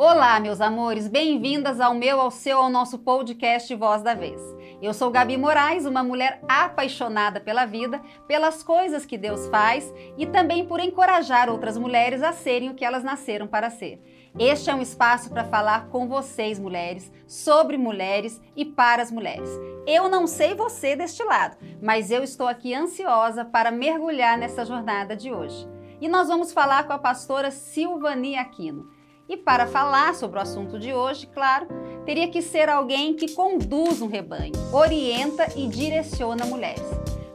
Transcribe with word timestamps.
Olá, 0.00 0.38
meus 0.38 0.60
amores, 0.60 1.08
bem-vindas 1.08 1.80
ao 1.80 1.92
meu, 1.92 2.20
ao 2.20 2.30
seu, 2.30 2.58
ao 2.58 2.70
nosso 2.70 3.00
podcast 3.00 3.74
Voz 3.74 4.00
da 4.00 4.14
Vez. 4.14 4.40
Eu 4.80 4.94
sou 4.94 5.10
Gabi 5.10 5.36
Moraes, 5.36 5.86
uma 5.86 6.04
mulher 6.04 6.40
apaixonada 6.46 7.40
pela 7.40 7.66
vida, 7.66 8.00
pelas 8.28 8.62
coisas 8.62 9.04
que 9.04 9.18
Deus 9.18 9.48
faz 9.48 9.92
e 10.16 10.24
também 10.24 10.64
por 10.64 10.78
encorajar 10.78 11.50
outras 11.50 11.76
mulheres 11.76 12.22
a 12.22 12.30
serem 12.30 12.70
o 12.70 12.74
que 12.74 12.84
elas 12.84 13.02
nasceram 13.02 13.48
para 13.48 13.70
ser. 13.70 14.00
Este 14.38 14.70
é 14.70 14.74
um 14.76 14.80
espaço 14.80 15.30
para 15.30 15.42
falar 15.42 15.88
com 15.88 16.06
vocês, 16.06 16.60
mulheres, 16.60 17.10
sobre 17.26 17.76
mulheres 17.76 18.40
e 18.54 18.64
para 18.64 19.02
as 19.02 19.10
mulheres. 19.10 19.50
Eu 19.84 20.08
não 20.08 20.28
sei 20.28 20.54
você 20.54 20.94
deste 20.94 21.24
lado, 21.24 21.56
mas 21.82 22.12
eu 22.12 22.22
estou 22.22 22.46
aqui 22.46 22.72
ansiosa 22.72 23.44
para 23.44 23.72
mergulhar 23.72 24.38
nessa 24.38 24.64
jornada 24.64 25.16
de 25.16 25.32
hoje. 25.32 25.68
E 26.00 26.06
nós 26.06 26.28
vamos 26.28 26.52
falar 26.52 26.86
com 26.86 26.92
a 26.92 26.98
pastora 26.98 27.50
Silvani 27.50 28.36
Aquino. 28.36 28.96
E 29.28 29.36
para 29.36 29.66
falar 29.66 30.14
sobre 30.14 30.38
o 30.38 30.42
assunto 30.42 30.78
de 30.78 30.94
hoje, 30.94 31.26
claro, 31.26 31.66
teria 32.06 32.28
que 32.28 32.40
ser 32.40 32.70
alguém 32.70 33.14
que 33.14 33.34
conduz 33.34 34.00
um 34.00 34.08
rebanho, 34.08 34.52
orienta 34.72 35.46
e 35.54 35.68
direciona 35.68 36.46
mulheres. 36.46 36.82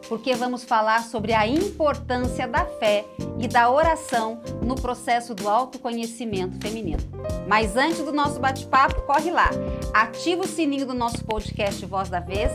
Porque 0.09 0.33
vamos 0.33 0.63
falar 0.63 1.03
sobre 1.03 1.33
a 1.33 1.47
importância 1.47 2.47
da 2.47 2.65
fé 2.65 3.05
e 3.39 3.47
da 3.47 3.69
oração 3.69 4.41
no 4.63 4.73
processo 4.75 5.35
do 5.35 5.47
autoconhecimento 5.47 6.59
feminino. 6.59 7.01
Mas 7.47 7.77
antes 7.77 7.99
do 7.99 8.11
nosso 8.11 8.39
bate-papo, 8.39 9.03
corre 9.03 9.29
lá, 9.29 9.49
ativa 9.93 10.43
o 10.43 10.47
sininho 10.47 10.87
do 10.87 10.93
nosso 10.93 11.23
podcast 11.23 11.85
Voz 11.85 12.09
da 12.09 12.19
Vez, 12.19 12.51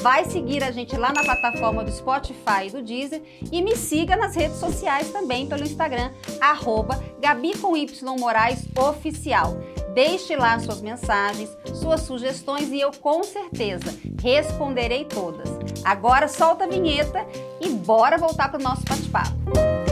vai 0.00 0.24
seguir 0.24 0.62
a 0.62 0.70
gente 0.70 0.96
lá 0.96 1.12
na 1.12 1.22
plataforma 1.22 1.84
do 1.84 1.90
Spotify 1.90 2.66
e 2.66 2.70
do 2.70 2.82
Deezer 2.82 3.22
e 3.50 3.62
me 3.62 3.76
siga 3.76 4.16
nas 4.16 4.34
redes 4.34 4.58
sociais 4.58 5.10
também 5.10 5.46
pelo 5.46 5.62
Instagram, 5.62 6.10
arroba 6.40 7.02
Gabi 7.20 7.56
com 7.58 7.76
Y 7.76 8.18
Moraes 8.18 8.66
Oficial. 8.76 9.56
Deixe 9.94 10.34
lá 10.36 10.58
suas 10.58 10.80
mensagens, 10.80 11.50
suas 11.74 12.00
sugestões 12.00 12.70
e 12.70 12.80
eu 12.80 12.90
com 12.92 13.22
certeza 13.22 13.94
responderei 14.22 15.04
todas. 15.04 15.48
Agora 15.84 16.28
solta 16.28 16.64
a 16.64 16.68
vinheta 16.68 17.26
e 17.60 17.68
bora 17.68 18.16
voltar 18.16 18.50
para 18.50 18.60
o 18.60 18.62
nosso 18.62 18.82
bate-papo. 18.88 19.91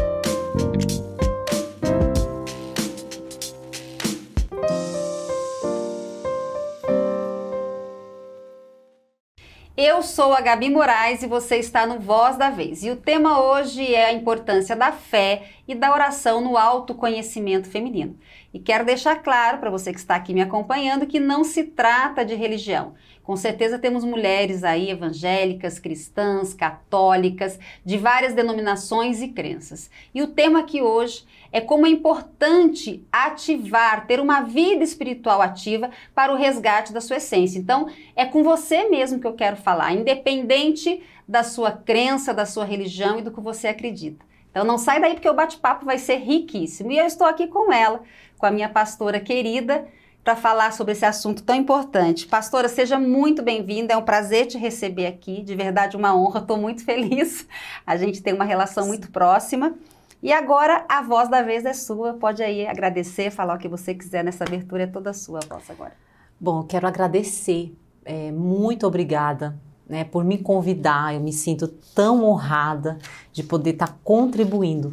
Eu 9.77 10.03
sou 10.03 10.35
a 10.35 10.41
Gabi 10.41 10.69
Moraes 10.69 11.23
e 11.23 11.29
você 11.29 11.57
está 11.57 11.87
no 11.87 12.01
Voz 12.01 12.37
da 12.37 12.51
Vez. 12.51 12.83
E 12.83 12.91
o 12.91 12.97
tema 12.97 13.41
hoje 13.41 13.95
é 13.95 14.07
a 14.07 14.13
importância 14.13 14.75
da 14.75 14.91
fé 14.91 15.45
e 15.71 15.75
da 15.75 15.93
oração 15.93 16.41
no 16.41 16.57
autoconhecimento 16.57 17.69
feminino. 17.69 18.19
E 18.53 18.59
quero 18.59 18.85
deixar 18.85 19.23
claro 19.23 19.59
para 19.59 19.71
você 19.71 19.93
que 19.93 20.01
está 20.01 20.17
aqui 20.17 20.35
me 20.35 20.43
acompanhando 20.43 21.07
que 21.07 21.21
não 21.21 21.45
se 21.45 21.63
trata 21.63 22.25
de 22.25 22.35
religião. 22.35 22.95
Com 23.23 23.37
certeza 23.37 23.79
temos 23.79 24.03
mulheres 24.05 24.65
aí 24.65 24.91
evangélicas, 24.91 25.79
cristãs, 25.79 26.53
católicas, 26.53 27.57
de 27.85 27.97
várias 27.97 28.35
denominações 28.35 29.23
e 29.23 29.29
crenças. 29.29 29.89
E 30.13 30.21
o 30.21 30.27
tema 30.27 30.59
aqui 30.59 30.83
hoje 30.83 31.25
é 31.53 31.61
como 31.61 31.87
é 31.87 31.91
importante 31.91 33.07
ativar, 33.13 34.09
ter 34.09 34.19
uma 34.19 34.41
vida 34.41 34.83
espiritual 34.83 35.41
ativa 35.41 35.91
para 36.13 36.33
o 36.33 36.37
resgate 36.37 36.93
da 36.93 37.01
sua 37.01 37.19
essência. 37.19 37.61
Então, 37.61 37.89
é 38.17 38.25
com 38.25 38.43
você 38.43 38.89
mesmo 38.89 39.21
que 39.21 39.27
eu 39.27 39.35
quero 39.35 39.57
falar, 39.57 39.93
independente 39.93 41.01
da 41.29 41.45
sua 41.45 41.71
crença, 41.71 42.35
da 42.35 42.45
sua 42.45 42.65
religião 42.65 43.21
e 43.21 43.23
do 43.23 43.31
que 43.31 43.41
você 43.41 43.69
acredita. 43.69 44.30
Então, 44.51 44.65
não 44.65 44.79
sai 44.79 45.01
daí 45.01 45.15
porque 45.15 45.29
o 45.29 45.35
bate-papo 45.35 45.85
vai 45.85 45.99
ser 45.99 46.17
riquíssimo. 46.17 46.91
E 46.91 46.99
eu 46.99 47.07
estou 47.07 47.27
aqui 47.27 47.47
com 47.47 47.73
ela, 47.73 48.03
com 48.37 48.47
a 48.47 48.51
minha 48.51 48.69
pastora 48.69 49.21
querida, 49.21 49.87
para 50.25 50.37
falar 50.37 50.73
sobre 50.73 50.93
esse 50.93 51.05
assunto 51.05 51.43
tão 51.43 51.55
importante. 51.55 52.27
Pastora, 52.27 52.69
seja 52.69 52.99
muito 52.99 53.43
bem-vinda, 53.43 53.95
é 53.95 53.97
um 53.97 54.03
prazer 54.03 54.47
te 54.47 54.59
receber 54.59 55.07
aqui, 55.07 55.43
de 55.43 55.55
verdade 55.55 55.97
uma 55.97 56.15
honra, 56.15 56.41
estou 56.41 56.57
muito 56.57 56.85
feliz. 56.85 57.47
A 57.87 57.97
gente 57.97 58.23
tem 58.23 58.35
uma 58.35 58.45
relação 58.45 58.87
muito 58.87 59.11
próxima. 59.11 59.75
E 60.23 60.33
agora 60.35 60.85
a 60.87 61.01
voz 61.01 61.31
da 61.31 61.41
vez 61.41 61.65
é 61.65 61.73
sua, 61.73 62.13
pode 62.13 62.43
aí 62.43 62.67
agradecer, 62.67 63.31
falar 63.31 63.55
o 63.55 63.59
que 63.59 63.69
você 63.69 63.95
quiser 63.95 64.23
nessa 64.23 64.45
abertura, 64.45 64.83
é 64.83 64.87
toda 64.87 65.15
sua 65.15 65.41
a 65.43 65.47
voz 65.47 65.71
agora. 65.71 65.95
Bom, 66.39 66.63
quero 66.63 66.87
agradecer, 66.87 67.75
é, 68.05 68.31
muito 68.31 68.87
obrigada 68.87 69.59
né, 69.91 70.05
por 70.05 70.25
me 70.25 70.39
convidar, 70.39 71.15
eu 71.15 71.21
me 71.21 71.33
sinto 71.33 71.67
tão 71.67 72.25
honrada 72.25 72.97
de 73.33 73.43
poder 73.43 73.71
estar 73.71 73.89
tá 73.89 73.97
contribuindo 74.05 74.93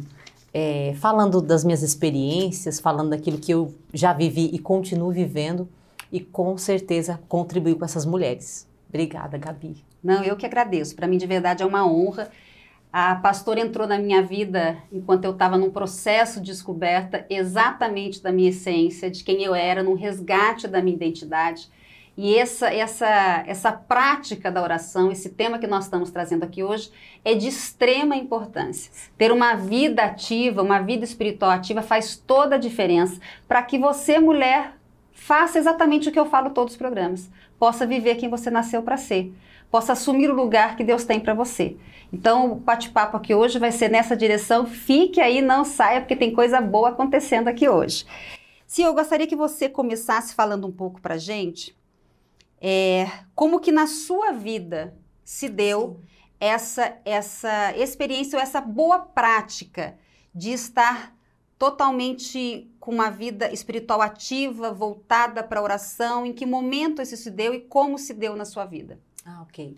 é, 0.52 0.94
falando 0.96 1.40
das 1.40 1.64
minhas 1.64 1.82
experiências, 1.82 2.80
falando 2.80 3.10
daquilo 3.10 3.38
que 3.38 3.52
eu 3.52 3.72
já 3.94 4.12
vivi 4.12 4.50
e 4.52 4.58
continuo 4.58 5.12
vivendo 5.12 5.68
e 6.10 6.18
com 6.18 6.58
certeza 6.58 7.20
contribuir 7.28 7.76
com 7.76 7.84
essas 7.84 8.04
mulheres. 8.04 8.66
Obrigada, 8.88 9.38
Gabi. 9.38 9.84
Não, 10.02 10.24
eu 10.24 10.36
que 10.36 10.46
agradeço. 10.46 10.96
Para 10.96 11.06
mim, 11.06 11.16
de 11.16 11.26
verdade, 11.26 11.62
é 11.62 11.66
uma 11.66 11.86
honra. 11.86 12.28
A 12.92 13.14
pastora 13.14 13.60
entrou 13.60 13.86
na 13.86 13.98
minha 13.98 14.22
vida 14.22 14.78
enquanto 14.90 15.24
eu 15.24 15.32
estava 15.32 15.56
num 15.56 15.70
processo 15.70 16.40
de 16.40 16.46
descoberta 16.46 17.24
exatamente 17.30 18.20
da 18.20 18.32
minha 18.32 18.48
essência, 18.48 19.10
de 19.10 19.22
quem 19.22 19.44
eu 19.44 19.54
era, 19.54 19.82
num 19.82 19.94
resgate 19.94 20.66
da 20.66 20.82
minha 20.82 20.96
identidade. 20.96 21.68
E 22.20 22.34
essa, 22.34 22.66
essa, 22.74 23.44
essa 23.46 23.70
prática 23.70 24.50
da 24.50 24.60
oração, 24.60 25.12
esse 25.12 25.28
tema 25.28 25.56
que 25.56 25.68
nós 25.68 25.84
estamos 25.84 26.10
trazendo 26.10 26.42
aqui 26.42 26.64
hoje, 26.64 26.90
é 27.24 27.32
de 27.32 27.46
extrema 27.46 28.16
importância. 28.16 28.90
Ter 29.16 29.30
uma 29.30 29.54
vida 29.54 30.02
ativa, 30.02 30.60
uma 30.60 30.80
vida 30.80 31.04
espiritual 31.04 31.52
ativa, 31.52 31.80
faz 31.80 32.16
toda 32.16 32.56
a 32.56 32.58
diferença 32.58 33.20
para 33.46 33.62
que 33.62 33.78
você, 33.78 34.18
mulher, 34.18 34.72
faça 35.12 35.60
exatamente 35.60 36.08
o 36.08 36.12
que 36.12 36.18
eu 36.18 36.26
falo 36.26 36.50
todos 36.50 36.74
os 36.74 36.76
programas. 36.76 37.30
Possa 37.56 37.86
viver 37.86 38.16
quem 38.16 38.28
você 38.28 38.50
nasceu 38.50 38.82
para 38.82 38.96
ser. 38.96 39.32
Possa 39.70 39.92
assumir 39.92 40.28
o 40.28 40.34
lugar 40.34 40.74
que 40.74 40.82
Deus 40.82 41.04
tem 41.04 41.20
para 41.20 41.34
você. 41.34 41.76
Então, 42.12 42.50
o 42.50 42.54
bate-papo 42.56 43.16
aqui 43.16 43.32
hoje 43.32 43.60
vai 43.60 43.70
ser 43.70 43.88
nessa 43.88 44.16
direção. 44.16 44.66
Fique 44.66 45.20
aí, 45.20 45.40
não 45.40 45.64
saia, 45.64 46.00
porque 46.00 46.16
tem 46.16 46.32
coisa 46.32 46.60
boa 46.60 46.88
acontecendo 46.88 47.46
aqui 47.46 47.68
hoje. 47.68 48.04
Se 48.66 48.82
eu 48.82 48.92
gostaria 48.92 49.26
que 49.28 49.36
você 49.36 49.68
começasse 49.68 50.34
falando 50.34 50.66
um 50.66 50.72
pouco 50.72 51.00
para 51.00 51.16
gente 51.16 51.77
é, 52.60 53.10
como 53.34 53.60
que 53.60 53.70
na 53.70 53.86
sua 53.86 54.32
vida 54.32 54.96
se 55.24 55.48
deu 55.48 56.00
essa, 56.40 56.96
essa 57.04 57.76
experiência 57.76 58.36
ou 58.36 58.42
essa 58.42 58.60
boa 58.60 58.98
prática 58.98 59.98
de 60.34 60.50
estar 60.50 61.16
totalmente 61.58 62.70
com 62.78 62.92
uma 62.92 63.10
vida 63.10 63.52
espiritual 63.52 64.00
ativa, 64.00 64.72
voltada 64.72 65.42
para 65.42 65.60
a 65.60 65.62
oração? 65.62 66.24
Em 66.24 66.32
que 66.32 66.46
momento 66.46 67.02
isso 67.02 67.16
se 67.16 67.30
deu 67.30 67.54
e 67.54 67.60
como 67.60 67.98
se 67.98 68.14
deu 68.14 68.36
na 68.36 68.44
sua 68.44 68.64
vida? 68.64 69.00
Ah, 69.24 69.42
ok. 69.42 69.76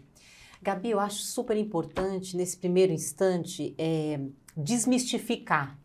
Gabi, 0.62 0.90
eu 0.90 1.00
acho 1.00 1.22
super 1.22 1.56
importante, 1.56 2.36
nesse 2.36 2.56
primeiro 2.56 2.92
instante, 2.92 3.74
é, 3.78 4.20
desmistificar 4.54 5.78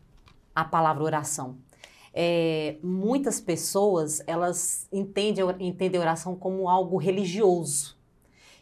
a 0.54 0.64
palavra 0.64 1.02
oração 1.02 1.58
é, 2.18 2.76
muitas 2.82 3.38
pessoas 3.38 4.22
elas 4.26 4.88
entendem, 4.90 5.44
entendem 5.60 6.00
oração 6.00 6.34
como 6.34 6.66
algo 6.66 6.96
religioso. 6.96 7.94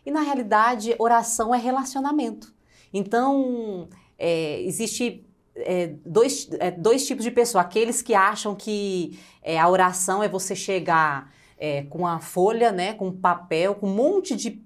E 0.04 0.10
na 0.10 0.22
realidade, 0.22 0.96
oração 0.98 1.54
é 1.54 1.58
relacionamento. 1.58 2.52
Então, 2.92 3.88
é, 4.18 4.60
existe 4.62 5.24
é, 5.54 5.94
dois, 6.04 6.48
é, 6.58 6.72
dois 6.72 7.06
tipos 7.06 7.22
de 7.22 7.30
pessoas. 7.30 7.64
Aqueles 7.64 8.02
que 8.02 8.12
acham 8.12 8.56
que 8.56 9.20
é, 9.40 9.56
a 9.56 9.68
oração 9.68 10.20
é 10.20 10.28
você 10.28 10.56
chegar 10.56 11.32
é, 11.56 11.84
com 11.84 12.08
a 12.08 12.18
folha, 12.18 12.72
né, 12.72 12.92
com 12.94 13.12
papel, 13.12 13.76
com 13.76 13.86
um 13.86 13.94
monte 13.94 14.34
de 14.34 14.60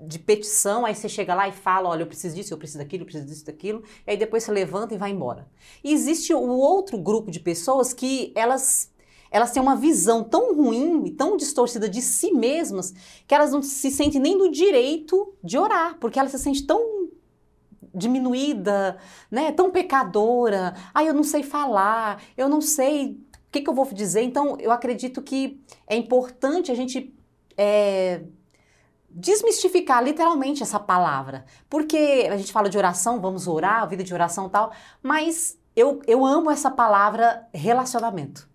de 0.00 0.18
petição, 0.18 0.84
aí 0.84 0.94
você 0.94 1.08
chega 1.08 1.34
lá 1.34 1.48
e 1.48 1.52
fala, 1.52 1.88
olha, 1.88 2.02
eu 2.02 2.06
preciso 2.06 2.34
disso, 2.34 2.52
eu 2.52 2.58
preciso 2.58 2.78
daquilo, 2.78 3.02
eu 3.02 3.06
preciso 3.06 3.26
disso, 3.26 3.46
daquilo, 3.46 3.82
e 4.06 4.10
aí 4.10 4.16
depois 4.16 4.42
você 4.42 4.52
levanta 4.52 4.94
e 4.94 4.98
vai 4.98 5.10
embora. 5.10 5.48
E 5.82 5.92
existe 5.92 6.34
o 6.34 6.48
outro 6.48 6.98
grupo 6.98 7.30
de 7.30 7.40
pessoas 7.40 7.92
que 7.92 8.32
elas 8.34 8.92
elas 9.30 9.50
têm 9.50 9.60
uma 9.60 9.74
visão 9.74 10.22
tão 10.22 10.54
ruim 10.54 11.06
e 11.06 11.10
tão 11.10 11.36
distorcida 11.36 11.88
de 11.88 12.00
si 12.00 12.30
mesmas 12.30 12.94
que 13.26 13.34
elas 13.34 13.50
não 13.50 13.60
se 13.62 13.90
sentem 13.90 14.20
nem 14.20 14.38
do 14.38 14.48
direito 14.48 15.34
de 15.42 15.58
orar, 15.58 15.98
porque 15.98 16.20
elas 16.20 16.30
se 16.30 16.38
sentem 16.38 16.64
tão 16.64 17.08
diminuída, 17.92 18.96
né, 19.28 19.50
tão 19.50 19.72
pecadora. 19.72 20.74
Ah, 20.94 21.02
eu 21.02 21.12
não 21.12 21.24
sei 21.24 21.42
falar, 21.42 22.22
eu 22.36 22.48
não 22.48 22.60
sei 22.60 23.20
o 23.48 23.50
que, 23.50 23.60
que 23.60 23.68
eu 23.68 23.74
vou 23.74 23.86
dizer. 23.92 24.22
Então, 24.22 24.56
eu 24.60 24.70
acredito 24.70 25.20
que 25.20 25.60
é 25.86 25.96
importante 25.96 26.70
a 26.70 26.74
gente 26.76 27.12
é, 27.56 28.22
desmistificar 29.14 30.02
literalmente 30.02 30.62
essa 30.62 30.80
palavra. 30.80 31.44
Porque 31.70 32.28
a 32.30 32.36
gente 32.36 32.52
fala 32.52 32.68
de 32.68 32.76
oração, 32.76 33.20
vamos 33.20 33.46
orar, 33.46 33.88
vida 33.88 34.02
de 34.02 34.12
oração 34.12 34.48
e 34.48 34.50
tal, 34.50 34.72
mas 35.02 35.56
eu, 35.76 36.02
eu 36.06 36.26
amo 36.26 36.50
essa 36.50 36.70
palavra 36.70 37.46
relacionamento. 37.54 38.48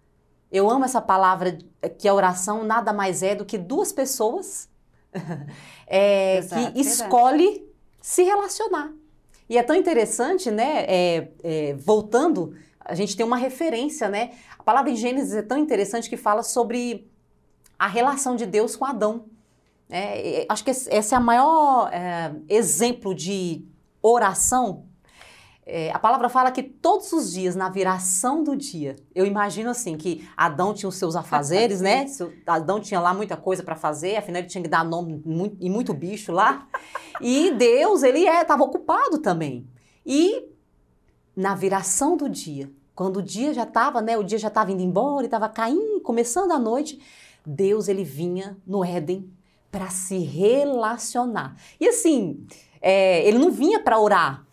Eu 0.51 0.69
amo 0.69 0.83
essa 0.83 0.99
palavra 0.99 1.57
que 1.97 2.07
a 2.07 2.13
oração 2.13 2.63
nada 2.63 2.91
mais 2.91 3.23
é 3.23 3.35
do 3.35 3.45
que 3.45 3.57
duas 3.57 3.93
pessoas 3.93 4.67
é, 5.87 6.37
Exato, 6.37 6.73
que 6.73 6.81
escolhe 6.81 7.65
se 8.01 8.23
relacionar. 8.23 8.91
E 9.47 9.57
é 9.57 9.63
tão 9.63 9.75
interessante, 9.75 10.51
né? 10.51 10.85
É, 10.87 11.31
é, 11.43 11.73
voltando 11.75 12.55
a 12.89 12.95
gente 12.95 13.15
tem 13.15 13.25
uma 13.25 13.37
referência, 13.37 14.09
né? 14.09 14.31
A 14.57 14.63
palavra 14.63 14.89
em 14.89 14.95
Gênesis 14.95 15.35
é 15.35 15.43
tão 15.43 15.57
interessante 15.57 16.09
que 16.09 16.17
fala 16.17 16.41
sobre 16.41 17.07
a 17.77 17.87
relação 17.87 18.35
de 18.35 18.47
Deus 18.47 18.75
com 18.75 18.83
Adão. 18.83 19.25
É, 19.89 20.45
acho 20.47 20.63
que 20.63 20.69
esse 20.69 21.15
é 21.15 21.17
o 21.17 21.21
maior 21.21 21.89
é, 21.91 22.31
exemplo 22.47 23.15
de 23.15 23.65
oração. 24.01 24.85
É, 25.65 25.91
a 25.91 25.99
palavra 25.99 26.29
fala 26.29 26.51
que 26.51 26.63
todos 26.63 27.11
os 27.13 27.31
dias, 27.31 27.55
na 27.55 27.69
viração 27.69 28.43
do 28.43 28.55
dia, 28.55 28.95
eu 29.13 29.25
imagino 29.25 29.69
assim 29.69 29.97
que 29.97 30.27
Adão 30.35 30.73
tinha 30.73 30.89
os 30.89 30.95
seus 30.95 31.15
afazeres, 31.15 31.81
né? 31.81 32.05
Adão 32.45 32.79
tinha 32.79 32.99
lá 32.99 33.13
muita 33.13 33.35
coisa 33.35 33.63
para 33.63 33.75
fazer, 33.75 34.15
afinal 34.15 34.41
ele 34.41 34.47
tinha 34.47 34.63
que 34.63 34.69
dar 34.69 34.83
nome 34.83 35.21
muito, 35.25 35.57
e 35.59 35.69
muito 35.69 35.93
bicho 35.93 36.31
lá. 36.31 36.67
E 37.21 37.51
Deus, 37.51 38.03
ele 38.03 38.27
estava 38.27 38.63
é, 38.63 38.65
ocupado 38.65 39.19
também. 39.19 39.67
E 40.05 40.47
na 41.35 41.55
viração 41.55 42.17
do 42.17 42.29
dia, 42.29 42.71
quando 42.95 43.17
o 43.17 43.23
dia 43.23 43.53
já 43.53 43.63
estava, 43.63 44.01
né? 44.01 44.17
O 44.17 44.23
dia 44.23 44.37
já 44.37 44.47
estava 44.49 44.71
indo 44.71 44.81
embora, 44.81 45.25
estava 45.25 45.47
caindo, 45.49 46.01
começando 46.01 46.51
a 46.51 46.59
noite, 46.59 46.99
Deus 47.45 47.87
ele 47.87 48.03
vinha 48.03 48.57
no 48.65 48.83
Éden 48.83 49.31
para 49.71 49.89
se 49.89 50.17
relacionar. 50.17 51.55
E 51.79 51.87
assim, 51.87 52.45
é, 52.81 53.27
ele 53.27 53.37
não 53.37 53.51
vinha 53.51 53.81
para 53.81 53.99
orar. 53.99 54.45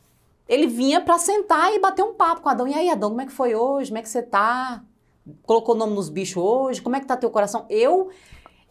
Ele 0.48 0.66
vinha 0.66 1.00
para 1.00 1.18
sentar 1.18 1.72
e 1.72 1.80
bater 1.80 2.04
um 2.04 2.14
papo 2.14 2.42
com 2.42 2.48
Adão. 2.48 2.68
E 2.68 2.74
aí, 2.74 2.88
Adão, 2.88 3.10
como 3.10 3.20
é 3.20 3.26
que 3.26 3.32
foi 3.32 3.54
hoje? 3.54 3.90
Como 3.90 3.98
é 3.98 4.02
que 4.02 4.08
você 4.08 4.22
tá? 4.22 4.84
Colocou 5.42 5.74
o 5.74 5.78
nome 5.78 5.94
nos 5.94 6.08
bichos 6.08 6.42
hoje? 6.42 6.80
Como 6.80 6.94
é 6.94 7.00
que 7.00 7.06
tá 7.06 7.16
teu 7.16 7.30
coração? 7.30 7.66
Eu, 7.68 8.10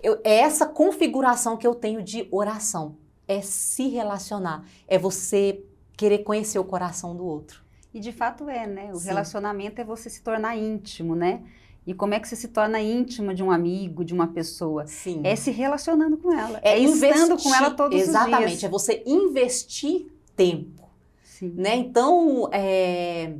eu 0.02 0.20
é 0.24 0.40
essa 0.40 0.66
configuração 0.66 1.58
que 1.58 1.68
eu 1.68 1.76
tenho 1.76 2.02
de 2.02 2.28
oração. 2.32 2.96
É 3.28 3.42
se 3.42 3.90
relacionar. 3.90 4.64
É 4.88 4.98
você 4.98 5.64
querer 5.98 6.20
conhecer 6.20 6.60
o 6.60 6.64
coração 6.64 7.16
do 7.16 7.26
outro. 7.26 7.64
E 7.94 8.00
de 8.00 8.12
fato 8.12 8.50
é, 8.50 8.68
né? 8.68 8.92
O 8.94 8.98
Sim. 8.98 9.08
relacionamento 9.08 9.82
é 9.82 9.84
você 9.84 10.10
se 10.10 10.22
tornar 10.22 10.56
íntimo, 10.58 11.16
né? 11.16 11.44
E 11.86 11.94
como 11.94 12.14
é 12.16 12.20
que 12.20 12.28
você 12.28 12.36
se 12.36 12.48
torna 12.48 12.82
íntima 12.82 13.34
de 13.34 13.44
um 13.44 13.52
amigo, 13.52 14.04
de 14.04 14.14
uma 14.14 14.28
pessoa? 14.28 14.88
Sim. 14.88 15.22
É 15.24 15.36
se 15.36 15.52
relacionando 15.52 16.18
com 16.18 16.34
ela. 16.34 16.60
É, 16.64 16.72
é 16.72 16.80
estando 16.80 17.38
com 17.38 17.54
ela 17.54 17.70
todos 17.72 18.00
exatamente, 18.00 18.04
os 18.04 18.60
dias. 18.60 18.64
Exatamente. 18.64 18.66
É 18.66 18.70
você 18.70 19.04
investir 19.06 20.08
tempo. 20.36 20.84
Sim. 21.24 21.54
Né? 21.56 21.76
Então, 21.76 22.50
é... 22.52 23.34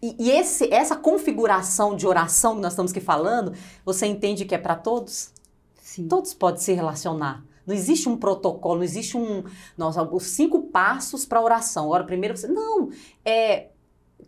E, 0.00 0.16
e 0.18 0.30
esse, 0.30 0.72
essa 0.72 0.96
configuração 0.96 1.94
de 1.94 2.06
oração 2.06 2.56
que 2.56 2.62
nós 2.62 2.72
estamos 2.72 2.90
aqui 2.90 3.00
falando, 3.00 3.52
você 3.84 4.06
entende 4.06 4.44
que 4.44 4.54
é 4.54 4.58
para 4.58 4.74
todos? 4.74 5.32
Sim. 5.80 6.08
Todos 6.08 6.32
podem 6.32 6.60
se 6.60 6.72
relacionar. 6.72 7.44
Não 7.66 7.74
existe 7.74 8.08
um 8.08 8.16
protocolo, 8.16 8.76
não 8.76 8.82
existe 8.82 9.16
um. 9.16 9.44
Nossa, 9.76 10.02
os 10.02 10.24
cinco 10.24 10.62
passos 10.62 11.24
para 11.24 11.40
oração. 11.40 11.88
Ora, 11.88 12.02
primeiro 12.02 12.36
você. 12.36 12.48
Não. 12.48 12.90
É, 13.24 13.68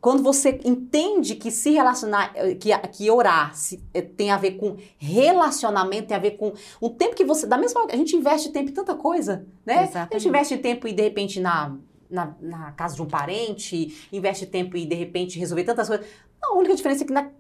quando 0.01 0.23
você 0.23 0.61
entende 0.65 1.35
que 1.35 1.51
se 1.51 1.71
relacionar, 1.71 2.33
eh, 2.35 2.55
que, 2.55 2.77
que 2.89 3.11
orar 3.11 3.55
se, 3.55 3.83
eh, 3.93 4.03
tem 4.03 4.31
a 4.31 4.37
ver 4.37 4.53
com 4.53 4.77
relacionamento, 4.99 6.09
tem 6.09 6.17
a 6.17 6.21
ver 6.21 6.33
com 6.33 6.53
um 6.81 6.89
tempo 6.89 7.15
que 7.15 7.25
você. 7.25 7.47
Da 7.47 7.57
mesma 7.57 7.87
a 7.91 7.97
gente 7.97 8.17
investe 8.17 8.51
tempo 8.51 8.71
em 8.71 8.75
tanta 8.75 8.95
coisa, 8.95 9.47
né? 9.65 9.85
Exatamente. 9.85 10.15
A 10.15 10.19
gente 10.19 10.29
investe 10.29 10.59
tempo 10.59 10.89
e 10.89 10.93
de 10.93 11.03
repente 11.03 11.41
na, 11.41 11.77
na, 12.11 12.35
na, 12.41 12.73
casa 12.73 12.95
de 12.95 13.03
um 13.03 13.07
parente, 13.07 14.09
investe 14.13 14.47
tempo 14.47 14.77
e 14.77 14.87
de 14.87 14.95
repente 14.95 15.39
resolver 15.39 15.65
tantas 15.65 15.89
coisas. 15.89 16.07
A 16.43 16.55
única 16.55 16.75
diferença 16.75 17.05
é 17.05 17.07
que 17.07 17.13
na, 17.13 17.31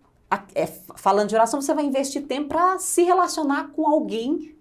é, 0.54 0.66
falando 0.96 1.28
de 1.28 1.34
oração, 1.34 1.60
você 1.60 1.74
vai 1.74 1.84
investir 1.84 2.26
tempo 2.26 2.48
para 2.48 2.78
se 2.78 3.02
relacionar 3.02 3.72
com 3.72 3.86
alguém, 3.86 4.54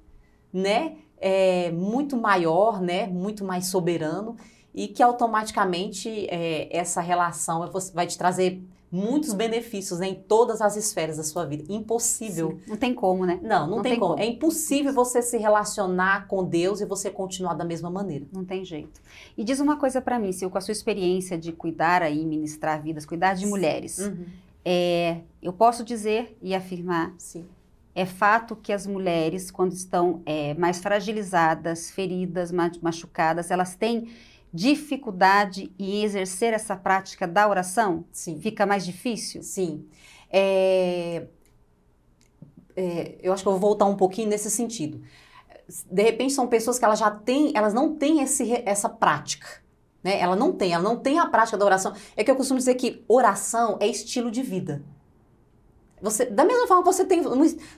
né? 0.51 0.98
É, 1.18 1.72
muito 1.72 2.18
maior, 2.18 2.81
né? 2.81 3.07
Muito 3.07 3.45
mais 3.45 3.68
soberano 3.68 4.36
e 4.73 4.87
que 4.87 5.03
automaticamente 5.03 6.27
é, 6.29 6.75
essa 6.75 7.01
relação 7.01 7.69
vai 7.93 8.07
te 8.07 8.17
trazer 8.17 8.61
muitos 8.91 9.33
benefícios 9.33 9.99
né, 9.99 10.07
em 10.07 10.13
todas 10.13 10.61
as 10.61 10.75
esferas 10.75 11.17
da 11.17 11.23
sua 11.23 11.45
vida. 11.45 11.63
Impossível. 11.67 12.59
Sim. 12.63 12.69
Não 12.69 12.77
tem 12.77 12.93
como, 12.93 13.25
né? 13.25 13.39
Não, 13.41 13.61
não, 13.61 13.77
não 13.77 13.81
tem, 13.81 13.93
tem 13.93 13.99
como. 13.99 14.13
como. 14.13 14.23
É 14.23 14.27
impossível 14.27 14.93
você 14.93 15.21
se 15.21 15.35
relacionar 15.37 16.27
com 16.27 16.43
Deus 16.43 16.79
e 16.79 16.85
você 16.85 17.09
continuar 17.09 17.55
da 17.55 17.65
mesma 17.65 17.89
maneira. 17.89 18.25
Não 18.31 18.45
tem 18.45 18.63
jeito. 18.63 19.01
E 19.35 19.43
diz 19.43 19.59
uma 19.59 19.77
coisa 19.77 19.99
para 19.99 20.19
mim, 20.19 20.31
Sil, 20.31 20.49
com 20.51 20.59
a 20.59 20.61
sua 20.61 20.71
experiência 20.73 21.37
de 21.37 21.51
cuidar 21.51 22.03
aí, 22.03 22.23
ministrar 22.23 22.81
vidas, 22.83 23.03
cuidar 23.03 23.33
de 23.33 23.47
mulheres. 23.47 23.97
Uhum. 23.97 24.25
É, 24.63 25.21
eu 25.41 25.51
posso 25.51 25.83
dizer 25.83 26.37
e 26.41 26.53
afirmar 26.53 27.13
Sim. 27.17 27.45
É 27.95 28.05
fato 28.05 28.55
que 28.55 28.73
as 28.73 28.87
mulheres, 28.87 29.51
quando 29.51 29.73
estão 29.73 30.21
é, 30.25 30.55
mais 30.55 30.79
fragilizadas, 30.79 31.91
feridas, 31.91 32.51
machucadas, 32.51 33.51
elas 33.51 33.75
têm 33.75 34.09
dificuldade 34.53 35.73
em 35.79 36.03
exercer 36.03 36.53
essa 36.53 36.75
prática 36.75 37.27
da 37.27 37.50
oração? 37.50 38.05
Sim. 38.11 38.39
Fica 38.39 38.65
mais 38.65 38.85
difícil? 38.85 39.41
Sim. 39.41 39.88
É, 40.29 41.27
é, 42.75 43.17
eu 43.21 43.33
acho 43.33 43.41
que 43.44 43.47
eu 43.47 43.53
vou 43.53 43.61
voltar 43.61 43.85
um 43.85 43.95
pouquinho 43.95 44.29
nesse 44.29 44.51
sentido. 44.51 45.01
De 45.89 46.03
repente 46.03 46.33
são 46.33 46.47
pessoas 46.47 46.77
que 46.77 46.85
elas 46.85 47.00
já 47.00 47.09
têm, 47.09 47.51
elas 47.55 47.73
não 47.73 47.95
têm 47.95 48.21
esse, 48.21 48.61
essa 48.65 48.88
prática. 48.89 49.47
Né? 50.03 50.19
Ela 50.19 50.35
não 50.35 50.51
tem, 50.51 50.73
ela 50.73 50.83
não 50.83 50.97
tem 50.97 51.17
a 51.17 51.25
prática 51.25 51.57
da 51.57 51.65
oração. 51.65 51.94
É 52.15 52.23
que 52.23 52.29
eu 52.29 52.35
costumo 52.35 52.59
dizer 52.59 52.75
que 52.75 53.03
oração 53.07 53.77
é 53.79 53.88
estilo 53.88 54.29
de 54.29 54.44
vida. 54.44 54.83
Você, 56.03 56.25
da 56.25 56.44
mesma 56.44 56.67
forma 56.67 56.83
você 56.83 57.05
tem. 57.05 57.23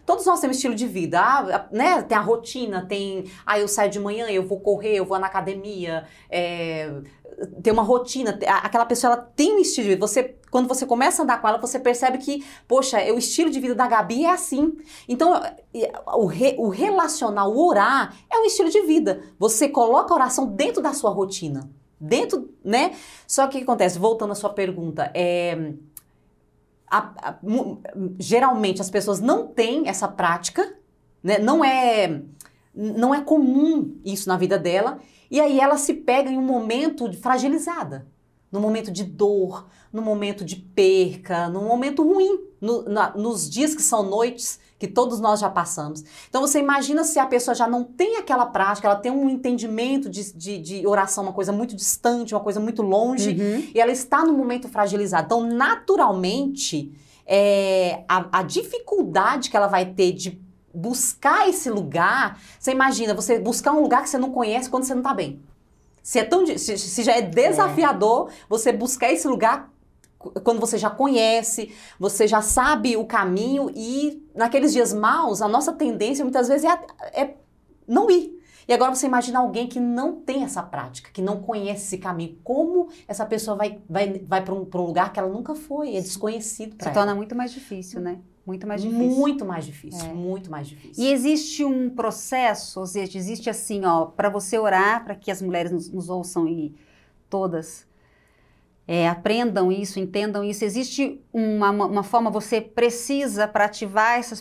Todos 0.04 0.25
nós 0.25 0.39
temos 0.39 0.57
estilo 0.57 0.74
de 0.74 0.88
vida, 0.88 1.22
ah, 1.22 1.68
né? 1.72 2.01
Tem 2.01 2.18
a 2.18 2.22
rotina, 2.22 2.83
tem. 2.83 3.30
Ah, 3.45 3.60
eu 3.60 3.68
saio 3.68 3.92
de 3.92 4.00
manhã, 4.00 4.27
eu 4.27 4.44
vou 4.44 4.60
correr, 4.60 4.95
eu 4.95 5.06
vou 5.06 5.19
na 5.19 5.27
academia. 5.27 6.07
É, 6.27 6.92
tem 7.62 7.72
uma 7.72 7.83
rotina. 7.83 8.39
Aquela 8.63 8.83
pessoa 8.83 9.13
ela 9.13 9.22
tem 9.36 9.54
um 9.54 9.60
estilo 9.60 9.83
de 9.83 9.89
vida. 9.89 10.07
Você, 10.07 10.36
quando 10.50 10.68
você 10.68 10.88
começa 10.88 11.22
a 11.22 11.24
andar 11.24 11.39
com 11.39 11.48
ela, 11.48 11.60
você 11.60 11.77
percebe 11.77 12.18
que, 12.18 12.44
poxa, 12.68 12.98
o 13.13 13.19
estilo 13.19 13.51
de 13.51 13.60
vida 13.60 13.75
da 13.75 13.86
Gabi 13.86 14.25
é 14.25 14.31
assim. 14.31 14.75
Então, 15.07 15.39
o, 16.16 16.25
re, 16.25 16.56
o 16.57 16.69
relacionar, 16.69 17.48
o 17.48 17.63
orar, 17.63 18.18
é 18.28 18.39
um 18.39 18.45
estilo 18.45 18.71
de 18.71 18.81
vida. 18.88 19.21
Você 19.38 19.69
coloca 19.69 20.12
a 20.12 20.18
oração 20.18 20.48
dentro 20.48 20.81
da 20.81 20.94
sua 20.94 21.12
rotina. 21.12 21.69
Dentro, 22.01 22.50
né? 22.63 22.95
Só 23.28 23.45
que 23.45 23.57
o 23.57 23.60
que 23.60 23.63
acontece? 23.66 24.00
Voltando 24.00 24.31
à 24.31 24.36
sua 24.36 24.50
pergunta, 24.50 25.12
é 25.13 25.75
a, 26.90 27.30
a, 27.30 27.40
geralmente 28.20 28.82
as 28.82 28.90
pessoas 28.90 29.20
não 29.20 29.48
têm 29.48 29.88
essa 29.88 30.08
prática, 30.08 30.78
né? 31.24 31.38
Não 31.40 31.64
é 31.64 32.22
não 32.76 33.16
é 33.16 33.22
comum 33.22 33.96
isso 34.04 34.28
na 34.28 34.36
vida 34.36 34.60
dela, 34.60 35.00
e 35.32 35.40
aí 35.40 35.60
ela 35.62 35.78
se 35.78 35.94
pega 35.94 36.30
em 36.30 36.38
um 36.38 36.42
momento 36.42 37.12
fragilizada, 37.14 38.06
no 38.52 38.60
momento 38.60 38.92
de 38.92 39.06
dor, 39.06 39.68
no 39.94 40.02
momento 40.02 40.44
de 40.44 40.58
perca, 40.58 41.48
num 41.48 41.66
momento 41.66 42.04
ruim, 42.04 42.38
no, 42.60 42.84
na, 42.84 43.16
nos 43.16 43.50
dias 43.50 43.74
que 43.74 43.81
são 43.81 44.04
noites 44.04 44.60
que 44.86 44.94
todos 44.94 45.20
nós 45.20 45.40
já 45.40 45.50
passamos. 45.50 46.04
Então 46.30 46.42
você 46.42 46.59
imagina 46.59 47.04
se 47.04 47.18
a 47.18 47.26
pessoa 47.26 47.56
já 47.56 47.68
não 47.68 47.83
tem 47.83 48.18
aquela 48.18 48.45
prática, 48.45 48.88
ela 48.88 48.98
tem 48.98 49.12
um 49.12 49.30
entendimento 49.30 50.09
de, 50.09 50.31
de, 50.33 50.59
de 50.59 50.88
oração, 50.88 51.24
uma 51.24 51.33
coisa 51.33 51.52
muito 51.52 51.76
distante, 51.76 52.33
uma 52.33 52.42
coisa 52.42 52.59
muito 52.59 52.81
longe, 52.81 53.31
uhum. 53.31 53.68
e 53.74 53.80
ela 53.80 53.92
está 53.92 54.24
no 54.24 54.33
momento 54.33 54.68
fragilizado. 54.69 55.26
Então, 55.26 55.42
naturalmente, 55.45 56.92
é, 57.26 58.04
a, 58.07 58.40
a 58.40 58.44
dificuldade 58.44 59.50
que 59.50 59.57
ela 59.57 59.68
vai 59.68 59.86
ter 59.86 60.12
de 60.12 60.40
buscar 60.74 61.50
esse 61.50 61.69
lugar, 61.69 62.40
você 62.59 62.71
imagina, 62.71 63.14
você 63.14 63.40
buscar 63.40 63.71
um 63.71 63.81
lugar 63.81 64.04
que 64.04 64.09
você 64.09 64.18
não 64.18 64.31
conhece 64.31 64.69
quando 64.69 64.83
você 64.83 64.94
não 64.94 65.02
está 65.02 65.14
bem. 65.14 65.40
Se, 66.04 66.19
é 66.19 66.24
tão, 66.24 66.45
se, 66.45 66.78
se 66.78 67.04
já 67.04 67.14
é 67.14 67.21
desafiador 67.21 68.30
é. 68.30 68.33
você 68.48 68.71
buscar 68.71 69.12
esse 69.12 69.28
lugar 69.28 69.74
quando 70.44 70.60
você 70.60 70.78
já 70.78 70.90
conhece, 70.90 71.74
você 72.00 72.28
já 72.28 72.42
sabe 72.42 72.98
o 72.98 73.06
caminho 73.06 73.72
e 73.76 74.26
naqueles 74.36 74.74
dias 74.74 74.94
maus, 74.94 75.42
a 75.42 75.48
nossa 75.48 75.74
tendência 75.74 76.24
muitas 76.24 76.48
vezes 76.48 76.66
é, 76.66 77.22
é 77.22 77.34
não 77.88 78.10
ir. 78.10 78.36
E 78.68 78.74
agora 78.74 78.94
você 78.94 79.06
imagina 79.06 79.40
alguém 79.40 79.68
que 79.68 79.80
não 79.80 80.16
tem 80.16 80.44
essa 80.44 80.64
prática, 80.64 81.12
que 81.12 81.22
não 81.22 81.40
conhece 81.40 81.84
esse 81.86 81.98
caminho. 82.00 82.38
Como 82.44 82.90
essa 83.08 83.26
pessoa 83.26 83.56
vai, 83.56 83.80
vai, 83.88 84.20
vai 84.20 84.44
para 84.44 84.56
um, 84.56 84.68
um, 84.74 84.82
lugar 84.82 85.14
que 85.14 85.20
ela 85.20 85.30
nunca 85.30 85.54
foi, 85.54 85.96
é 85.96 86.02
desconhecido 86.02 86.76
para 86.76 86.88
ela. 86.88 86.94
Se 86.94 87.00
torna 87.00 87.16
muito 87.16 87.36
mais 87.36 87.52
difícil, 87.52 88.02
né? 88.02 88.20
Muito 88.46 88.68
mais 88.68 88.82
difícil. 88.82 89.08
Muito 89.08 89.46
mais 89.46 89.66
difícil, 89.66 90.10
é. 90.10 90.14
muito 90.14 90.52
mais 90.52 90.68
difícil. 90.68 91.04
E 91.04 91.12
existe 91.12 91.64
um 91.64 91.90
processo, 91.90 92.80
ou 92.80 92.86
seja, 92.86 93.18
existe 93.18 93.50
assim, 93.50 93.86
ó, 93.86 94.06
para 94.06 94.30
você 94.30 94.58
orar, 94.58 95.04
para 95.04 95.16
que 95.16 95.32
as 95.32 95.42
mulheres 95.42 95.72
nos, 95.72 95.90
nos 95.90 96.10
ouçam 96.10 96.48
e 96.48 96.76
todas 97.30 97.88
é, 98.87 99.07
aprendam 99.07 99.71
isso, 99.71 99.99
entendam 99.99 100.44
isso. 100.44 100.63
Existe 100.63 101.19
uma, 101.33 101.71
uma 101.71 102.04
forma, 102.04 102.30
você 102.30 102.61
precisa, 102.61 103.47
para 103.47 103.65
ativar 103.65 104.19
essa 104.19 104.35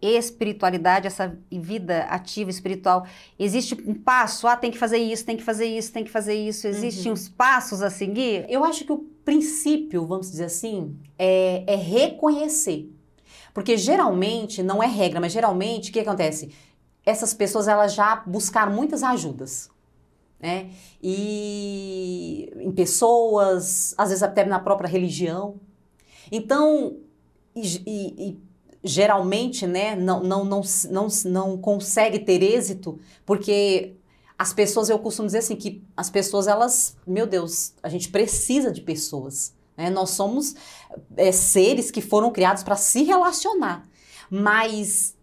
espiritualidade, 0.00 1.06
essa 1.06 1.38
vida 1.50 2.04
ativa 2.04 2.50
espiritual, 2.50 3.06
existe 3.38 3.74
um 3.86 3.94
passo, 3.94 4.46
ah, 4.46 4.56
tem 4.56 4.70
que 4.70 4.78
fazer 4.78 4.98
isso, 4.98 5.24
tem 5.24 5.36
que 5.36 5.42
fazer 5.42 5.66
isso, 5.66 5.92
tem 5.92 6.04
que 6.04 6.10
fazer 6.10 6.34
isso. 6.34 6.66
Existem 6.66 7.06
uhum. 7.06 7.12
uns 7.12 7.28
passos 7.28 7.82
a 7.82 7.90
seguir? 7.90 8.46
Eu 8.48 8.64
acho 8.64 8.84
que 8.84 8.92
o 8.92 8.98
princípio, 9.24 10.06
vamos 10.06 10.30
dizer 10.30 10.44
assim, 10.44 10.96
é, 11.18 11.64
é 11.66 11.76
reconhecer. 11.76 12.90
Porque 13.52 13.76
geralmente, 13.76 14.62
não 14.62 14.82
é 14.82 14.86
regra, 14.86 15.20
mas 15.20 15.32
geralmente, 15.32 15.90
o 15.90 15.92
que 15.92 16.00
acontece? 16.00 16.50
Essas 17.06 17.32
pessoas, 17.34 17.68
elas 17.68 17.94
já 17.94 18.16
buscaram 18.26 18.72
muitas 18.72 19.02
ajudas. 19.02 19.70
Né? 20.40 20.70
E 21.02 22.50
em 22.56 22.72
pessoas, 22.72 23.94
às 23.96 24.08
vezes 24.08 24.22
até 24.22 24.44
na 24.44 24.58
própria 24.58 24.88
religião. 24.88 25.56
Então, 26.30 26.96
e, 27.54 27.62
e, 27.86 28.28
e 28.28 28.38
geralmente, 28.82 29.66
né, 29.66 29.96
não, 29.96 30.22
não, 30.22 30.44
não, 30.44 30.60
não, 30.90 31.08
não 31.24 31.58
consegue 31.58 32.18
ter 32.18 32.42
êxito, 32.42 32.98
porque 33.24 33.96
as 34.38 34.52
pessoas, 34.52 34.90
eu 34.90 34.98
costumo 34.98 35.26
dizer 35.26 35.38
assim, 35.38 35.56
que 35.56 35.82
as 35.96 36.10
pessoas, 36.10 36.46
elas, 36.46 36.96
meu 37.06 37.26
Deus, 37.26 37.72
a 37.82 37.88
gente 37.88 38.10
precisa 38.10 38.70
de 38.70 38.80
pessoas. 38.80 39.54
Né? 39.76 39.90
Nós 39.90 40.10
somos 40.10 40.54
é, 41.16 41.32
seres 41.32 41.90
que 41.90 42.00
foram 42.00 42.30
criados 42.30 42.62
para 42.62 42.76
se 42.76 43.02
relacionar. 43.04 43.88
Mas 44.30 45.14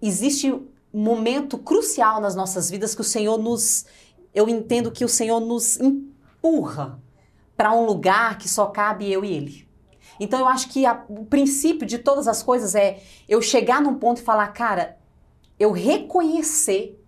existe 0.00 0.52
um 0.52 0.68
momento 0.92 1.58
crucial 1.58 2.20
nas 2.20 2.34
nossas 2.34 2.70
vidas 2.70 2.94
que 2.94 3.00
o 3.00 3.04
Senhor 3.04 3.38
nos. 3.38 3.84
Eu 4.34 4.48
entendo 4.48 4.90
que 4.90 5.04
o 5.04 5.08
Senhor 5.08 5.40
nos 5.40 5.78
empurra 5.78 7.00
para 7.56 7.72
um 7.72 7.86
lugar 7.86 8.36
que 8.38 8.48
só 8.48 8.66
cabe 8.66 9.10
eu 9.10 9.24
e 9.24 9.32
Ele. 9.32 9.68
Então 10.18 10.38
eu 10.40 10.48
acho 10.48 10.68
que 10.68 10.84
a, 10.86 11.04
o 11.08 11.24
princípio 11.24 11.86
de 11.86 11.98
todas 11.98 12.28
as 12.28 12.42
coisas 12.42 12.74
é 12.74 13.02
eu 13.28 13.40
chegar 13.40 13.80
num 13.80 13.94
ponto 13.94 14.20
e 14.20 14.24
falar, 14.24 14.48
cara, 14.48 14.98
eu 15.58 15.72
reconhecer 15.72 17.00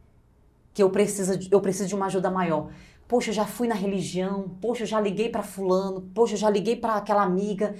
que 0.73 0.83
eu 0.83 0.90
preciso, 0.90 1.38
eu 1.50 1.61
preciso 1.61 1.88
de 1.88 1.95
uma 1.95 2.06
ajuda 2.06 2.30
maior. 2.30 2.71
Poxa, 3.09 3.30
eu 3.30 3.35
já 3.35 3.47
fui 3.47 3.68
na 3.68 3.75
religião, 3.75 4.56
poxa, 4.61 4.83
eu 4.83 4.87
já 4.87 5.00
liguei 5.00 5.28
para 5.28 5.42
fulano, 5.42 6.02
poxa, 6.14 6.35
eu 6.35 6.38
já 6.38 6.50
liguei 6.50 6.76
para 6.76 6.97
aquela 6.97 7.23
amiga 7.23 7.75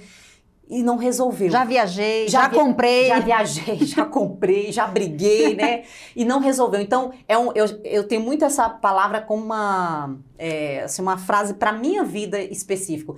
e 0.69 0.83
não 0.83 0.97
resolveu. 0.97 1.49
Já 1.49 1.63
viajei, 1.63 2.27
já, 2.27 2.41
já 2.41 2.47
via 2.49 2.59
comprei. 2.59 3.07
Já 3.07 3.19
viajei, 3.19 3.77
já 3.85 4.05
comprei, 4.05 4.71
já 4.71 4.87
briguei, 4.87 5.55
né? 5.57 5.83
E 6.15 6.25
não 6.25 6.39
resolveu. 6.39 6.81
Então, 6.81 7.13
é 7.27 7.37
um, 7.37 7.51
eu, 7.53 7.65
eu 7.83 8.07
tenho 8.07 8.21
muito 8.21 8.43
essa 8.43 8.69
palavra 8.69 9.21
como 9.21 9.43
uma, 9.43 10.15
é, 10.37 10.83
assim, 10.83 11.01
uma 11.01 11.17
frase 11.17 11.53
para 11.53 11.71
minha 11.71 12.03
vida 12.03 12.39
específico. 12.39 13.15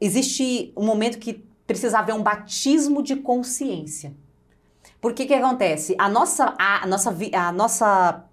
Existe 0.00 0.72
um 0.76 0.84
momento 0.84 1.18
que 1.18 1.44
precisa 1.66 1.98
haver 1.98 2.14
um 2.14 2.22
batismo 2.22 3.02
de 3.02 3.16
consciência. 3.16 4.14
Porque 5.00 5.26
que 5.26 5.34
acontece? 5.34 5.94
A 5.98 6.08
nossa, 6.08 6.54
a, 6.58 6.84
a 6.84 6.86
nossa, 6.86 7.16
a 7.32 7.52
nossa 7.52 8.24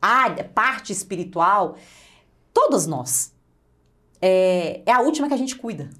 área, 0.00 0.44
parte 0.44 0.92
espiritual, 0.92 1.76
todos 2.52 2.86
nós, 2.86 3.32
é, 4.20 4.82
é 4.84 4.92
a 4.92 5.00
última 5.00 5.28
que 5.28 5.34
a 5.34 5.38
gente 5.38 5.56
cuida 5.56 5.90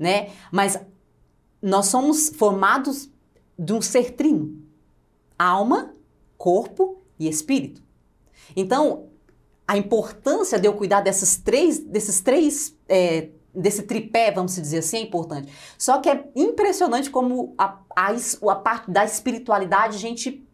né? 0.00 0.30
Mas 0.50 0.80
nós 1.60 1.86
somos 1.86 2.30
formados 2.30 3.10
de 3.58 3.74
um 3.74 3.82
ser 3.82 4.12
trino: 4.12 4.62
alma, 5.38 5.94
corpo 6.38 7.02
e 7.18 7.28
espírito. 7.28 7.82
Então, 8.56 9.10
a 9.68 9.76
importância 9.76 10.58
de 10.58 10.66
eu 10.66 10.72
cuidar 10.72 11.02
dessas 11.02 11.36
três, 11.36 11.78
desses 11.78 12.20
três, 12.20 12.74
é, 12.88 13.28
desse 13.54 13.82
tripé, 13.82 14.32
vamos 14.32 14.54
dizer 14.56 14.78
assim, 14.78 14.96
é 14.96 15.00
importante. 15.02 15.52
Só 15.76 15.98
que 15.98 16.08
é 16.08 16.24
impressionante 16.34 17.10
como 17.10 17.54
a, 17.58 17.78
a, 17.94 18.10
a 18.10 18.56
parte 18.56 18.90
da 18.90 19.04
espiritualidade 19.04 19.96
a 19.96 20.00
gente 20.00 20.44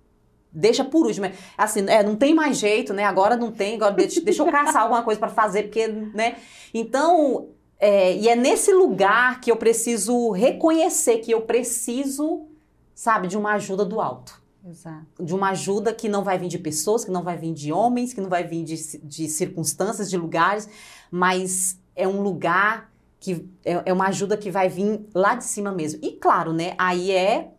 deixa 0.52 0.84
por 0.84 1.06
último. 1.06 1.30
Assim, 1.56 1.88
é, 1.88 2.02
não 2.02 2.16
tem 2.16 2.34
mais 2.34 2.58
jeito, 2.58 2.92
né? 2.92 3.04
Agora 3.04 3.36
não 3.36 3.52
tem, 3.52 3.76
agora 3.76 3.94
deixa, 3.94 4.20
deixa 4.20 4.42
eu 4.42 4.50
caçar 4.50 4.82
alguma 4.82 5.02
coisa 5.02 5.20
para 5.20 5.28
fazer, 5.28 5.64
porque, 5.64 5.86
né? 5.86 6.36
Então, 6.74 7.50
é, 7.78 8.16
e 8.16 8.28
é 8.28 8.35
nesse 8.35 8.73
lugar 8.73 9.40
que 9.40 9.50
eu 9.50 9.56
preciso 9.56 10.30
reconhecer 10.30 11.18
que 11.18 11.30
eu 11.30 11.42
preciso, 11.42 12.47
sabe, 12.95 13.28
de 13.28 13.37
uma 13.37 13.52
ajuda 13.52 13.85
do 13.85 14.00
alto. 14.00 14.42
Exato. 14.68 15.23
De 15.23 15.35
uma 15.35 15.50
ajuda 15.50 15.95
que 15.95 16.09
não 16.09 16.25
vai 16.25 16.38
vir 16.38 16.49
de 16.49 16.59
pessoas, 16.59 17.04
que 17.04 17.11
não 17.11 17.23
vai 17.23 17.37
vir 17.37 17.52
de 17.52 17.73
homens, 17.73 18.12
que 18.12 18.21
não 18.21 18.28
vai 18.28 18.45
vir 18.45 18.64
de, 18.64 18.99
de 18.99 19.28
circunstâncias, 19.28 20.11
de 20.11 20.16
lugares, 20.16 20.68
mas 21.11 21.78
é 21.95 22.09
um 22.09 22.21
lugar 22.21 22.90
que 23.21 23.49
é, 23.64 23.83
é 23.87 23.92
uma 23.92 24.09
ajuda 24.09 24.37
que 24.37 24.50
vai 24.50 24.68
vir 24.68 25.06
lá 25.14 25.35
de 25.35 25.45
cima 25.45 25.71
mesmo. 25.71 26.00
E 26.02 26.12
claro, 26.12 26.52
né, 26.52 26.75
aí 26.78 27.12
é, 27.12 27.52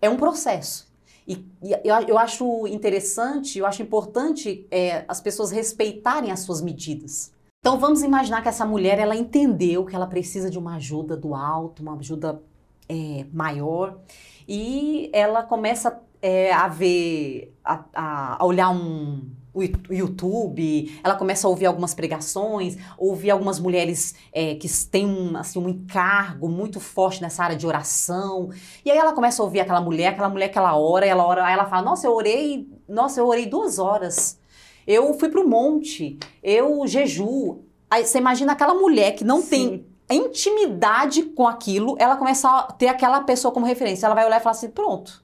é 0.00 0.10
um 0.10 0.16
processo. 0.16 0.92
E, 1.26 1.34
e 1.62 1.72
eu, 1.84 1.94
eu, 2.08 2.18
acho 2.18 2.66
interessante, 2.66 3.58
eu 3.58 3.64
acho 3.64 3.80
importante 3.80 4.66
é, 4.70 5.04
as 5.08 5.20
pessoas 5.20 5.50
respeitarem 5.50 6.30
as 6.30 6.40
suas 6.40 6.60
medidas. 6.60 7.32
Então 7.64 7.78
vamos 7.78 8.02
imaginar 8.02 8.42
que 8.42 8.48
essa 8.48 8.66
mulher 8.66 8.98
ela 8.98 9.14
entendeu 9.14 9.84
que 9.86 9.94
ela 9.94 10.08
precisa 10.08 10.50
de 10.50 10.58
uma 10.58 10.74
ajuda 10.74 11.16
do 11.16 11.32
alto, 11.32 11.80
uma 11.80 11.96
ajuda 11.96 12.42
é, 12.88 13.24
maior, 13.32 14.00
e 14.48 15.08
ela 15.12 15.44
começa 15.44 16.02
é, 16.20 16.52
a 16.52 16.66
ver, 16.66 17.56
a, 17.64 18.36
a 18.40 18.44
olhar 18.44 18.68
um, 18.70 19.30
o 19.54 19.62
YouTube, 19.62 21.00
ela 21.04 21.14
começa 21.14 21.46
a 21.46 21.50
ouvir 21.50 21.66
algumas 21.66 21.94
pregações, 21.94 22.76
ouvir 22.98 23.30
algumas 23.30 23.60
mulheres 23.60 24.16
é, 24.32 24.56
que 24.56 24.66
têm 24.86 25.06
um, 25.06 25.36
assim, 25.36 25.60
um 25.60 25.68
encargo 25.68 26.48
muito 26.48 26.80
forte 26.80 27.22
nessa 27.22 27.44
área 27.44 27.56
de 27.56 27.64
oração. 27.64 28.50
E 28.84 28.90
aí 28.90 28.98
ela 28.98 29.12
começa 29.12 29.40
a 29.40 29.44
ouvir 29.44 29.60
aquela 29.60 29.80
mulher, 29.80 30.08
aquela 30.08 30.28
mulher 30.28 30.48
que 30.48 30.58
ela 30.58 30.76
ora, 30.76 31.06
ela 31.06 31.24
ora, 31.24 31.44
aí 31.44 31.52
ela 31.52 31.66
fala, 31.66 31.82
nossa, 31.82 32.08
eu 32.08 32.12
orei, 32.12 32.68
nossa, 32.88 33.20
eu 33.20 33.28
orei 33.28 33.46
duas 33.46 33.78
horas. 33.78 34.41
Eu 34.86 35.14
fui 35.14 35.28
para 35.28 35.40
o 35.40 35.48
monte, 35.48 36.18
eu 36.42 36.86
jeju. 36.86 37.60
Aí 37.90 38.06
você 38.06 38.18
imagina 38.18 38.52
aquela 38.52 38.74
mulher 38.74 39.12
que 39.12 39.24
não 39.24 39.40
Sim. 39.40 39.48
tem 39.48 39.86
intimidade 40.10 41.22
com 41.22 41.46
aquilo, 41.46 41.96
ela 41.98 42.16
começa 42.16 42.48
a 42.48 42.62
ter 42.72 42.88
aquela 42.88 43.20
pessoa 43.22 43.52
como 43.52 43.66
referência. 43.66 44.06
Ela 44.06 44.14
vai 44.14 44.26
olhar 44.26 44.40
e 44.40 44.42
falar 44.42 44.52
assim: 44.52 44.70
pronto. 44.70 45.22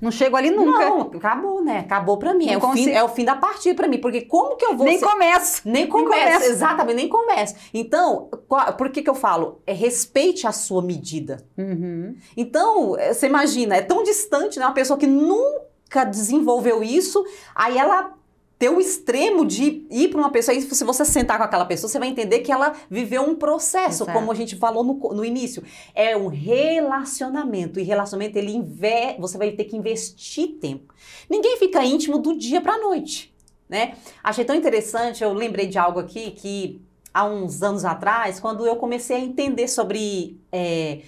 Não 0.00 0.10
chego 0.10 0.36
ali 0.36 0.50
nunca. 0.50 0.84
Não, 0.84 1.00
acabou, 1.00 1.64
né? 1.64 1.78
Acabou 1.78 2.18
pra 2.18 2.34
mim. 2.34 2.50
É 2.50 2.58
o, 2.58 2.72
fim, 2.72 2.90
é 2.90 3.02
o 3.02 3.08
fim 3.08 3.24
da 3.24 3.36
partida 3.36 3.74
pra 3.74 3.88
mim. 3.88 3.98
Porque 3.98 4.20
como 4.20 4.54
que 4.56 4.64
eu 4.64 4.76
vou. 4.76 4.86
Nem 4.86 4.98
ser... 4.98 5.06
começo. 5.06 5.62
Nem 5.64 5.86
começo. 5.86 6.44
Exatamente, 6.44 6.96
nem 6.96 7.08
começo. 7.08 7.54
Então, 7.72 8.28
por 8.76 8.90
que 8.90 9.02
que 9.02 9.08
eu 9.08 9.14
falo? 9.14 9.62
É 9.66 9.72
respeite 9.72 10.46
a 10.46 10.52
sua 10.52 10.82
medida. 10.82 11.42
Uhum. 11.56 12.16
Então, 12.36 12.98
é, 12.98 13.14
você 13.14 13.26
imagina, 13.26 13.76
é 13.76 13.80
tão 13.80 14.02
distante, 14.02 14.58
né? 14.58 14.66
Uma 14.66 14.74
pessoa 14.74 14.98
que 14.98 15.06
nunca 15.06 16.04
desenvolveu 16.04 16.82
isso, 16.82 17.24
aí 17.54 17.78
ela 17.78 18.12
ter 18.58 18.68
o 18.68 18.80
extremo 18.80 19.44
de 19.44 19.84
ir 19.90 20.08
para 20.08 20.18
uma 20.18 20.30
pessoa, 20.30 20.54
e 20.54 20.62
se 20.62 20.84
você 20.84 21.04
sentar 21.04 21.38
com 21.38 21.44
aquela 21.44 21.64
pessoa, 21.64 21.88
você 21.88 21.98
vai 21.98 22.08
entender 22.08 22.40
que 22.40 22.52
ela 22.52 22.74
viveu 22.88 23.22
um 23.22 23.34
processo, 23.34 24.04
Exato. 24.04 24.18
como 24.18 24.30
a 24.30 24.34
gente 24.34 24.56
falou 24.56 24.84
no, 24.84 24.94
no 25.12 25.24
início. 25.24 25.62
É 25.94 26.16
um 26.16 26.28
relacionamento, 26.28 27.80
e 27.80 27.82
relacionamento, 27.82 28.38
ele 28.38 28.52
inve 28.52 29.16
você 29.18 29.36
vai 29.36 29.50
ter 29.52 29.64
que 29.64 29.76
investir 29.76 30.58
tempo. 30.60 30.94
Ninguém 31.28 31.58
fica 31.58 31.84
íntimo 31.84 32.18
do 32.18 32.36
dia 32.36 32.60
para 32.60 32.74
a 32.74 32.78
noite, 32.78 33.34
né? 33.68 33.94
Achei 34.22 34.44
tão 34.44 34.54
interessante, 34.54 35.24
eu 35.24 35.32
lembrei 35.32 35.66
de 35.66 35.78
algo 35.78 35.98
aqui 35.98 36.30
que 36.30 36.80
há 37.12 37.24
uns 37.24 37.62
anos 37.62 37.84
atrás, 37.84 38.40
quando 38.40 38.66
eu 38.66 38.76
comecei 38.76 39.16
a 39.16 39.20
entender 39.20 39.68
sobre... 39.68 40.38
É, 40.52 41.00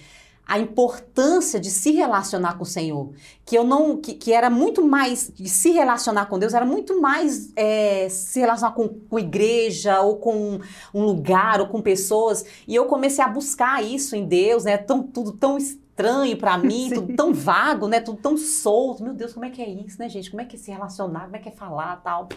a 0.47 0.57
importância 0.57 1.59
de 1.59 1.69
se 1.69 1.91
relacionar 1.91 2.57
com 2.57 2.63
o 2.63 2.65
Senhor, 2.65 3.11
que 3.45 3.57
eu 3.57 3.65
não, 3.65 3.97
que, 3.97 4.13
que 4.13 4.31
era 4.31 4.49
muito 4.49 4.85
mais 4.85 5.29
de 5.35 5.49
se 5.49 5.71
relacionar 5.71 6.27
com 6.27 6.39
Deus, 6.39 6.53
era 6.53 6.65
muito 6.65 7.01
mais 7.01 7.51
é, 7.53 8.07
se 8.07 8.39
relacionar 8.39 8.73
com, 8.73 8.87
com 8.87 9.19
igreja 9.19 9.99
ou 9.99 10.15
com 10.17 10.59
um 10.93 11.03
lugar 11.03 11.59
ou 11.59 11.67
com 11.67 11.81
pessoas, 11.81 12.45
e 12.65 12.73
eu 12.73 12.85
comecei 12.85 13.23
a 13.23 13.27
buscar 13.27 13.83
isso 13.83 14.15
em 14.15 14.25
Deus, 14.25 14.63
né? 14.63 14.77
Tão, 14.77 15.03
tudo 15.03 15.33
tão 15.33 15.57
estranho 15.57 16.37
para 16.37 16.55
mim, 16.57 16.87
Sim. 16.87 16.95
tudo 16.95 17.15
tão 17.15 17.33
vago, 17.33 17.89
né? 17.89 17.99
Tudo 17.99 18.21
tão 18.21 18.37
solto. 18.37 19.03
Meu 19.03 19.13
Deus, 19.13 19.33
como 19.33 19.45
é 19.45 19.49
que 19.49 19.61
é 19.61 19.69
isso, 19.69 19.99
né, 19.99 20.07
gente? 20.07 20.31
Como 20.31 20.41
é 20.41 20.45
que 20.45 20.55
é 20.55 20.59
se 20.59 20.71
relacionar? 20.71 21.25
Como 21.25 21.35
é 21.35 21.39
que 21.39 21.49
é 21.49 21.51
falar, 21.51 21.97
tal? 21.97 22.29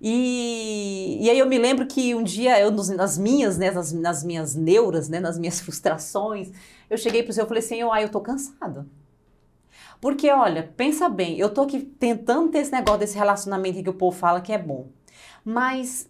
E, 0.00 1.18
e 1.20 1.30
aí 1.30 1.38
eu 1.38 1.46
me 1.46 1.58
lembro 1.58 1.86
que 1.86 2.14
um 2.14 2.22
dia, 2.22 2.60
eu 2.60 2.70
nas 2.70 3.18
minhas, 3.18 3.58
né, 3.58 3.70
nas, 3.70 3.92
nas 3.92 4.22
minhas 4.22 4.54
neuras, 4.54 5.08
né, 5.08 5.18
nas 5.18 5.38
minhas 5.38 5.58
frustrações, 5.60 6.50
eu 6.88 6.96
cheguei 6.96 7.22
pro 7.22 7.32
Senhor 7.32 7.46
e 7.46 7.48
falei 7.48 7.62
assim, 7.62 7.82
ah, 7.82 8.00
eu 8.00 8.08
tô 8.08 8.20
cansada. 8.20 8.86
Porque, 10.00 10.30
olha, 10.30 10.72
pensa 10.76 11.08
bem, 11.08 11.38
eu 11.38 11.50
tô 11.50 11.62
aqui 11.62 11.80
tentando 11.80 12.48
ter 12.50 12.58
esse 12.58 12.70
negócio 12.70 13.00
desse 13.00 13.16
relacionamento 13.16 13.82
que 13.82 13.90
o 13.90 13.94
povo 13.94 14.16
fala 14.16 14.40
que 14.40 14.52
é 14.52 14.58
bom. 14.58 14.86
Mas 15.44 16.08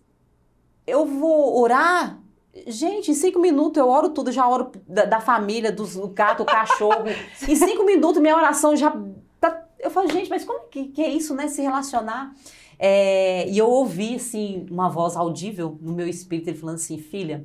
eu 0.86 1.06
vou 1.06 1.58
orar. 1.60 2.18
Gente, 2.66 3.10
em 3.10 3.14
cinco 3.14 3.38
minutos 3.38 3.78
eu 3.78 3.88
oro 3.88 4.10
tudo, 4.10 4.30
já 4.32 4.46
oro 4.46 4.72
da, 4.86 5.04
da 5.04 5.20
família, 5.20 5.72
do, 5.72 5.86
do 5.86 6.08
gato, 6.08 6.38
do 6.38 6.44
cachorro. 6.44 7.04
em 7.48 7.56
cinco 7.56 7.84
minutos 7.84 8.20
minha 8.20 8.36
oração 8.36 8.76
já. 8.76 8.92
Tá, 9.40 9.64
eu 9.78 9.90
falo, 9.90 10.10
gente, 10.10 10.28
mas 10.28 10.44
como 10.44 10.68
que, 10.68 10.88
que 10.88 11.02
é 11.02 11.08
isso, 11.08 11.34
né? 11.34 11.48
Se 11.48 11.62
relacionar. 11.62 12.34
É, 12.78 13.48
e 13.48 13.58
eu 13.58 13.68
ouvi, 13.68 14.14
assim, 14.14 14.66
uma 14.70 14.88
voz 14.88 15.16
audível 15.16 15.76
no 15.80 15.92
meu 15.92 16.06
espírito, 16.06 16.48
ele 16.48 16.58
falando 16.58 16.76
assim, 16.76 16.96
filha, 16.96 17.44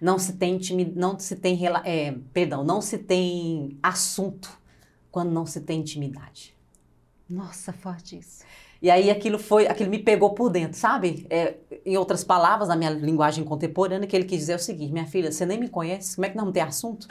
não 0.00 0.18
se 0.18 0.32
tem 0.32 0.58
não 0.96 1.18
se 1.18 1.36
tem, 1.36 1.58
é, 1.84 2.12
perdão, 2.32 2.64
não 2.64 2.80
se 2.80 2.98
tem 2.98 3.78
assunto 3.82 4.50
quando 5.10 5.30
não 5.30 5.44
se 5.44 5.60
tem 5.60 5.80
intimidade. 5.80 6.56
Nossa, 7.28 7.72
forte 7.72 8.18
isso. 8.18 8.42
E 8.80 8.90
aí 8.90 9.10
aquilo 9.10 9.38
foi, 9.38 9.68
aquilo 9.68 9.88
me 9.88 9.98
pegou 9.98 10.34
por 10.34 10.50
dentro, 10.50 10.76
sabe? 10.76 11.24
É, 11.30 11.56
em 11.86 11.96
outras 11.96 12.24
palavras, 12.24 12.68
na 12.68 12.74
minha 12.74 12.90
linguagem 12.90 13.44
contemporânea, 13.44 14.08
que 14.08 14.16
ele 14.16 14.24
quis 14.24 14.40
dizer 14.40 14.54
é 14.54 14.56
o 14.56 14.58
seguinte, 14.58 14.92
minha 14.92 15.06
filha, 15.06 15.30
você 15.30 15.46
nem 15.46 15.58
me 15.58 15.68
conhece, 15.68 16.16
como 16.16 16.26
é 16.26 16.30
que 16.30 16.36
não 16.36 16.50
tem 16.50 16.62
assunto? 16.64 17.06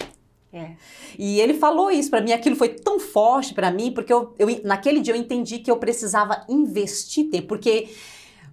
É. 0.53 0.71
E 1.17 1.39
ele 1.39 1.53
falou 1.53 1.89
isso 1.89 2.09
para 2.09 2.21
mim, 2.21 2.33
aquilo 2.33 2.55
foi 2.55 2.69
tão 2.69 2.99
forte 2.99 3.53
para 3.53 3.71
mim, 3.71 3.91
porque 3.91 4.11
eu, 4.11 4.35
eu, 4.37 4.47
naquele 4.63 4.99
dia 4.99 5.13
eu 5.13 5.19
entendi 5.19 5.59
que 5.59 5.71
eu 5.71 5.77
precisava 5.77 6.45
investir 6.49 7.29
tempo, 7.29 7.47
porque 7.47 7.87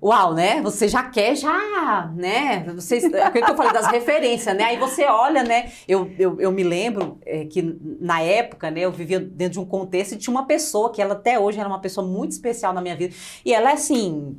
uau, 0.00 0.32
né? 0.32 0.62
Você 0.62 0.86
já 0.86 1.02
quer, 1.02 1.36
já, 1.36 2.10
né? 2.14 2.64
Vocês, 2.74 3.04
é 3.04 3.22
aquilo 3.22 3.44
que 3.44 3.50
eu 3.50 3.56
falei 3.56 3.72
das 3.72 3.88
referências, 3.90 4.56
né? 4.56 4.64
Aí 4.64 4.76
você 4.78 5.04
olha, 5.04 5.42
né? 5.42 5.72
Eu, 5.86 6.10
eu, 6.18 6.40
eu 6.40 6.52
me 6.52 6.62
lembro 6.62 7.18
é, 7.26 7.44
que 7.44 7.76
na 8.00 8.20
época, 8.20 8.70
né? 8.70 8.80
Eu 8.80 8.92
vivia 8.92 9.18
dentro 9.18 9.54
de 9.54 9.60
um 9.60 9.64
contexto 9.64 10.12
e 10.12 10.16
tinha 10.16 10.32
uma 10.32 10.46
pessoa 10.46 10.92
que 10.92 11.02
ela 11.02 11.14
até 11.14 11.38
hoje 11.38 11.58
era 11.58 11.68
uma 11.68 11.80
pessoa 11.80 12.06
muito 12.06 12.32
especial 12.32 12.72
na 12.72 12.80
minha 12.80 12.96
vida. 12.96 13.14
E 13.44 13.52
ela 13.52 13.70
é 13.70 13.74
assim, 13.74 14.36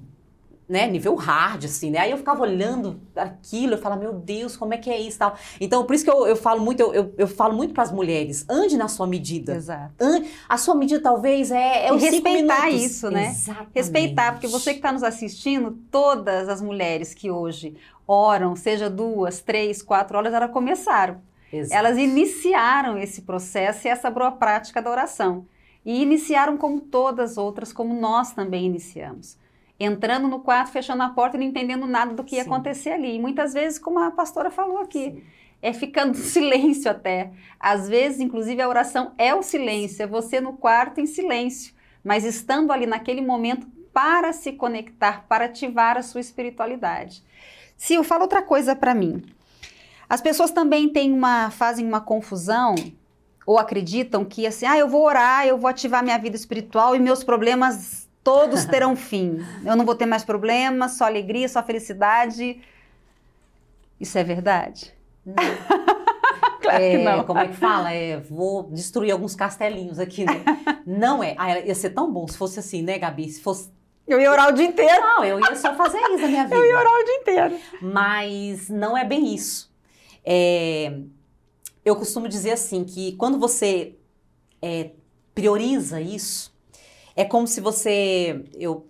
né, 0.70 0.86
nível 0.86 1.16
hard, 1.16 1.66
assim, 1.66 1.90
né? 1.90 1.98
Aí 1.98 2.12
eu 2.12 2.18
ficava 2.18 2.44
olhando 2.44 3.02
aquilo, 3.16 3.74
eu 3.74 3.78
falava, 3.80 4.02
meu 4.02 4.14
Deus, 4.14 4.56
como 4.56 4.72
é 4.72 4.78
que 4.78 4.92
é 4.92 5.02
isso 5.02 5.18
tal. 5.18 5.36
Então, 5.60 5.84
por 5.84 5.96
isso 5.96 6.04
que 6.06 6.12
eu, 6.12 6.28
eu 6.28 6.36
falo 6.36 6.62
muito, 6.62 6.80
eu, 6.80 6.94
eu, 6.94 7.14
eu 7.18 7.28
falo 7.28 7.56
muito 7.56 7.74
para 7.74 7.82
as 7.82 7.92
mulheres, 7.92 8.46
ande 8.48 8.78
na 8.78 8.88
sua 8.88 9.08
medida. 9.08 9.56
Exato. 9.56 9.96
Ande, 10.00 10.30
a 10.48 10.58
sua 10.60 10.76
medida 10.76 11.02
talvez 11.02 11.50
é, 11.50 11.88
é 11.88 11.92
os 11.92 12.00
respeitar 12.00 12.70
isso, 12.70 13.10
né? 13.10 13.30
Exatamente. 13.30 13.72
Respeitar, 13.74 14.32
porque 14.34 14.48
você 14.48 14.72
que 14.74 14.78
está 14.78 14.92
nos 14.92 15.02
assistindo, 15.02 15.72
todas 15.90 16.48
as 16.48 16.62
mulheres 16.62 17.16
que 17.16 17.32
hoje 17.32 17.76
oram, 18.06 18.56
seja 18.56 18.92
duas, 18.92 19.40
três, 19.40 19.82
quatro 19.82 20.20
horas, 20.20 20.32
elas 20.32 20.52
começaram. 20.52 21.20
Exato. 21.52 21.76
Elas 21.76 21.98
iniciaram 21.98 22.96
esse 22.96 23.24
processo 23.24 23.88
e 23.88 23.90
essa 23.90 24.12
boa 24.12 24.32
prática 24.32 24.84
da 24.84 24.92
oração. 24.92 25.48
E 25.84 26.04
iniciaram 26.04 26.58
como 26.58 26.80
todas 26.80 27.32
as 27.32 27.38
outras, 27.40 27.74
como 27.74 28.00
nós 28.00 28.34
também 28.34 28.68
iniciamos 28.68 29.39
entrando 29.80 30.28
no 30.28 30.40
quarto, 30.40 30.72
fechando 30.72 31.04
a 31.04 31.10
porta 31.10 31.38
e 31.38 31.40
não 31.40 31.46
entendendo 31.46 31.88
nada 31.88 32.14
do 32.14 32.24
que 32.24 32.36
ia 32.36 32.44
Sim. 32.44 32.50
acontecer 32.50 32.90
ali. 32.92 33.16
E 33.16 33.20
muitas 33.20 33.54
vezes, 33.54 33.80
como 33.80 34.00
a 34.00 34.12
pastora 34.12 34.52
falou 34.52 34.80
aqui, 34.80 35.12
Sim. 35.12 35.24
é 35.62 35.72
ficando 35.72 36.12
em 36.18 36.22
silêncio 36.22 36.92
até. 36.92 37.32
Às 37.60 37.88
vezes, 37.88 38.20
inclusive, 38.20 38.62
a 38.62 38.68
oração 38.68 39.14
é 39.18 39.34
o 39.34 39.42
silêncio, 39.42 40.04
é 40.04 40.08
você 40.08 40.42
no 40.42 40.54
quarto 40.54 41.00
em 41.00 41.06
silêncio, 41.06 41.74
mas 42.04 42.26
estando 42.26 42.74
ali 42.74 42.86
naquele 42.86 43.22
momento 43.22 43.68
para 43.94 44.34
se 44.34 44.52
conectar, 44.52 45.26
para 45.28 45.46
ativar 45.46 45.98
a 45.98 46.04
sua 46.04 46.22
espiritualidade. 46.22 47.24
Sil, 47.80 48.04
fala 48.04 48.24
outra 48.24 48.42
coisa 48.42 48.76
para 48.76 48.94
mim. 48.94 49.24
As 50.10 50.22
pessoas 50.22 50.52
também 50.52 50.90
têm 50.90 51.14
uma, 51.14 51.50
fazem 51.52 51.86
uma 51.86 52.02
confusão 52.02 52.76
ou 53.46 53.58
acreditam 53.58 54.26
que 54.26 54.46
assim, 54.46 54.66
ah, 54.66 54.78
eu 54.78 54.88
vou 54.88 55.04
orar, 55.06 55.48
eu 55.48 55.58
vou 55.58 55.70
ativar 55.70 56.04
minha 56.04 56.18
vida 56.18 56.36
espiritual 56.36 56.96
e 56.96 57.00
meus 57.00 57.24
problemas 57.24 58.09
todos 58.24 58.66
terão 58.66 58.96
fim. 58.96 59.40
Eu 59.66 59.76
não 59.76 59.86
vou 59.86 59.96
ter 59.96 60.06
mais 60.06 60.24
problemas, 60.24 60.94
só 60.94 61.06
alegria, 61.06 61.48
só 61.48 61.64
felicidade. 61.64 62.62
Isso 64.00 64.18
é 64.18 64.24
verdade? 64.24 64.94
claro 66.62 66.84
É, 66.84 66.98
que 66.98 67.04
não. 67.04 67.24
Como 67.24 67.40
é 67.40 67.48
que 67.48 67.56
fala? 67.56 67.92
É, 67.94 68.20
vou 68.20 68.64
destruir 68.64 69.12
alguns 69.12 69.36
castelinhos 69.36 70.00
aqui, 70.00 70.26
né? 70.26 70.44
não 70.86 71.24
é. 71.24 71.36
Ah, 71.38 71.60
ia 71.60 71.76
ser 71.76 71.92
tão 71.92 72.12
bom 72.12 72.28
se 72.28 72.38
fosse 72.38 72.60
assim, 72.60 72.82
né, 72.82 72.98
Gabi? 72.98 73.30
Se 73.30 73.42
fosse. 73.42 73.72
Eu 74.08 74.20
ia 74.20 74.32
orar 74.32 74.50
o 74.50 74.52
dia 74.52 74.66
inteiro. 74.66 75.02
Não, 75.02 75.24
eu 75.24 75.40
ia 75.40 75.56
só 75.56 75.76
fazer 75.76 76.00
isso 76.00 76.22
na 76.22 76.28
minha 76.28 76.44
vida. 76.44 76.56
Eu 76.56 76.66
ia 76.66 76.80
orar 76.80 76.94
o 76.94 77.04
dia 77.04 77.16
inteiro. 77.16 77.60
Mas 77.82 78.70
não 78.70 78.98
é 78.98 79.06
bem 79.06 79.34
isso. 79.36 79.72
É, 80.26 81.00
eu 81.86 81.96
costumo 81.96 82.28
dizer 82.28 82.52
assim 82.52 82.84
que 82.84 83.14
quando 83.14 83.38
você 83.38 83.96
é, 84.62 84.92
prioriza 85.36 86.02
isso, 86.02 86.52
é 87.20 87.26
como 87.26 87.46
se 87.46 87.60
você, 87.60 88.46
eu, 88.54 88.88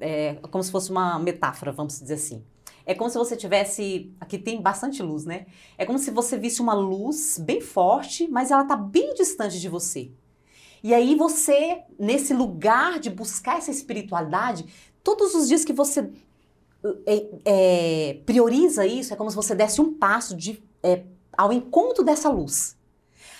é 0.00 0.34
como 0.50 0.64
se 0.64 0.72
fosse 0.72 0.90
uma 0.90 1.20
metáfora, 1.20 1.70
vamos 1.70 2.00
dizer 2.00 2.14
assim. 2.14 2.44
É 2.84 2.96
como 2.96 3.08
se 3.08 3.16
você 3.16 3.36
tivesse, 3.36 4.12
aqui 4.20 4.38
tem 4.38 4.60
bastante 4.60 5.00
luz, 5.00 5.24
né? 5.24 5.46
É 5.78 5.86
como 5.86 5.96
se 5.96 6.10
você 6.10 6.36
visse 6.36 6.60
uma 6.60 6.74
luz 6.74 7.38
bem 7.38 7.60
forte, 7.60 8.26
mas 8.26 8.50
ela 8.50 8.64
tá 8.64 8.74
bem 8.74 9.14
distante 9.14 9.60
de 9.60 9.68
você. 9.68 10.10
E 10.82 10.92
aí 10.92 11.14
você, 11.14 11.82
nesse 11.96 12.34
lugar 12.34 12.98
de 12.98 13.08
buscar 13.08 13.58
essa 13.58 13.70
espiritualidade, 13.70 14.66
todos 15.04 15.32
os 15.36 15.46
dias 15.46 15.64
que 15.64 15.72
você 15.72 16.10
é, 17.06 17.28
é, 17.44 18.14
prioriza 18.26 18.84
isso, 18.84 19.14
é 19.14 19.16
como 19.16 19.30
se 19.30 19.36
você 19.36 19.54
desse 19.54 19.80
um 19.80 19.94
passo 19.94 20.36
de, 20.36 20.60
é, 20.82 21.04
ao 21.38 21.52
encontro 21.52 22.02
dessa 22.02 22.28
luz. 22.28 22.76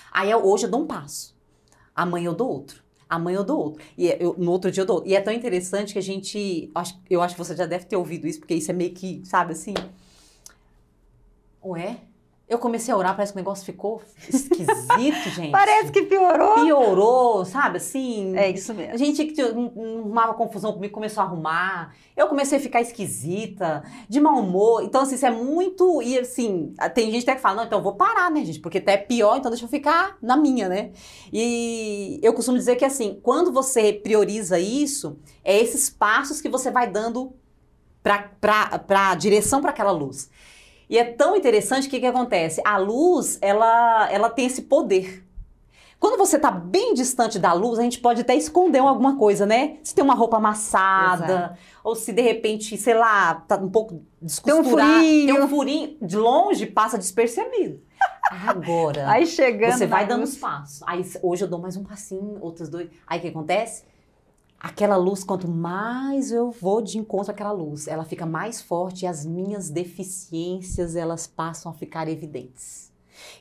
Aí 0.09 0.33
hoje 0.33 0.67
eu 0.67 0.71
dou 0.71 0.83
um 0.83 0.87
passo, 0.87 1.35
amanhã 1.93 2.27
eu 2.27 2.33
dou 2.33 2.49
outro, 2.49 2.84
amanhã 3.09 3.37
eu 3.37 3.43
dou 3.43 3.57
outro, 3.59 3.83
e 3.97 4.07
é- 4.09 4.17
eu- 4.19 4.35
no 4.37 4.51
outro 4.51 4.71
dia 4.71 4.81
eu 4.83 4.85
dou 4.87 4.97
outro. 4.97 5.09
E 5.09 5.15
é 5.15 5.21
tão 5.21 5.33
interessante 5.33 5.93
que 5.93 5.99
a 5.99 6.01
gente, 6.01 6.71
eu 7.09 7.21
acho 7.21 7.35
que 7.35 7.39
você 7.39 7.55
já 7.55 7.65
deve 7.65 7.85
ter 7.85 7.95
ouvido 7.95 8.27
isso, 8.27 8.39
porque 8.39 8.55
isso 8.55 8.71
é 8.71 8.73
meio 8.73 8.93
que, 8.93 9.21
sabe 9.25 9.53
assim, 9.53 9.73
ué, 11.63 11.97
eu 12.47 12.59
comecei 12.59 12.93
a 12.93 12.97
orar, 12.97 13.15
parece 13.15 13.33
que 13.33 13.39
o 13.39 13.41
negócio 13.41 13.65
ficou 13.65 14.01
esquisito, 14.29 15.29
gente. 15.35 15.51
Parece 15.51 15.91
que 15.91 16.03
piorou. 16.03 16.53
Piorou, 16.63 17.43
sabe 17.45 17.77
assim? 17.77 18.37
É 18.37 18.49
isso 18.51 18.71
A 18.71 18.75
mesmo. 18.75 18.97
gente 18.97 19.25
que 19.25 19.43
um- 19.43 19.71
um- 19.75 19.99
arrumava 20.01 20.33
confusão 20.35 20.71
comigo 20.71 20.93
começou 20.93 21.23
a 21.23 21.25
arrumar. 21.25 21.95
Eu 22.15 22.27
comecei 22.27 22.57
a 22.57 22.61
ficar 22.61 22.81
esquisita, 22.81 23.83
de 24.07 24.21
mau 24.21 24.39
humor. 24.39 24.83
Então, 24.83 25.01
assim, 25.01 25.15
isso 25.15 25.25
é 25.25 25.31
muito. 25.31 26.01
E 26.03 26.19
assim, 26.19 26.73
tem 26.93 27.11
gente 27.11 27.23
até 27.23 27.35
que 27.35 27.41
fala, 27.41 27.57
não, 27.57 27.63
então 27.65 27.79
eu 27.79 27.83
vou 27.83 27.95
parar, 27.95 28.29
né, 28.29 28.45
gente? 28.45 28.59
Porque 28.59 28.77
até 28.77 28.93
é 28.93 28.97
pior, 28.97 29.37
então 29.37 29.49
deixa 29.51 29.65
eu 29.65 29.69
ficar 29.69 30.17
na 30.21 30.37
minha, 30.37 30.69
né? 30.69 30.91
E 31.33 32.19
eu 32.23 32.33
costumo 32.33 32.57
dizer 32.57 32.75
que 32.75 32.85
assim, 32.85 33.19
quando 33.23 33.51
você 33.51 33.91
prioriza 33.91 34.59
isso, 34.59 35.17
é 35.43 35.59
esses 35.59 35.89
passos 35.89 36.39
que 36.41 36.47
você 36.47 36.69
vai 36.71 36.89
dando 36.89 37.33
pra, 38.03 38.19
pra 38.79 39.15
direção 39.15 39.61
para 39.61 39.71
aquela 39.71 39.91
luz. 39.91 40.29
E 40.89 40.97
é 40.97 41.03
tão 41.03 41.35
interessante 41.35 41.89
que 41.89 41.97
o 41.97 41.99
que 41.99 42.05
acontece? 42.05 42.61
A 42.65 42.77
luz, 42.77 43.37
ela, 43.41 44.09
ela 44.11 44.29
tem 44.29 44.45
esse 44.45 44.63
poder. 44.63 45.23
Quando 45.99 46.17
você 46.17 46.35
está 46.35 46.51
bem 46.51 46.93
distante 46.93 47.39
da 47.39 47.53
luz, 47.53 47.79
a 47.79 47.81
gente 47.81 47.99
pode 47.99 48.21
até 48.21 48.35
esconder 48.35 48.79
alguma 48.79 49.17
coisa, 49.17 49.45
né? 49.45 49.77
Se 49.81 49.95
tem 49.95 50.03
uma 50.03 50.13
roupa 50.13 50.37
amassada, 50.37 51.57
ou 51.83 51.95
se 51.95 52.11
de 52.13 52.21
repente, 52.21 52.77
sei 52.77 52.93
lá, 52.93 53.35
tá 53.47 53.55
um 53.57 53.69
pouco 53.69 54.03
descosturado, 54.21 54.91
furinho. 54.91 55.33
tem 55.33 55.43
um 55.43 55.47
furinho, 55.47 55.97
de 56.01 56.17
longe 56.17 56.65
passa 56.65 56.97
despercebido. 56.97 57.81
Agora, 58.45 59.09
Aí 59.09 59.25
chegando. 59.25 59.71
você 59.77 59.87
vai 59.87 60.05
dando 60.05 60.23
os 60.23 60.35
passos. 60.35 60.83
Aí 60.85 61.03
hoje 61.23 61.43
eu 61.43 61.47
dou 61.47 61.59
mais 61.59 61.77
um 61.77 61.83
passinho, 61.83 62.37
outros 62.41 62.69
dois. 62.69 62.89
Aí 63.07 63.19
o 63.19 63.21
que 63.21 63.27
acontece? 63.29 63.83
Aquela 64.65 64.95
luz, 64.95 65.23
quanto 65.23 65.47
mais 65.47 66.31
eu 66.31 66.49
vou 66.49 66.81
de 66.81 66.97
encontro 66.97 67.31
àquela 67.31 67.51
luz, 67.51 67.87
ela 67.87 68.03
fica 68.03 68.25
mais 68.25 68.63
forte 68.63 69.03
e 69.03 69.07
as 69.07 69.23
minhas 69.23 69.69
deficiências 69.69 70.95
elas 70.95 71.27
passam 71.27 71.71
a 71.71 71.75
ficar 71.75 72.07
evidentes. 72.07 72.91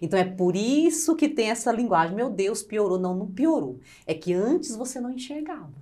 Então 0.02 0.18
é 0.18 0.24
por 0.24 0.54
isso 0.54 1.16
que 1.16 1.26
tem 1.26 1.48
essa 1.50 1.72
linguagem. 1.72 2.14
Meu 2.14 2.28
Deus, 2.28 2.62
piorou. 2.62 2.98
Não, 2.98 3.14
não 3.16 3.26
piorou. 3.26 3.80
É 4.06 4.12
que 4.12 4.34
antes 4.34 4.76
você 4.76 5.00
não 5.00 5.10
enxergava. 5.10 5.72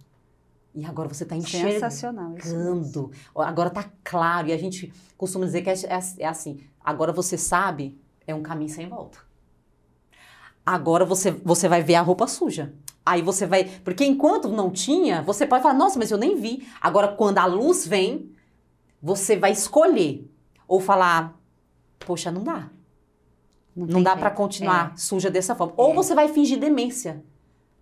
E 0.72 0.84
agora 0.84 1.08
você 1.08 1.24
está 1.24 1.34
enxergando. 1.34 1.72
Sensacional. 1.72 2.36
Isso. 2.36 3.10
Agora 3.34 3.68
tá 3.68 3.90
claro. 4.04 4.46
E 4.46 4.52
a 4.52 4.56
gente 4.56 4.92
costuma 5.18 5.44
dizer 5.44 5.62
que 5.62 5.70
é, 5.70 5.74
é- 5.74 6.22
é 6.22 6.26
assim. 6.28 6.60
Agora 6.84 7.12
você 7.12 7.36
sabe, 7.36 7.98
é 8.28 8.32
um 8.32 8.42
caminho 8.44 8.70
sem 8.70 8.88
volta. 8.88 9.18
Agora 10.64 11.04
você, 11.04 11.32
você 11.32 11.68
vai 11.68 11.82
ver 11.82 11.96
a 11.96 12.00
roupa 12.00 12.28
suja. 12.28 12.72
Aí 13.04 13.20
você 13.22 13.46
vai. 13.46 13.64
Porque 13.84 14.04
enquanto 14.04 14.48
não 14.48 14.70
tinha, 14.70 15.22
você 15.22 15.46
pode 15.46 15.62
falar, 15.62 15.74
nossa, 15.74 15.98
mas 15.98 16.10
eu 16.10 16.18
nem 16.18 16.36
vi. 16.36 16.66
Agora, 16.80 17.08
quando 17.08 17.38
a 17.38 17.46
luz 17.46 17.86
vem, 17.86 18.30
você 19.02 19.36
vai 19.36 19.52
escolher. 19.52 20.28
Ou 20.68 20.80
falar, 20.80 21.38
poxa, 21.98 22.30
não 22.30 22.42
dá. 22.44 22.68
Não 23.74 23.86
tem 23.86 24.02
dá 24.02 24.16
pra 24.16 24.30
continuar 24.30 24.92
É. 24.94 24.96
suja 24.96 25.30
dessa 25.30 25.54
forma. 25.54 25.74
Ou 25.76 25.90
É. 25.92 25.94
você 25.94 26.14
vai 26.14 26.28
fingir 26.28 26.58
demência. 26.58 27.24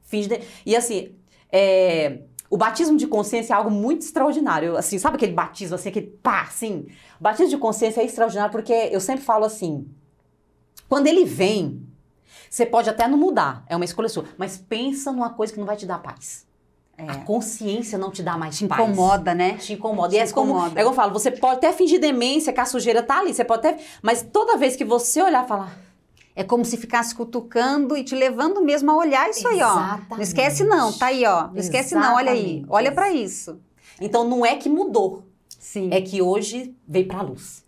Finge 0.04 0.28
de- 0.28 0.40
E 0.64 0.74
assim, 0.74 1.14
é, 1.52 2.20
o 2.48 2.56
batismo 2.56 2.96
de 2.96 3.06
consciência 3.06 3.52
é 3.52 3.56
algo 3.56 3.70
muito 3.70 4.02
extraordinário. 4.02 4.76
Assim, 4.76 4.98
sabe 4.98 5.16
aquele 5.16 5.32
batismo, 5.32 5.74
assim, 5.74 5.88
aquele 5.90 6.06
pá, 6.06 6.42
assim? 6.42 6.86
O 7.18 7.22
batismo 7.22 7.50
de 7.50 7.58
consciência 7.58 8.00
é 8.00 8.04
extraordinário 8.06 8.50
porque 8.50 8.72
eu 8.72 9.00
sempre 9.00 9.22
falo 9.24 9.44
assim, 9.44 9.86
quando 10.88 11.06
ele 11.08 11.24
vem, 11.24 11.86
você 12.50 12.66
pode 12.66 12.90
até 12.90 13.06
não 13.08 13.16
mudar, 13.16 13.64
é 13.68 13.76
uma 13.76 13.84
escolha 13.84 14.08
sua, 14.08 14.24
mas 14.36 14.58
pensa 14.58 15.12
numa 15.12 15.30
coisa 15.30 15.52
que 15.52 15.58
não 15.60 15.66
vai 15.66 15.76
te 15.76 15.86
dar 15.86 15.98
paz. 16.02 16.44
A 16.98 17.12
É. 17.12 17.16
consciência 17.24 17.96
não 17.96 18.10
te 18.10 18.22
dá 18.22 18.36
mais 18.36 18.58
Te 18.58 18.66
paz. 18.66 18.80
incomoda, 18.82 19.34
né? 19.34 19.54
Te 19.54 19.72
incomoda. 19.72 20.08
Te 20.10 20.16
e 20.16 20.18
é 20.18 20.28
como, 20.30 20.50
incomoda. 20.50 20.72
é 20.78 20.82
como 20.82 20.90
eu 20.90 20.96
falo, 20.96 21.12
você 21.12 21.30
pode 21.30 21.54
até 21.58 21.72
fingir 21.72 21.98
demência, 22.00 22.52
que 22.52 22.60
a 22.60 22.66
sujeira 22.66 23.02
tá 23.02 23.20
ali, 23.20 23.32
você 23.32 23.44
pode 23.44 23.66
até. 23.66 23.82
Mas 24.02 24.20
toda 24.22 24.58
vez 24.58 24.76
que 24.76 24.84
você 24.84 25.22
olhar 25.22 25.44
e 25.44 25.48
falar. 25.48 25.74
É 26.36 26.44
como 26.44 26.64
se 26.64 26.76
ficasse 26.76 27.14
cutucando 27.14 27.96
e 27.96 28.04
te 28.04 28.14
levando 28.14 28.62
mesmo 28.62 28.90
a 28.90 28.96
olhar 28.96 29.28
isso 29.30 29.46
aí, 29.48 29.62
ó. 29.62 29.74
Não 29.74 29.82
Exatamente. 29.94 30.22
esquece 30.22 30.64
não, 30.64 30.92
tá 30.92 31.06
aí, 31.06 31.24
ó. 31.24 31.48
Não 31.48 31.56
esquece 31.56 31.94
não, 31.94 32.14
olha 32.16 32.32
aí. 32.32 32.38
Exatamente. 32.40 32.66
Olha 32.70 32.92
pra 32.92 33.10
isso. 33.12 33.60
Então 34.00 34.24
não 34.24 34.44
é 34.44 34.56
que 34.56 34.68
mudou, 34.68 35.24
Sim. 35.58 35.88
é 35.92 36.00
que 36.00 36.20
hoje 36.22 36.74
veio 36.86 37.06
pra 37.08 37.20
luz. 37.22 37.64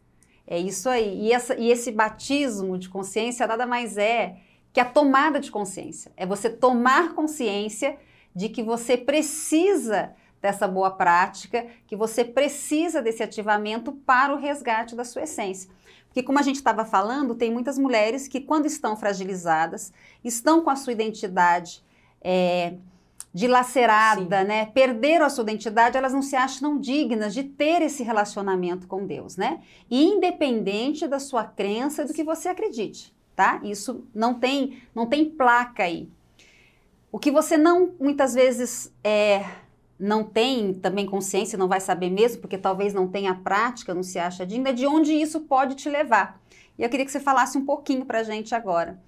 É 0.47 0.59
isso 0.59 0.88
aí. 0.88 1.27
E, 1.27 1.33
essa- 1.33 1.55
e 1.59 1.71
esse 1.71 1.90
batismo 1.90 2.77
de 2.79 2.88
consciência 2.88 3.47
nada 3.47 3.66
mais 3.66 3.97
é 3.97 4.37
que 4.73 4.81
a 4.81 4.85
tomada 4.85 5.39
de 5.39 5.51
consciência. 5.51 6.13
É 6.17 6.25
você 6.25 6.49
tomar 6.49 7.15
consciência 7.15 7.99
de 8.35 8.49
que 8.49 8.63
você 8.63 8.97
precisa 8.97 10.15
dessa 10.41 10.67
boa 10.67 10.91
prática, 10.91 11.67
que 11.87 11.95
você 11.95 12.25
precisa 12.25 13.01
desse 13.01 13.23
ativamento 13.23 13.93
para 13.93 14.35
o 14.35 14.39
resgate 14.39 14.97
da 14.97 15.05
sua 15.05 15.23
essência. 15.23 15.71
Porque, 16.07 16.23
como 16.23 16.39
a 16.39 16.43
gente 16.43 16.57
estava 16.57 16.85
falando, 16.85 17.35
tem 17.35 17.51
muitas 17.51 17.79
mulheres 17.79 18.29
que, 18.29 18.41
quando 18.41 18.67
estão 18.67 18.97
fragilizadas, 18.97 19.93
estão 20.23 20.63
com 20.63 20.69
a 20.69 20.77
sua 20.77 20.93
identidade 20.93 21.83
é, 22.21 22.75
dilacerada, 23.33 24.41
Sim. 24.41 24.47
né? 24.47 24.67
Perderam 24.67 25.25
a 25.25 25.31
sua 25.31 25.43
identidade, 25.43 25.97
elas 25.97 26.13
não 26.13 26.21
se 26.21 26.37
acham 26.37 26.79
dignas 26.79 27.33
de 27.33 27.45
ter 27.45 27.81
esse 27.81 28.03
relacionamento 28.03 28.87
com 28.87 29.07
Deus, 29.07 29.37
né? 29.37 29.61
Independente 29.91 31.07
da 31.07 31.19
sua 31.19 31.45
crença, 31.45 32.05
do 32.05 32.13
que 32.13 32.23
você 32.23 32.49
acredite, 32.49 33.15
tá? 33.35 33.61
Isso 33.62 34.05
não 34.14 34.35
tem, 34.35 34.83
não 34.95 35.07
tem 35.07 35.29
placa 35.29 35.85
aí. 35.85 36.09
O 37.11 37.18
que 37.18 37.31
você 37.31 37.57
não, 37.57 37.92
muitas 38.01 38.35
vezes, 38.35 38.92
é, 39.05 39.45
não 39.99 40.25
tem 40.25 40.75
também 40.75 41.07
consciência, 41.07 41.59
não 41.59 41.68
vai 41.68 41.81
saber 41.81 42.11
mesmo, 42.11 42.40
porque 42.40 42.59
talvez 42.59 42.92
não 42.92 43.07
tenha 43.07 43.35
prática, 43.35 43.95
não 43.95 44.03
se 44.03 44.18
acha 44.18 44.47
digna, 44.47 44.71
é 44.71 44.73
de 44.73 44.87
onde 44.87 45.12
isso 45.12 45.40
pode 45.40 45.77
te 45.77 45.88
levar. 45.88 46.40
E 46.79 46.83
eu 46.83 46.88
queria 46.88 47.07
que 47.07 47.12
você 47.12 47.21
falasse 47.21 47.57
um 47.57 47.64
pouquinho 47.64 48.05
para 48.05 48.21
a 48.21 48.23
gente 48.23 48.55
agora. 48.55 49.01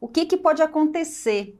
O 0.00 0.08
que, 0.08 0.24
que 0.24 0.36
pode 0.36 0.62
acontecer 0.62 1.58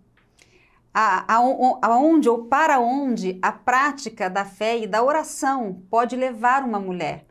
aonde 0.94 2.28
ou 2.28 2.44
para 2.44 2.80
onde 2.80 3.38
a 3.42 3.52
prática 3.52 4.30
da 4.30 4.44
fé 4.44 4.78
e 4.78 4.86
da 4.86 5.02
oração 5.02 5.82
pode 5.90 6.16
levar 6.16 6.64
uma 6.64 6.80
mulher, 6.80 7.24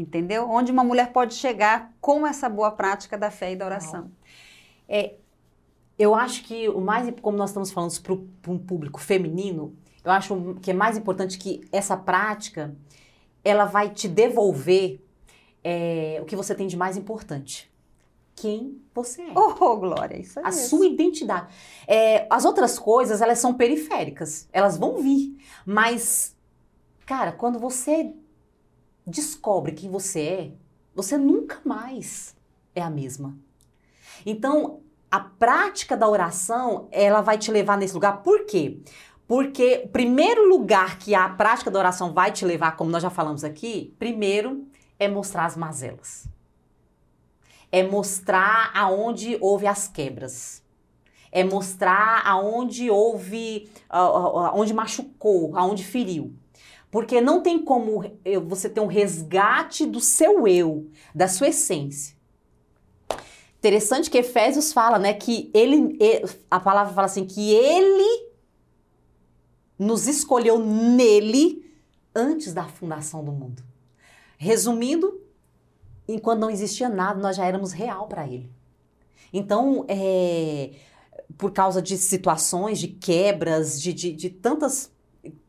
entendeu? 0.00 0.48
Onde 0.48 0.70
uma 0.70 0.84
mulher 0.84 1.12
pode 1.12 1.34
chegar 1.34 1.92
com 2.00 2.26
essa 2.26 2.48
boa 2.48 2.70
prática 2.70 3.18
da 3.18 3.30
fé 3.30 3.52
e 3.52 3.56
da 3.56 3.66
oração. 3.66 4.10
É, 4.88 5.14
eu 5.98 6.14
acho 6.14 6.44
que 6.44 6.68
o 6.68 6.80
mais, 6.80 7.12
como 7.20 7.36
nós 7.36 7.50
estamos 7.50 7.70
falando 7.70 7.92
para 8.00 8.52
um 8.52 8.58
público 8.58 9.00
feminino, 9.00 9.74
eu 10.04 10.12
acho 10.12 10.56
que 10.62 10.70
é 10.70 10.74
mais 10.74 10.96
importante 10.96 11.36
que 11.36 11.60
essa 11.72 11.96
prática, 11.96 12.74
ela 13.44 13.64
vai 13.64 13.90
te 13.90 14.08
devolver 14.08 15.04
é, 15.64 16.18
o 16.22 16.24
que 16.24 16.36
você 16.36 16.54
tem 16.54 16.66
de 16.66 16.76
mais 16.76 16.96
importante, 16.96 17.70
quem 18.36 18.80
você 18.94 19.22
é. 19.22 19.32
Oh, 19.34 19.76
Glória, 19.76 20.16
isso 20.16 20.38
é 20.38 20.46
A 20.46 20.52
sua 20.52 20.86
identidade. 20.86 21.52
É, 21.86 22.26
as 22.30 22.44
outras 22.44 22.78
coisas, 22.78 23.20
elas 23.20 23.40
são 23.40 23.54
periféricas. 23.54 24.48
Elas 24.52 24.76
vão 24.76 25.02
vir. 25.02 25.36
Mas, 25.66 26.36
cara, 27.04 27.32
quando 27.32 27.58
você 27.58 28.14
descobre 29.08 29.72
quem 29.72 29.90
você 29.90 30.20
é, 30.20 30.52
você 30.94 31.16
nunca 31.16 31.60
mais 31.64 32.36
é 32.74 32.82
a 32.82 32.90
mesma. 32.90 33.36
Então, 34.24 34.80
a 35.10 35.20
prática 35.20 35.96
da 35.96 36.08
oração, 36.08 36.88
ela 36.90 37.20
vai 37.20 37.38
te 37.38 37.50
levar 37.50 37.78
nesse 37.78 37.94
lugar. 37.94 38.22
Por 38.22 38.44
quê? 38.44 38.80
Porque 39.26 39.82
o 39.84 39.88
primeiro 39.88 40.48
lugar 40.48 40.98
que 40.98 41.14
a 41.14 41.28
prática 41.28 41.70
da 41.70 41.78
oração 41.78 42.12
vai 42.12 42.32
te 42.32 42.44
levar, 42.44 42.76
como 42.76 42.90
nós 42.90 43.02
já 43.02 43.10
falamos 43.10 43.44
aqui, 43.44 43.94
primeiro 43.98 44.66
é 44.98 45.08
mostrar 45.08 45.44
as 45.44 45.56
mazelas 45.56 46.28
é 47.70 47.82
mostrar 47.82 48.70
aonde 48.74 49.36
houve 49.40 49.66
as 49.66 49.88
quebras. 49.88 50.62
É 51.30 51.44
mostrar 51.44 52.26
aonde 52.26 52.90
houve, 52.90 53.70
aonde 53.88 54.72
machucou, 54.72 55.56
aonde 55.56 55.84
feriu. 55.84 56.34
Porque 56.90 57.20
não 57.20 57.42
tem 57.42 57.62
como 57.62 58.02
você 58.46 58.68
ter 58.68 58.80
um 58.80 58.86
resgate 58.86 59.84
do 59.84 60.00
seu 60.00 60.48
eu, 60.48 60.90
da 61.14 61.28
sua 61.28 61.48
essência. 61.48 62.16
Interessante 63.58 64.08
que 64.08 64.18
Efésios 64.18 64.72
fala, 64.72 64.98
né, 64.98 65.12
que 65.12 65.50
ele, 65.52 65.98
a 66.50 66.60
palavra 66.60 66.94
fala 66.94 67.06
assim, 67.06 67.26
que 67.26 67.52
ele 67.52 68.28
nos 69.78 70.06
escolheu 70.06 70.58
nele 70.58 71.68
antes 72.14 72.54
da 72.54 72.64
fundação 72.64 73.24
do 73.24 73.32
mundo. 73.32 73.62
Resumindo, 74.38 75.20
enquanto 76.06 76.40
não 76.40 76.50
existia 76.50 76.88
nada, 76.88 77.20
nós 77.20 77.36
já 77.36 77.44
éramos 77.44 77.72
real 77.72 78.06
para 78.06 78.26
ele. 78.26 78.50
Então, 79.32 79.84
é, 79.88 80.70
por 81.36 81.52
causa 81.52 81.82
de 81.82 81.98
situações, 81.98 82.78
de 82.78 82.88
quebras, 82.88 83.80
de, 83.80 83.92
de, 83.92 84.12
de 84.12 84.30
tantas 84.30 84.90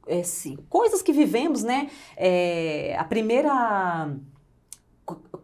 é, 0.10 0.22
coisas 0.67 1.02
que 1.02 1.13
vivemos, 1.13 1.63
né? 1.63 1.89
É, 2.17 2.95
a 2.98 3.04
primeira 3.04 4.13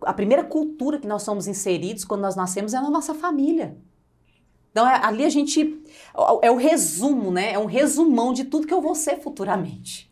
a 0.01 0.13
primeira 0.13 0.43
cultura 0.43 0.99
que 0.99 1.07
nós 1.07 1.23
somos 1.23 1.47
inseridos 1.47 2.03
quando 2.05 2.21
nós 2.21 2.35
nascemos 2.35 2.73
é 2.73 2.79
na 2.79 2.89
nossa 2.89 3.13
família. 3.13 3.77
Então, 4.71 4.87
é, 4.87 4.99
ali 5.03 5.23
a 5.23 5.29
gente. 5.29 5.81
É 6.41 6.51
o 6.51 6.57
resumo, 6.57 7.31
né? 7.31 7.53
É 7.53 7.59
um 7.59 7.65
resumão 7.65 8.33
de 8.33 8.43
tudo 8.43 8.67
que 8.67 8.73
eu 8.73 8.81
vou 8.81 8.93
ser 8.93 9.21
futuramente. 9.21 10.09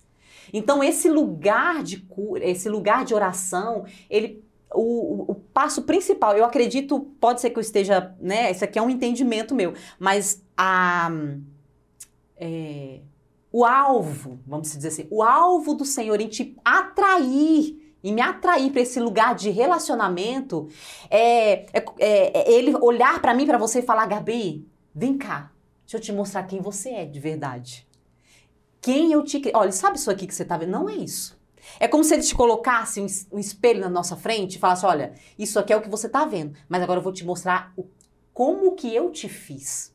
Então, 0.54 0.84
esse 0.84 1.10
lugar 1.10 1.84
de 1.84 1.98
cura, 1.98 2.46
esse 2.46 2.70
lugar 2.70 3.04
de 3.04 3.14
oração, 3.14 3.86
ele 4.10 4.44
o, 4.74 5.32
o, 5.32 5.36
passo 5.36 5.84
principal, 5.84 6.36
eu 6.36 6.44
acredito, 6.44 7.00
pode 7.20 7.42
ser 7.42 7.52
que 7.52 7.58
eu 7.58 7.62
esteja, 7.62 8.16
né? 8.20 8.52
Isso 8.52 8.64
aqui 8.64 8.80
é 8.80 8.82
um 8.82 8.90
entendimento 8.90 9.54
meu, 9.54 9.74
mas 10.00 10.44
a, 10.58 11.12
é, 12.38 13.02
o 13.54 13.64
alvo, 13.64 14.40
vamos 14.48 14.72
dizer 14.72 14.88
assim, 14.88 15.08
o 15.12 15.22
alvo 15.22 15.76
do 15.76 15.86
Senhor 15.86 16.20
em 16.20 16.28
te 16.28 16.58
atrair 16.66 17.96
e 18.04 18.12
me 18.12 18.20
atrair 18.20 18.72
para 18.72 18.82
esse 18.82 19.00
lugar 19.00 19.36
de 19.36 19.52
relacionamento 19.52 20.68
é, 21.08 21.68
é, 21.72 21.86
é, 22.00 22.38
é 22.40 22.52
ele 22.52 22.76
olhar 22.76 23.22
para 23.22 23.32
mim, 23.32 23.46
para 23.46 23.60
você 23.60 23.80
e 23.80 23.84
falar, 23.84 24.08
Gabi, 24.08 24.68
vem 24.94 25.16
cá, 25.16 25.52
deixa 25.86 25.98
eu 25.98 26.02
te 26.02 26.12
mostrar 26.12 26.44
quem 26.44 26.62
você 26.62 26.90
é 26.90 27.06
de 27.06 27.20
verdade. 27.20 27.88
Quem 28.82 29.14
eu 29.14 29.24
te. 29.24 29.40
Olha, 29.54 29.72
sabe 29.72 29.98
isso 29.98 30.10
aqui 30.10 30.26
que 30.26 30.34
você 30.34 30.44
tá 30.44 30.58
vendo? 30.58 30.72
Não 30.72 30.90
é 30.90 30.96
isso. 30.96 31.40
É 31.80 31.88
como 31.88 32.04
se 32.04 32.14
ele 32.16 32.24
te 32.24 32.36
colocasse 32.36 33.00
um, 33.00 33.06
um 33.32 33.40
espelho 33.40 33.80
na 33.80 33.90
nossa 33.90 34.18
frente 34.18 34.56
e 34.56 34.60
falasse: 34.60 34.86
olha, 34.86 35.14
isso 35.40 35.58
aqui 35.58 35.72
é 35.72 35.78
o 35.78 35.82
que 35.82 35.90
você 35.90 36.08
está 36.08 36.26
vendo, 36.26 36.58
mas 36.68 36.82
agora 36.82 37.00
eu 37.00 37.04
vou 37.04 37.14
te 37.14 37.24
mostrar 37.24 37.72
o, 37.78 37.86
como 38.34 38.76
que 38.76 38.94
eu 38.94 39.10
te 39.12 39.30
fiz. 39.30 39.93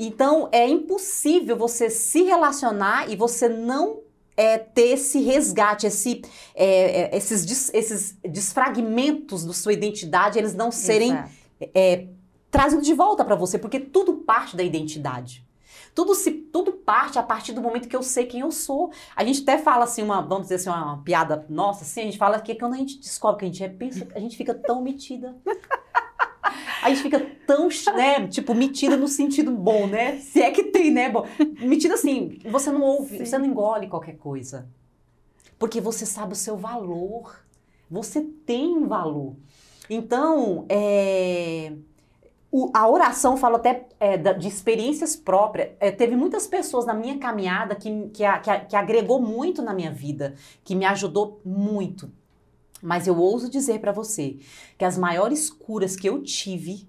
Então 0.00 0.48
é 0.52 0.66
impossível 0.68 1.56
você 1.56 1.90
se 1.90 2.22
relacionar 2.22 3.10
e 3.10 3.16
você 3.16 3.48
não 3.48 4.00
é, 4.36 4.56
ter 4.56 4.90
esse 4.90 5.20
resgate, 5.20 5.88
esse, 5.88 6.22
é, 6.54 7.00
é, 7.00 7.16
esses, 7.16 7.44
des, 7.44 7.74
esses 7.74 8.16
desfragmentos 8.22 9.44
da 9.44 9.52
sua 9.52 9.72
identidade, 9.72 10.38
eles 10.38 10.54
não 10.54 10.70
serem 10.70 11.18
é, 11.74 12.06
trazidos 12.48 12.86
de 12.86 12.94
volta 12.94 13.24
para 13.24 13.34
você, 13.34 13.58
porque 13.58 13.80
tudo 13.80 14.18
parte 14.18 14.56
da 14.56 14.62
identidade. 14.62 15.44
Tudo 15.92 16.14
se 16.14 16.30
tudo 16.30 16.70
parte 16.74 17.18
a 17.18 17.22
partir 17.24 17.52
do 17.52 17.60
momento 17.60 17.88
que 17.88 17.96
eu 17.96 18.04
sei 18.04 18.26
quem 18.26 18.40
eu 18.40 18.52
sou. 18.52 18.92
A 19.16 19.24
gente 19.24 19.42
até 19.42 19.58
fala 19.58 19.82
assim 19.82 20.00
uma, 20.00 20.20
vamos 20.20 20.44
dizer 20.44 20.54
assim, 20.54 20.68
uma, 20.68 21.02
piada 21.02 21.44
nossa, 21.48 21.82
assim, 21.82 22.02
a 22.02 22.04
gente 22.04 22.18
fala 22.18 22.40
que 22.40 22.54
quando 22.54 22.74
a 22.74 22.76
gente 22.76 23.00
descobre 23.00 23.40
que 23.40 23.44
a 23.46 23.48
gente 23.48 23.64
é, 23.64 23.68
pensa, 23.68 24.06
a 24.14 24.20
gente 24.20 24.36
fica 24.36 24.54
tão 24.54 24.80
metida. 24.80 25.34
A 26.82 26.90
gente 26.90 27.02
fica 27.02 27.20
tão, 27.46 27.68
né, 27.94 28.26
tipo, 28.28 28.54
metida 28.54 28.96
no 28.96 29.08
sentido 29.08 29.50
bom, 29.50 29.86
né? 29.86 30.18
Se 30.18 30.40
é 30.40 30.50
que 30.50 30.64
tem, 30.64 30.90
né? 30.90 31.08
Bom, 31.08 31.26
metida 31.60 31.94
assim, 31.94 32.38
você 32.44 32.70
não 32.70 32.82
ouve, 32.82 33.18
Sim. 33.18 33.24
você 33.24 33.38
não 33.38 33.46
engole 33.46 33.88
qualquer 33.88 34.16
coisa. 34.16 34.68
Porque 35.58 35.80
você 35.80 36.06
sabe 36.06 36.34
o 36.34 36.36
seu 36.36 36.56
valor. 36.56 37.44
Você 37.90 38.20
tem 38.20 38.86
valor. 38.86 39.34
Então, 39.90 40.66
é, 40.68 41.72
o, 42.50 42.70
a 42.74 42.88
oração, 42.88 43.36
falo 43.36 43.56
até 43.56 43.86
é, 43.98 44.16
de 44.16 44.48
experiências 44.48 45.16
próprias. 45.16 45.70
É, 45.80 45.90
teve 45.90 46.14
muitas 46.16 46.46
pessoas 46.46 46.86
na 46.86 46.94
minha 46.94 47.18
caminhada 47.18 47.74
que, 47.74 47.90
que, 48.10 48.24
que, 48.40 48.58
que 48.68 48.76
agregou 48.76 49.20
muito 49.20 49.62
na 49.62 49.74
minha 49.74 49.90
vida, 49.90 50.34
que 50.64 50.74
me 50.74 50.84
ajudou 50.84 51.40
muito. 51.44 52.10
Mas 52.82 53.06
eu 53.06 53.16
ouso 53.16 53.50
dizer 53.50 53.80
para 53.80 53.92
você 53.92 54.38
que 54.76 54.84
as 54.84 54.96
maiores 54.96 55.50
curas 55.50 55.96
que 55.96 56.08
eu 56.08 56.22
tive, 56.22 56.88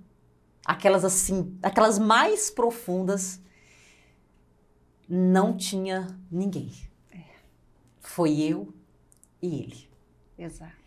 aquelas 0.65 1.03
assim, 1.03 1.57
aquelas 1.61 1.97
mais 1.97 2.49
profundas, 2.49 3.41
não 5.07 5.57
tinha 5.57 6.07
ninguém. 6.31 6.71
É. 7.11 7.23
Foi 7.99 8.39
eu 8.39 8.73
e 9.41 9.61
ele. 9.61 9.89
Exato. 10.37 10.79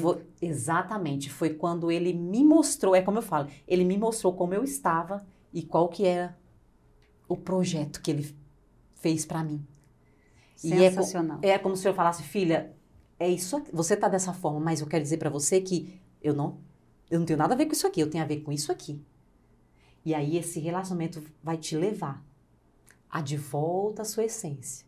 Foi, 0.00 0.24
exatamente, 0.40 1.28
foi 1.28 1.50
quando 1.50 1.90
ele 1.90 2.12
me 2.12 2.44
mostrou, 2.44 2.94
é 2.94 3.02
como 3.02 3.18
eu 3.18 3.22
falo, 3.22 3.48
ele 3.66 3.84
me 3.84 3.98
mostrou 3.98 4.32
como 4.32 4.54
eu 4.54 4.62
estava 4.62 5.26
e 5.52 5.62
qual 5.64 5.88
que 5.88 6.06
era 6.06 6.38
o 7.28 7.36
projeto 7.36 8.00
que 8.00 8.12
ele 8.12 8.36
fez 8.94 9.26
para 9.26 9.42
mim. 9.42 9.66
Sensacional. 10.54 11.40
E 11.42 11.46
é, 11.46 11.50
é 11.54 11.58
como 11.58 11.76
se 11.76 11.88
eu 11.88 11.92
falasse, 11.92 12.22
filha, 12.22 12.72
é 13.18 13.28
isso, 13.28 13.62
você 13.72 13.96
tá 13.96 14.08
dessa 14.08 14.32
forma, 14.32 14.60
mas 14.60 14.80
eu 14.80 14.86
quero 14.86 15.02
dizer 15.02 15.18
para 15.18 15.30
você 15.30 15.60
que 15.60 16.00
eu 16.22 16.34
não, 16.34 16.58
eu 17.10 17.18
não 17.18 17.26
tenho 17.26 17.38
nada 17.38 17.54
a 17.54 17.56
ver 17.56 17.66
com 17.66 17.72
isso 17.72 17.86
aqui, 17.86 18.00
eu 18.00 18.10
tenho 18.10 18.24
a 18.24 18.26
ver 18.26 18.40
com 18.40 18.52
isso 18.52 18.72
aqui. 18.72 19.00
E 20.04 20.14
aí 20.14 20.36
esse 20.36 20.60
relacionamento 20.60 21.22
vai 21.42 21.56
te 21.56 21.76
levar 21.76 22.22
a 23.10 23.20
de 23.20 23.36
volta 23.36 24.02
à 24.02 24.04
sua 24.04 24.24
essência, 24.24 24.84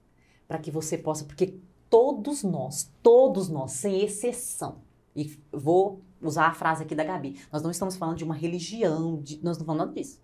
para 0.47 0.59
que 0.59 0.71
você 0.71 0.99
possa, 0.99 1.25
porque 1.25 1.59
todos 1.89 2.43
nós, 2.43 2.91
todos 3.03 3.49
nós, 3.49 3.73
sem 3.73 4.03
exceção, 4.03 4.79
e 5.15 5.39
vou 5.53 6.03
usar 6.21 6.47
a 6.47 6.55
frase 6.55 6.83
aqui 6.83 6.95
da 6.95 7.05
Gabi, 7.05 7.41
nós 7.53 7.63
não 7.63 7.71
estamos 7.71 7.97
falando 7.97 8.19
de 8.19 8.25
uma 8.25 8.35
religião, 8.35 9.21
de, 9.23 9.37
nós 9.37 9.45
não 9.45 9.53
estamos 9.53 9.77
falando 9.77 9.95
disso. 9.95 10.21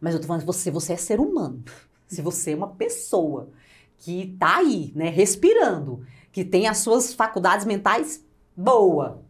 Mas 0.00 0.14
eu 0.14 0.18
estou 0.18 0.28
falando 0.28 0.42
que 0.42 0.46
você, 0.46 0.70
você 0.70 0.92
é 0.94 0.96
ser 0.96 1.20
humano. 1.20 1.62
Se 2.06 2.22
você 2.22 2.52
é 2.52 2.56
uma 2.56 2.68
pessoa 2.68 3.50
que 3.98 4.36
tá 4.38 4.58
aí, 4.58 4.92
né, 4.94 5.08
respirando, 5.08 6.06
que 6.34 6.44
tem 6.44 6.66
as 6.66 6.78
suas 6.78 7.14
faculdades 7.14 7.64
mentais 7.64 8.20
boa. 8.56 9.22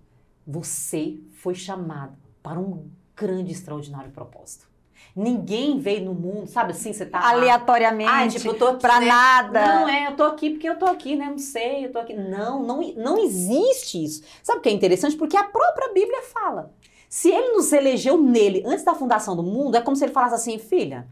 Você 0.47 1.19
foi 1.35 1.55
chamado 1.55 2.17
para 2.43 2.59
um 2.59 2.89
grande, 3.15 3.53
extraordinário 3.53 4.11
propósito. 4.11 4.67
Ninguém 5.15 5.79
veio 5.79 6.07
no 6.07 6.15
mundo, 6.15 6.47
sabe 6.47 6.73
assim, 6.73 6.95
você 6.95 7.05
tá. 7.05 7.21
Aleatoriamente. 7.29 8.11
Ah, 8.11 8.27
tipo, 8.27 8.49
eu 8.49 8.59
tô 8.59 8.69
aqui, 8.69 8.81
pra 8.81 9.01
né? 9.01 9.07
nada. 9.07 9.67
Não, 9.67 9.89
é, 9.89 10.07
eu 10.07 10.17
tô 10.17 10.23
aqui 10.25 10.49
porque 10.49 10.67
eu 10.67 10.79
tô 10.79 10.87
aqui, 10.87 11.15
né? 11.15 11.27
Não 11.27 11.39
sei, 11.39 11.85
eu 11.85 11.93
tô 11.93 11.99
aqui. 11.99 12.15
Não, 12.15 12.63
não, 12.63 12.81
não 12.97 13.19
existe 13.19 14.03
isso. 14.03 14.25
Sabe 14.43 14.61
o 14.61 14.63
que 14.63 14.71
é 14.71 14.73
interessante? 14.73 15.15
Porque 15.15 15.37
a 15.37 15.45
própria 15.45 15.93
Bíblia 15.93 16.23
fala. 16.23 16.73
Se 17.07 17.29
ele 17.31 17.53
nos 17.53 17.71
elegeu 17.71 18.17
nele 18.21 18.63
antes 18.65 18.83
da 18.83 18.95
fundação 18.95 19.37
do 19.37 19.43
mundo, 19.43 19.77
é 19.77 19.83
como 19.83 19.95
se 19.95 20.05
ele 20.05 20.13
falasse 20.13 20.37
assim, 20.37 20.59
filha. 20.59 21.07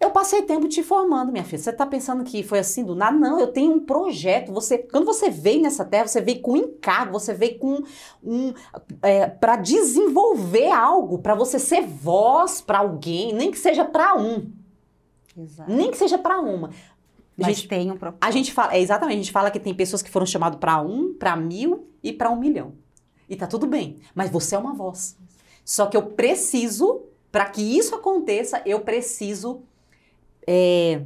Eu 0.00 0.12
passei 0.12 0.42
tempo 0.42 0.68
te 0.68 0.80
formando, 0.82 1.32
minha 1.32 1.42
filha. 1.42 1.58
Você 1.58 1.72
tá 1.72 1.84
pensando 1.84 2.22
que 2.22 2.44
foi 2.44 2.60
assim 2.60 2.84
do 2.84 2.94
nada? 2.94 3.18
Não, 3.18 3.40
eu 3.40 3.48
tenho 3.48 3.72
um 3.72 3.80
projeto. 3.80 4.52
Você, 4.52 4.78
quando 4.78 5.04
você 5.04 5.28
veio 5.28 5.60
nessa 5.60 5.84
terra, 5.84 6.06
você 6.06 6.20
veio 6.20 6.40
com 6.40 6.56
encargo, 6.56 7.12
você 7.12 7.34
veio 7.34 7.58
com 7.58 7.82
um 8.22 8.54
é, 9.02 9.26
para 9.26 9.56
desenvolver 9.56 10.70
algo, 10.70 11.18
para 11.18 11.34
você 11.34 11.58
ser 11.58 11.84
voz 11.84 12.60
para 12.60 12.78
alguém, 12.78 13.32
nem 13.32 13.50
que 13.50 13.58
seja 13.58 13.84
para 13.84 14.16
um, 14.16 14.52
Exato. 15.36 15.72
nem 15.72 15.90
que 15.90 15.96
seja 15.96 16.16
para 16.16 16.40
uma. 16.40 16.68
A 16.68 16.72
Mas 17.36 17.56
gente, 17.56 17.68
tem 17.68 17.90
um 17.90 17.96
propósito. 17.96 18.24
a 18.24 18.30
gente 18.30 18.52
fala, 18.52 18.74
é 18.74 18.80
exatamente, 18.80 19.14
a 19.14 19.22
gente 19.22 19.32
fala 19.32 19.50
que 19.50 19.60
tem 19.60 19.74
pessoas 19.74 20.02
que 20.02 20.10
foram 20.10 20.26
chamadas 20.26 20.60
para 20.60 20.80
um, 20.80 21.12
para 21.14 21.34
mil 21.36 21.88
e 22.02 22.12
para 22.12 22.30
um 22.30 22.36
milhão. 22.36 22.72
E 23.28 23.36
tá 23.36 23.46
tudo 23.46 23.66
bem, 23.66 23.98
mas 24.14 24.30
você 24.30 24.54
é 24.54 24.58
uma 24.58 24.74
voz. 24.74 25.16
Só 25.64 25.86
que 25.86 25.96
eu 25.96 26.02
preciso, 26.02 27.02
para 27.30 27.46
que 27.46 27.62
isso 27.62 27.94
aconteça, 27.94 28.62
eu 28.64 28.80
preciso 28.80 29.62
é, 30.50 31.02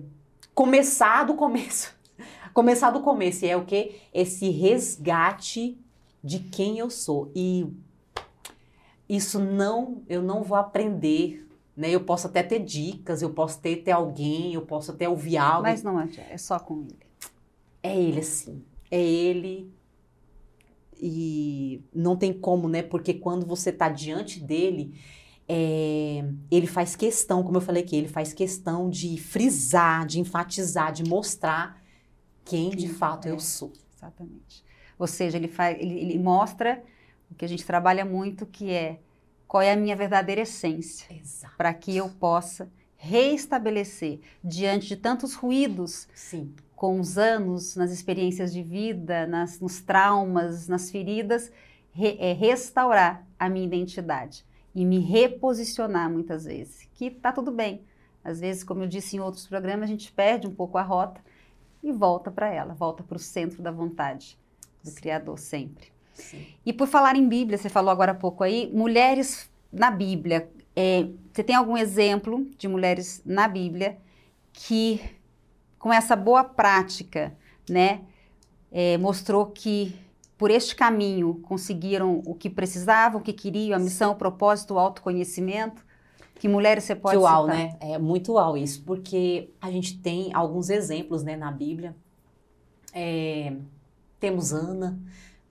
começar 0.54 1.24
do 1.24 1.34
começo. 1.34 1.92
começar 2.54 2.92
do 2.92 3.00
começo. 3.00 3.44
E 3.44 3.48
é 3.48 3.56
o 3.56 3.64
que? 3.64 3.96
Esse 4.14 4.50
resgate 4.50 5.76
de 6.22 6.38
quem 6.38 6.78
eu 6.78 6.88
sou. 6.88 7.32
E 7.34 7.66
isso 9.08 9.40
não, 9.40 10.00
eu 10.08 10.22
não 10.22 10.44
vou 10.44 10.56
aprender. 10.56 11.44
Né? 11.76 11.90
Eu 11.90 12.04
posso 12.04 12.28
até 12.28 12.40
ter 12.40 12.60
dicas, 12.60 13.20
eu 13.20 13.30
posso 13.30 13.60
ter, 13.60 13.82
ter 13.82 13.90
alguém, 13.90 14.54
eu 14.54 14.62
posso 14.62 14.92
até 14.92 15.08
ouvir 15.08 15.38
algo. 15.38 15.62
Mas 15.62 15.82
não 15.82 16.00
é, 16.00 16.08
é 16.30 16.38
só 16.38 16.60
com 16.60 16.82
ele. 16.82 16.96
É 17.82 18.00
ele, 18.00 18.20
assim. 18.20 18.62
É 18.92 19.02
ele. 19.02 19.72
E 21.00 21.82
não 21.92 22.14
tem 22.14 22.32
como, 22.32 22.68
né? 22.68 22.80
Porque 22.80 23.12
quando 23.12 23.44
você 23.44 23.72
tá 23.72 23.88
diante 23.88 24.38
dele, 24.38 24.94
é, 25.48 26.24
ele 26.50 26.66
faz 26.66 26.96
questão, 26.96 27.42
como 27.42 27.56
eu 27.56 27.60
falei 27.60 27.82
aqui, 27.82 27.96
ele 27.96 28.08
faz 28.08 28.32
questão 28.32 28.88
de 28.88 29.18
frisar, 29.20 30.06
de 30.06 30.20
enfatizar, 30.20 30.92
de 30.92 31.04
mostrar 31.04 31.82
quem 32.44 32.70
de 32.70 32.76
Quem 32.76 32.88
fato 32.88 33.28
é. 33.28 33.30
eu 33.30 33.38
sou. 33.40 33.72
Exatamente. 33.96 34.64
Ou 34.98 35.06
seja, 35.06 35.36
ele, 35.36 35.48
faz, 35.48 35.76
ele, 35.80 35.94
ele 35.98 36.18
mostra 36.18 36.82
o 37.30 37.34
que 37.34 37.44
a 37.44 37.48
gente 37.48 37.64
trabalha 37.64 38.04
muito, 38.04 38.46
que 38.46 38.70
é 38.70 39.00
qual 39.46 39.62
é 39.62 39.72
a 39.72 39.76
minha 39.76 39.94
verdadeira 39.96 40.40
essência, 40.42 41.06
para 41.56 41.74
que 41.74 41.96
eu 41.96 42.08
possa 42.08 42.70
reestabelecer 42.96 44.20
diante 44.42 44.88
de 44.88 44.96
tantos 44.96 45.34
ruídos 45.34 46.08
Sim. 46.14 46.54
com 46.74 47.00
os 47.00 47.18
anos, 47.18 47.76
nas 47.76 47.90
experiências 47.90 48.52
de 48.52 48.62
vida, 48.62 49.26
nas, 49.26 49.60
nos 49.60 49.80
traumas, 49.80 50.68
nas 50.68 50.90
feridas, 50.90 51.50
re- 51.92 52.16
é, 52.18 52.32
restaurar 52.32 53.26
a 53.38 53.48
minha 53.48 53.66
identidade 53.66 54.44
e 54.74 54.84
me 54.84 54.98
reposicionar 55.00 56.10
muitas 56.10 56.44
vezes. 56.44 56.88
Que 56.94 57.10
tá 57.10 57.32
tudo 57.32 57.50
bem. 57.50 57.82
Às 58.24 58.40
vezes, 58.40 58.62
como 58.62 58.84
eu 58.84 58.88
disse 58.88 59.16
em 59.16 59.20
outros 59.20 59.46
programas, 59.46 59.84
a 59.84 59.92
gente 59.92 60.12
perde 60.12 60.46
um 60.46 60.54
pouco 60.54 60.78
a 60.78 60.82
rota 60.82 61.20
e 61.82 61.90
volta 61.92 62.30
para 62.30 62.48
ela, 62.48 62.74
volta 62.74 63.02
para 63.02 63.16
o 63.16 63.20
centro 63.20 63.60
da 63.60 63.70
vontade 63.70 64.38
do 64.82 64.90
Sim. 64.90 64.96
Criador 64.96 65.38
sempre. 65.38 65.86
Sim. 66.14 66.46
E 66.64 66.72
por 66.72 66.86
falar 66.86 67.16
em 67.16 67.28
Bíblia, 67.28 67.58
você 67.58 67.68
falou 67.68 67.90
agora 67.90 68.12
há 68.12 68.14
pouco 68.14 68.44
aí, 68.44 68.70
mulheres 68.72 69.50
na 69.72 69.90
Bíblia. 69.90 70.48
é, 70.76 71.08
você 71.32 71.42
tem 71.42 71.56
algum 71.56 71.76
exemplo 71.76 72.46
de 72.56 72.68
mulheres 72.68 73.22
na 73.24 73.48
Bíblia 73.48 73.98
que, 74.52 75.00
com 75.78 75.92
essa 75.92 76.14
boa 76.14 76.44
prática, 76.44 77.34
né, 77.68 78.02
é, 78.70 78.96
mostrou 78.98 79.46
que 79.46 79.94
por 80.42 80.50
este 80.50 80.74
caminho 80.74 81.34
conseguiram 81.44 82.20
o 82.26 82.34
que 82.34 82.50
precisavam, 82.50 83.20
o 83.20 83.22
que 83.22 83.32
queriam, 83.32 83.76
a 83.76 83.78
missão, 83.78 84.10
o 84.10 84.16
propósito, 84.16 84.74
o 84.74 84.78
autoconhecimento? 84.80 85.86
Que 86.34 86.48
mulheres 86.48 86.82
você 86.82 86.96
pode 86.96 87.16
que 87.16 87.22
uau, 87.22 87.44
citar? 87.44 87.56
né? 87.56 87.76
É 87.80 87.96
muito 87.96 88.32
uau 88.32 88.56
isso, 88.56 88.82
porque 88.82 89.50
a 89.60 89.70
gente 89.70 89.98
tem 89.98 90.34
alguns 90.34 90.68
exemplos, 90.68 91.22
né, 91.22 91.36
na 91.36 91.52
Bíblia. 91.52 91.94
É, 92.92 93.52
temos 94.18 94.52
Ana. 94.52 94.98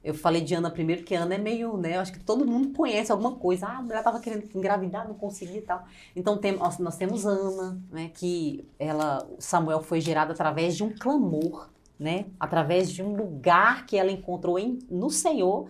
Eu 0.03 0.13
falei 0.13 0.41
de 0.41 0.53
Ana 0.55 0.69
primeiro, 0.69 1.05
que 1.05 1.15
Ana 1.15 1.35
é 1.35 1.37
meio, 1.37 1.77
né? 1.77 1.95
Eu 1.95 2.01
acho 2.01 2.11
que 2.11 2.19
todo 2.19 2.45
mundo 2.45 2.73
conhece 2.73 3.13
alguma 3.13 3.35
coisa. 3.35 3.67
Ah, 3.67 3.77
a 3.77 3.81
mulher 3.81 3.99
estava 3.99 4.19
querendo 4.19 4.45
engravidar, 4.53 5.07
não 5.07 5.15
conseguia 5.15 5.59
e 5.59 5.61
tal. 5.61 5.85
Então 6.13 6.37
tem, 6.37 6.57
nós, 6.57 6.79
nós 6.79 6.97
temos 6.97 7.25
Ana, 7.25 7.81
né? 7.89 8.11
Que 8.13 8.67
ela, 8.77 9.25
Samuel 9.39 9.81
foi 9.81 10.01
gerado 10.01 10.33
através 10.33 10.75
de 10.75 10.83
um 10.83 10.93
clamor, 10.93 11.69
né? 12.01 12.25
Através 12.39 12.91
de 12.91 13.03
um 13.03 13.15
lugar 13.15 13.85
que 13.85 13.95
ela 13.95 14.11
encontrou 14.11 14.57
em, 14.57 14.79
no 14.89 15.11
Senhor, 15.11 15.69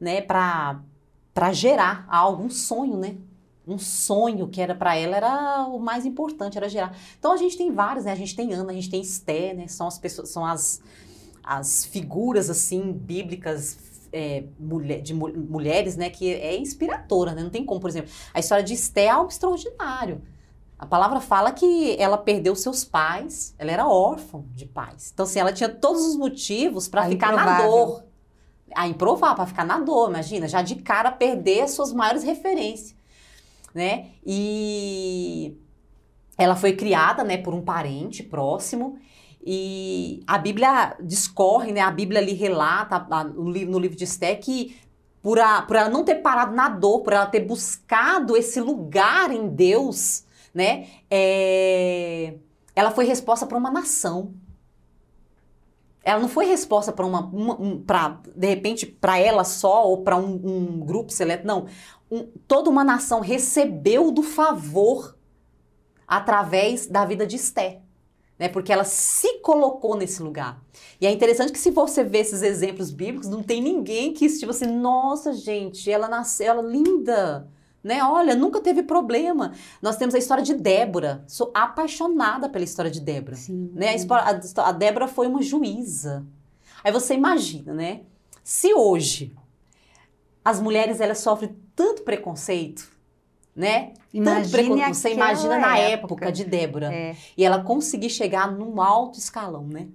né? 0.00 0.20
Para 0.22 1.52
gerar 1.52 2.06
algo, 2.08 2.44
um 2.44 2.50
sonho, 2.50 2.96
né? 2.96 3.16
um 3.66 3.78
sonho 3.78 4.48
que 4.48 4.60
era 4.60 4.74
para 4.74 4.96
ela 4.96 5.16
era 5.16 5.64
o 5.68 5.78
mais 5.78 6.04
importante, 6.04 6.56
era 6.58 6.68
gerar. 6.68 6.96
Então 7.18 7.32
a 7.32 7.36
gente 7.36 7.56
tem 7.56 7.70
vários, 7.72 8.04
né? 8.04 8.12
A 8.12 8.16
gente 8.16 8.34
tem 8.34 8.52
Ana, 8.52 8.70
a 8.72 8.74
gente 8.74 8.90
tem 8.90 9.00
Esté, 9.00 9.54
né? 9.54 9.68
São 9.68 9.86
as 9.86 9.98
pessoas, 9.98 10.30
são 10.30 10.44
as, 10.44 10.80
as 11.44 11.84
figuras 11.84 12.50
assim 12.50 12.92
bíblicas 12.92 13.78
é, 14.12 14.44
mulher, 14.58 15.00
de 15.00 15.14
mu- 15.14 15.32
mulheres, 15.32 15.96
né? 15.96 16.10
Que 16.10 16.32
é 16.32 16.56
inspiradora, 16.56 17.34
né? 17.34 17.42
Não 17.42 17.50
tem 17.50 17.64
como, 17.64 17.80
por 17.80 17.88
exemplo, 17.90 18.10
a 18.34 18.40
história 18.40 18.64
de 18.64 18.74
Esté 18.74 19.04
é 19.04 19.10
algo 19.10 19.30
extraordinário. 19.30 20.20
A 20.82 20.86
palavra 20.86 21.20
fala 21.20 21.52
que 21.52 21.94
ela 21.96 22.18
perdeu 22.18 22.56
seus 22.56 22.84
pais, 22.84 23.54
ela 23.56 23.70
era 23.70 23.86
órfã 23.86 24.42
de 24.52 24.66
pais. 24.66 25.12
Então, 25.14 25.22
assim, 25.22 25.38
ela 25.38 25.52
tinha 25.52 25.68
todos 25.68 26.04
os 26.04 26.16
motivos 26.16 26.88
para 26.88 27.08
ficar 27.08 27.30
na 27.32 27.42
improvável. 27.42 27.70
dor. 27.86 28.04
A 28.74 28.88
improvável, 28.88 29.36
para 29.36 29.46
ficar 29.46 29.64
na 29.64 29.78
dor, 29.78 30.08
imagina, 30.10 30.48
já 30.48 30.60
de 30.60 30.74
cara 30.74 31.12
perder 31.12 31.60
as 31.60 31.70
suas 31.70 31.92
maiores 31.92 32.24
referências 32.24 32.96
né? 33.72 34.08
E 34.26 35.56
ela 36.36 36.56
foi 36.56 36.72
criada, 36.74 37.22
né, 37.22 37.36
por 37.38 37.54
um 37.54 37.62
parente 37.62 38.22
próximo. 38.24 38.98
E 39.44 40.22
a 40.26 40.36
Bíblia 40.36 40.96
discorre, 41.00 41.70
né? 41.72 41.80
A 41.80 41.90
Bíblia 41.92 42.20
ali 42.20 42.32
relata 42.32 42.98
no 43.34 43.78
livro 43.78 43.96
de 43.96 44.04
Esté 44.04 44.34
que 44.34 44.76
por, 45.22 45.38
a- 45.38 45.62
por 45.62 45.76
ela 45.76 45.88
não 45.88 46.04
ter 46.04 46.16
parado 46.16 46.54
na 46.54 46.68
dor, 46.68 47.02
por 47.02 47.12
ela 47.12 47.26
ter 47.26 47.40
buscado 47.40 48.36
esse 48.36 48.60
lugar 48.60 49.30
em 49.30 49.48
Deus, 49.48 50.24
né? 50.54 50.88
é, 51.10 52.34
ela 52.74 52.90
foi 52.90 53.04
resposta 53.04 53.46
para 53.46 53.58
uma 53.58 53.70
nação. 53.70 54.34
Ela 56.04 56.20
não 56.20 56.28
foi 56.28 56.46
resposta 56.46 56.92
para 56.92 57.06
uma, 57.06 57.20
uma 57.26 57.60
um, 57.60 57.84
de 58.34 58.46
repente 58.48 58.86
para 58.86 59.18
ela 59.18 59.44
só 59.44 59.86
ou 59.86 60.02
para 60.02 60.16
um, 60.16 60.34
um 60.34 60.80
grupo 60.80 61.12
seleto, 61.12 61.46
não. 61.46 61.66
Um- 62.10 62.26
toda 62.48 62.68
uma 62.68 62.82
nação 62.82 63.20
recebeu 63.20 64.10
do 64.10 64.22
favor 64.22 65.16
através 66.06 66.86
da 66.86 67.04
vida 67.04 67.26
de 67.26 67.36
Esté, 67.36 67.80
né? 68.38 68.48
Porque 68.48 68.72
ela 68.72 68.84
se 68.84 69.38
colocou 69.40 69.96
nesse 69.96 70.22
lugar. 70.22 70.62
E 71.00 71.06
é 71.06 71.12
interessante 71.12 71.52
que 71.52 71.58
se 71.58 71.70
você 71.70 72.04
ver 72.04 72.20
esses 72.20 72.42
exemplos 72.42 72.90
bíblicos, 72.90 73.28
não 73.28 73.42
tem 73.42 73.62
ninguém 73.62 74.12
que 74.12 74.28
tipo 74.28 74.50
assim, 74.50 74.66
nossa 74.66 75.32
gente, 75.32 75.90
ela 75.90 76.08
nasceu, 76.08 76.48
ela 76.48 76.62
é 76.62 76.66
linda, 76.72 77.48
né? 77.82 78.02
Olha, 78.02 78.34
nunca 78.34 78.60
teve 78.60 78.82
problema. 78.82 79.52
Nós 79.80 79.96
temos 79.96 80.14
a 80.14 80.18
história 80.18 80.42
de 80.42 80.54
Débora. 80.54 81.24
Sou 81.26 81.50
apaixonada 81.54 82.48
pela 82.48 82.64
história 82.64 82.90
de 82.90 83.00
Débora 83.00 83.36
Sim. 83.36 83.70
né? 83.74 83.94
A, 84.10 84.68
a 84.68 84.72
Débora 84.72 85.08
foi 85.08 85.26
uma 85.26 85.42
juíza. 85.42 86.24
Aí 86.84 86.92
você 86.92 87.14
imagina, 87.14 87.72
né? 87.72 88.02
Se 88.44 88.74
hoje 88.74 89.34
as 90.44 90.60
mulheres 90.60 91.00
elas 91.00 91.18
sofrem 91.18 91.56
tanto 91.74 92.02
preconceito, 92.02 92.90
né? 93.54 93.92
tanto 94.12 94.50
preconceito, 94.50 94.94
você 94.94 95.12
imagina 95.14 95.58
na 95.58 95.78
época, 95.78 96.14
época. 96.14 96.32
de 96.32 96.44
Débora. 96.44 96.92
É, 96.92 97.16
E 97.36 97.44
ela 97.44 97.62
conseguir 97.62 98.10
chegar 98.10 98.50
num 98.50 98.80
alto 98.80 99.18
escalão, 99.18 99.66
né? 99.66 99.88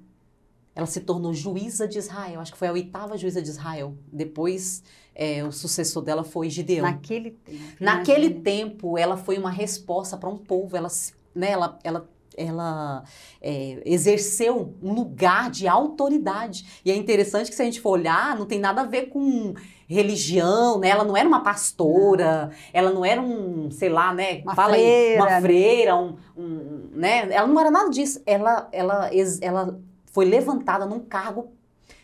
Ela 0.73 0.85
se 0.85 1.01
tornou 1.01 1.33
juíza 1.33 1.87
de 1.87 1.97
Israel. 1.97 2.39
Acho 2.39 2.51
que 2.51 2.57
foi 2.57 2.67
a 2.67 2.71
oitava 2.71 3.17
juíza 3.17 3.41
de 3.41 3.49
Israel. 3.49 3.97
Depois, 4.13 4.83
é, 5.19 5.43
o 5.43 5.51
sucessor 5.51 6.03
dela 6.03 6.23
foi 6.23 6.47
Gideão. 6.47 6.83
naquele 6.85 7.31
tempo. 7.31 7.59
Naquele 7.79 8.25
imagine. 8.27 8.43
tempo, 8.43 8.97
ela 8.99 9.17
foi 9.17 9.37
uma 9.39 9.49
resposta 9.49 10.15
para 10.15 10.29
um 10.29 10.37
povo. 10.37 10.77
Ela, 10.77 10.89
né, 11.33 11.49
ela, 11.51 11.79
ela, 11.83 12.07
ela 12.37 13.03
é, 13.41 13.81
exerceu 13.83 14.75
um 14.83 14.93
lugar 14.93 15.49
de 15.49 15.67
autoridade. 15.67 16.81
E 16.85 16.91
é 16.91 16.95
interessante 16.95 17.49
que 17.49 17.55
se 17.55 17.61
a 17.63 17.65
gente 17.65 17.81
for 17.81 17.91
olhar, 17.97 18.37
não 18.37 18.45
tem 18.45 18.59
nada 18.59 18.81
a 18.81 18.85
ver 18.85 19.07
com 19.07 19.55
religião, 19.87 20.77
né? 20.79 20.89
Ela 20.89 21.03
não 21.03 21.17
era 21.17 21.27
uma 21.27 21.41
pastora, 21.41 22.51
ela 22.71 22.91
não 22.91 23.03
era 23.03 23.21
um, 23.21 23.71
sei 23.71 23.89
lá, 23.89 24.13
né? 24.13 24.41
Uma 24.43 24.53
Fala 24.53 24.75
aí, 24.75 24.81
freira. 24.83 25.23
uma 25.23 25.41
freira, 25.41 25.95
um, 25.95 26.15
um- 26.37 26.89
né? 26.93 27.27
Ela 27.31 27.47
não 27.47 27.59
era 27.59 27.71
nada 27.71 27.89
disso. 27.89 28.21
Ela, 28.25 28.67
ela, 28.71 29.09
ela 29.41 29.79
foi 30.05 30.25
levantada 30.25 30.85
num 30.85 30.99
cargo, 30.99 31.51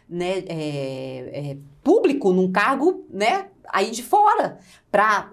né? 0.10 0.40
é, 0.48 1.52
é, 1.52 1.58
público, 1.84 2.32
num 2.32 2.52
cargo, 2.52 3.06
né? 3.10 3.48
Aí 3.70 3.92
de 3.92 4.04
fora, 4.04 4.60
para 4.92 5.32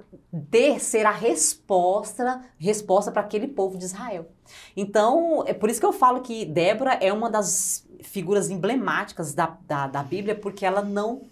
ter 0.50 0.80
ser 0.80 1.04
a 1.04 1.10
resposta, 1.10 2.42
resposta 2.58 3.10
para 3.10 3.22
aquele 3.22 3.48
povo 3.48 3.76
de 3.76 3.84
Israel. 3.84 4.30
Então, 4.76 5.44
é 5.46 5.52
por 5.52 5.68
isso 5.68 5.80
que 5.80 5.86
eu 5.86 5.92
falo 5.92 6.20
que 6.20 6.44
Débora 6.44 6.94
é 6.94 7.12
uma 7.12 7.28
das 7.28 7.86
figuras 8.02 8.50
emblemáticas 8.50 9.34
da, 9.34 9.56
da, 9.66 9.86
da 9.86 10.02
Bíblia, 10.02 10.34
porque 10.34 10.64
ela 10.64 10.82
não, 10.82 11.22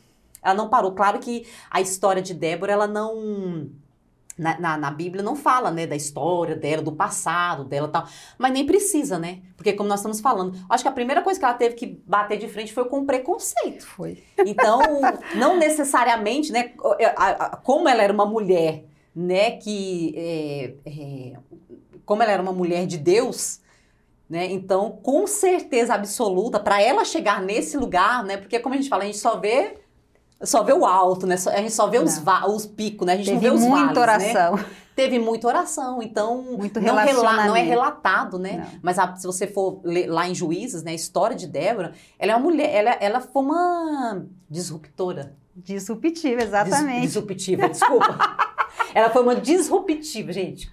ela 0.43 0.55
não 0.55 0.69
parou. 0.69 0.93
Claro 0.93 1.19
que 1.19 1.47
a 1.71 1.81
história 1.81 2.23
de 2.23 2.35
Débora, 2.35 2.73
ela 2.73 2.87
não. 2.87 3.71
Na, 4.39 4.59
na, 4.61 4.77
na 4.79 4.91
Bíblia 4.93 5.23
não 5.23 5.35
fala, 5.35 5.71
né, 5.71 5.87
da 5.87 5.97
história 5.97 6.55
dela, 6.55 6.81
do 6.81 6.93
passado 6.93 7.65
dela 7.65 7.89
e 7.89 7.91
tal. 7.91 8.07
Mas 8.39 8.53
nem 8.53 8.65
precisa, 8.65 9.19
né? 9.19 9.41
Porque 9.57 9.73
como 9.73 9.89
nós 9.89 9.99
estamos 9.99 10.21
falando, 10.21 10.57
acho 10.71 10.85
que 10.85 10.89
a 10.89 10.93
primeira 10.93 11.23
coisa 11.23 11.39
que 11.41 11.45
ela 11.45 11.55
teve 11.55 11.75
que 11.75 12.01
bater 12.07 12.39
de 12.39 12.47
frente 12.49 12.73
foi 12.73 12.85
com 12.85 13.01
o 13.01 13.05
preconceito. 13.05 13.85
Foi. 13.85 14.23
Então, 14.47 14.81
não 15.35 15.57
necessariamente, 15.59 16.53
né? 16.53 16.73
a- 17.17 17.57
Como 17.65 17.89
ela 17.89 18.03
era 18.03 18.13
uma 18.13 18.27
mulher, 18.27 18.85
né? 19.15 19.53
Que. 19.53 20.15
é, 20.17 20.75
é, 20.87 21.33
como 22.07 22.23
ela 22.23 22.33
era 22.33 22.43
uma 22.43 22.53
mulher 22.53 22.87
de 22.87 22.97
Deus, 22.97 23.61
né? 24.31 24.47
Então, 24.47 24.93
com 25.03 25.27
certeza 25.27 25.95
absoluta, 25.95 26.61
para 26.61 26.81
ela 26.81 27.05
chegar 27.05 27.43
nesse 27.43 27.77
lugar, 27.77 28.23
né? 28.25 28.37
Porque, 28.37 28.59
como 28.61 28.75
a 28.75 28.79
gente 28.79 28.89
fala, 28.89 29.03
a 29.03 29.07
gente 29.07 29.19
só 29.19 29.39
vê. 29.39 29.79
Só 30.43 30.63
vê 30.63 30.73
o 30.73 30.85
alto, 30.87 31.27
né? 31.27 31.35
A 31.35 31.57
gente 31.59 31.73
só 31.73 31.89
vê 31.89 31.99
os, 31.99 32.23
Não. 32.23 32.55
os 32.55 32.65
picos, 32.67 33.07
né? 33.07 33.15
A 33.15 33.17
gente 33.17 33.33
não 33.33 33.41
Teve 33.41 33.51
vê 33.51 33.57
os 33.57 33.63
muita 33.63 33.95
vales, 34.05 34.25
né? 34.25 34.41
oração. 34.49 34.65
Teve 34.95 35.19
muita 35.19 35.47
oração, 35.47 36.03
então 36.03 36.43
Muito 36.43 36.81
não, 36.81 36.97
rela- 36.97 37.47
não 37.47 37.55
é 37.57 37.63
relatado, 37.63 38.37
né? 38.39 38.65
Não. 38.73 38.81
Mas 38.83 38.99
a- 38.99 39.15
se 39.17 39.27
você 39.27 39.47
for 39.47 39.81
ler 39.85 40.07
lá 40.09 40.29
em 40.29 40.35
Juízes, 40.35 40.83
né, 40.83 40.91
a 40.91 40.95
história 40.95 41.37
de 41.37 41.47
Débora, 41.47 41.93
ela 42.19 42.33
é 42.33 42.37
uma 42.37 42.43
mulher, 42.43 42.73
ela, 42.75 42.91
ela 43.01 43.21
foi 43.21 43.43
uma 43.43 44.25
disruptora. 44.51 45.37
Disruptiva, 45.55 46.37
Dis- 46.39 46.47
exatamente. 46.49 47.01
disruptiva, 47.03 47.69
desculpa. 47.69 48.19
ela 48.95 49.11
foi 49.11 49.23
uma 49.23 49.37
disruptiva, 49.37 50.33
gente. 50.33 50.71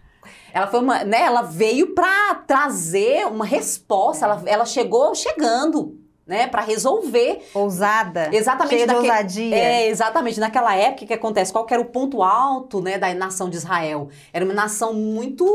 Ela 0.53 0.67
foi 0.67 0.79
uma, 0.79 1.03
né, 1.03 1.21
ela 1.21 1.41
veio 1.43 1.93
para 1.93 2.35
trazer 2.47 3.25
uma 3.27 3.45
resposta, 3.45 4.25
ela, 4.25 4.41
ela 4.45 4.65
chegou 4.65 5.13
chegando, 5.13 5.99
né, 6.25 6.47
para 6.47 6.61
resolver 6.63 7.43
Ousada. 7.53 8.29
Exatamente 8.33 8.69
Cheia 8.75 8.87
de 8.87 8.93
naquele- 8.93 9.11
ousadia. 9.11 9.55
é, 9.55 9.87
exatamente. 9.87 10.39
Naquela 10.39 10.75
época, 10.75 11.05
que 11.05 11.13
acontece? 11.13 11.51
Qual 11.51 11.65
que 11.65 11.73
era 11.73 11.81
o 11.81 11.85
ponto 11.85 12.23
alto 12.23 12.81
né, 12.81 12.97
da 12.97 13.13
nação 13.13 13.49
de 13.49 13.57
Israel? 13.57 14.09
Era 14.33 14.43
uma 14.43 14.53
nação 14.53 14.93
muito. 14.93 15.45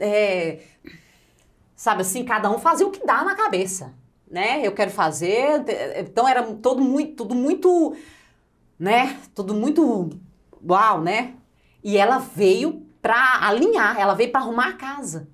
é, 0.00 0.60
sabe 1.74 2.00
assim, 2.02 2.24
cada 2.24 2.50
um 2.50 2.58
fazia 2.58 2.86
o 2.86 2.90
que 2.90 3.04
dá 3.04 3.22
na 3.24 3.34
cabeça. 3.34 3.92
Né? 4.28 4.60
Eu 4.66 4.72
quero 4.72 4.90
fazer. 4.90 5.64
Então 5.98 6.26
era 6.26 6.42
todo 6.54 6.82
muito, 6.82 7.14
tudo 7.16 7.34
muito. 7.34 7.94
Né? 8.78 9.18
Tudo 9.34 9.54
muito. 9.54 10.10
Uau, 10.68 11.00
né? 11.00 11.34
E 11.84 11.96
ela 11.96 12.18
veio 12.18 12.84
para 13.00 13.46
alinhar, 13.46 14.00
ela 14.00 14.14
veio 14.14 14.32
para 14.32 14.40
arrumar 14.40 14.70
a 14.70 14.72
casa. 14.72 15.28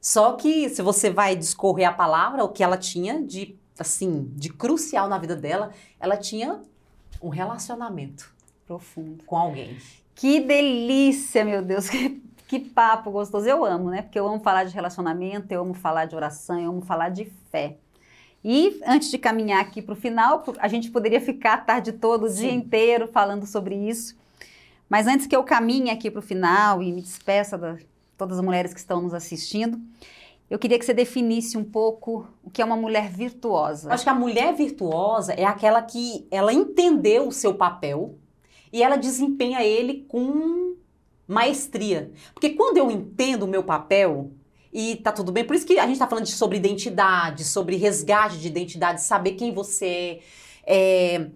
Só 0.00 0.32
que 0.32 0.68
se 0.70 0.80
você 0.80 1.10
vai 1.10 1.36
discorrer 1.36 1.86
a 1.88 1.92
palavra, 1.92 2.42
o 2.44 2.48
que 2.48 2.62
ela 2.62 2.78
tinha 2.78 3.22
de 3.22 3.58
assim, 3.78 4.30
de 4.34 4.50
crucial 4.50 5.08
na 5.08 5.18
vida 5.18 5.36
dela, 5.36 5.72
ela 6.00 6.16
tinha 6.16 6.60
um 7.22 7.28
relacionamento 7.28 8.32
Profundo. 8.66 9.24
com 9.24 9.36
alguém. 9.36 9.76
Que 10.14 10.40
delícia, 10.40 11.44
meu 11.44 11.62
Deus. 11.62 11.88
Que, 12.48 12.58
que 12.58 12.70
papo 12.70 13.10
gostoso. 13.10 13.46
Eu 13.46 13.62
amo, 13.62 13.90
né? 13.90 14.00
Porque 14.00 14.18
eu 14.18 14.26
amo 14.26 14.40
falar 14.40 14.64
de 14.64 14.74
relacionamento, 14.74 15.52
eu 15.52 15.60
amo 15.60 15.74
falar 15.74 16.06
de 16.06 16.16
oração, 16.16 16.58
eu 16.58 16.70
amo 16.70 16.80
falar 16.80 17.10
de 17.10 17.26
fé. 17.50 17.76
E 18.42 18.80
antes 18.86 19.10
de 19.10 19.18
caminhar 19.18 19.60
aqui 19.60 19.82
para 19.82 19.92
o 19.92 19.96
final, 19.96 20.42
a 20.58 20.66
gente 20.66 20.90
poderia 20.90 21.20
ficar 21.20 21.54
a 21.54 21.58
tarde 21.58 21.92
toda, 21.92 22.24
o 22.24 22.28
dia 22.28 22.48
Sim. 22.48 22.56
inteiro 22.56 23.06
falando 23.08 23.46
sobre 23.46 23.74
isso. 23.74 24.16
Mas 24.88 25.06
antes 25.06 25.26
que 25.26 25.36
eu 25.36 25.44
caminhe 25.44 25.90
aqui 25.90 26.10
para 26.10 26.20
o 26.20 26.22
final 26.22 26.82
e 26.82 26.90
me 26.90 27.02
despeça 27.02 27.58
de 27.58 27.86
todas 28.16 28.38
as 28.38 28.44
mulheres 28.44 28.72
que 28.72 28.80
estão 28.80 29.02
nos 29.02 29.12
assistindo, 29.12 29.78
eu 30.50 30.58
queria 30.58 30.78
que 30.78 30.84
você 30.84 30.94
definisse 30.94 31.56
um 31.58 31.64
pouco 31.64 32.26
o 32.42 32.50
que 32.50 32.62
é 32.62 32.64
uma 32.64 32.76
mulher 32.76 33.10
virtuosa. 33.10 33.92
Acho 33.92 34.04
que 34.04 34.10
a 34.10 34.14
mulher 34.14 34.54
virtuosa 34.54 35.32
é 35.34 35.44
aquela 35.44 35.82
que 35.82 36.26
ela 36.30 36.52
entendeu 36.52 37.28
o 37.28 37.32
seu 37.32 37.54
papel 37.54 38.14
e 38.72 38.82
ela 38.82 38.96
desempenha 38.96 39.62
ele 39.62 40.04
com 40.08 40.74
maestria. 41.26 42.10
Porque 42.32 42.50
quando 42.50 42.78
eu 42.78 42.90
entendo 42.90 43.42
o 43.42 43.48
meu 43.48 43.62
papel 43.62 44.30
e 44.72 44.96
tá 44.96 45.12
tudo 45.12 45.30
bem, 45.32 45.44
por 45.44 45.54
isso 45.54 45.66
que 45.66 45.78
a 45.78 45.86
gente 45.86 45.98
tá 45.98 46.06
falando 46.06 46.24
de, 46.24 46.32
sobre 46.32 46.56
identidade, 46.56 47.44
sobre 47.44 47.76
resgate 47.76 48.38
de 48.38 48.48
identidade, 48.48 49.02
saber 49.02 49.32
quem 49.32 49.52
você 49.52 50.20
é. 50.66 51.14
é, 51.16 51.30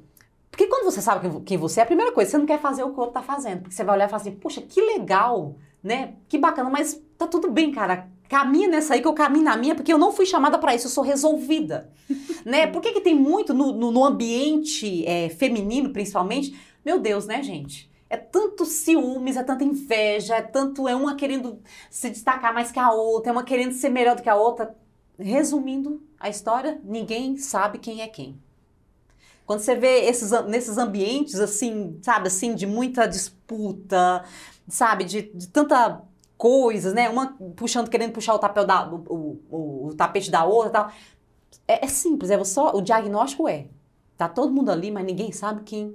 Porque 0.50 0.66
quando 0.66 0.84
você 0.84 1.00
sabe 1.00 1.28
quem- 1.44 1.56
você 1.58 1.80
é, 1.80 1.82
a 1.82 1.86
primeira 1.86 2.12
coisa, 2.12 2.30
você 2.30 2.38
não 2.38 2.46
quer 2.46 2.60
fazer 2.60 2.82
o 2.82 2.90
que 2.90 2.96
o 2.96 3.00
outro 3.00 3.14
tá 3.14 3.22
fazendo. 3.22 3.60
Porque 3.62 3.74
você 3.74 3.84
vai 3.84 3.94
olhar 3.96 4.06
e 4.06 4.08
falar 4.08 4.20
assim, 4.22 4.32
puxa, 4.32 4.60
que 4.62 4.80
legal, 4.80 5.56
né? 5.82 6.14
Que 6.28 6.38
bacana, 6.38 6.68
mas 6.70 7.00
tá 7.18 7.26
tudo 7.26 7.50
bem, 7.50 7.70
cara. 7.72 8.08
Caminha 8.32 8.66
nessa 8.66 8.94
aí 8.94 9.02
que 9.02 9.06
eu 9.06 9.12
caminho 9.12 9.44
na 9.44 9.58
minha, 9.58 9.74
porque 9.74 9.92
eu 9.92 9.98
não 9.98 10.10
fui 10.10 10.24
chamada 10.24 10.56
para 10.58 10.74
isso, 10.74 10.86
eu 10.86 10.90
sou 10.90 11.04
resolvida. 11.04 11.92
né? 12.46 12.66
Por 12.66 12.80
que, 12.80 12.92
que 12.92 13.02
tem 13.02 13.14
muito 13.14 13.52
no, 13.52 13.72
no- 13.74 13.90
no 13.90 14.02
ambiente 14.06 15.04
é, 15.06 15.28
feminino, 15.28 15.90
principalmente? 15.92 16.58
Meu 16.82 16.98
Deus, 16.98 17.26
né, 17.26 17.42
gente? 17.42 17.90
É 18.08 18.16
tanto 18.16 18.64
ciúmes, 18.64 19.36
é 19.36 19.42
tanta 19.42 19.64
inveja, 19.64 20.36
é 20.36 20.40
tanto. 20.40 20.88
É 20.88 20.94
uma 20.96 21.14
querendo 21.14 21.60
se 21.90 22.08
destacar 22.08 22.54
mais 22.54 22.72
que 22.72 22.78
a 22.78 22.90
outra, 22.90 23.28
é 23.30 23.32
uma 23.34 23.44
querendo 23.44 23.72
ser 23.74 23.90
melhor 23.90 24.16
do 24.16 24.22
que 24.22 24.30
a 24.30 24.34
outra. 24.34 24.74
Resumindo 25.18 26.02
a 26.18 26.30
história, 26.30 26.80
ninguém 26.84 27.36
sabe 27.36 27.78
quem 27.78 28.00
é 28.00 28.08
quem. 28.08 28.40
Quando 29.44 29.60
você 29.60 29.74
vê 29.74 30.04
esses, 30.06 30.30
nesses 30.46 30.78
ambientes, 30.78 31.38
assim, 31.38 31.98
sabe, 32.02 32.28
assim, 32.28 32.54
de 32.54 32.66
muita 32.66 33.06
disputa, 33.06 34.24
sabe, 34.68 35.04
de, 35.04 35.22
de 35.22 35.48
tanta 35.48 36.00
coisas, 36.42 36.92
né? 36.92 37.08
Uma 37.08 37.36
puxando, 37.56 37.88
querendo 37.88 38.12
puxar 38.12 38.34
o, 38.34 38.38
tapete 38.40 38.66
da, 38.66 38.88
o, 38.92 39.38
o- 39.50 39.86
o- 39.88 39.94
tapete 39.94 40.30
da 40.30 40.44
outra 40.44 40.68
e 40.70 40.72
tal. 40.72 40.92
É, 41.68 41.84
é 41.84 41.88
simples, 41.88 42.30
é 42.30 42.42
só, 42.44 42.72
o 42.74 42.82
diagnóstico 42.82 43.48
é, 43.48 43.68
tá 44.16 44.28
todo 44.28 44.52
mundo 44.52 44.70
ali, 44.70 44.90
mas 44.90 45.04
ninguém 45.04 45.32
sabe 45.32 45.62
quem, 45.64 45.94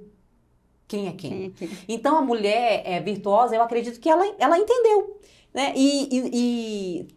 quem 0.88 1.08
é 1.08 1.12
quem. 1.12 1.30
Quem 1.52 1.68
é 1.68 1.70
quem? 1.70 1.70
Então 1.88 2.16
a 2.18 2.22
mulher 2.22 2.82
é, 2.86 3.00
virtuosa, 3.00 3.54
eu 3.56 3.62
acredito 3.62 4.00
que 4.00 4.08
ela, 4.10 4.24
ela 4.38 4.58
entendeu. 4.58 5.20
Né? 5.54 5.72
E, 5.76 6.08
e- 6.16 6.30
e 7.02 7.08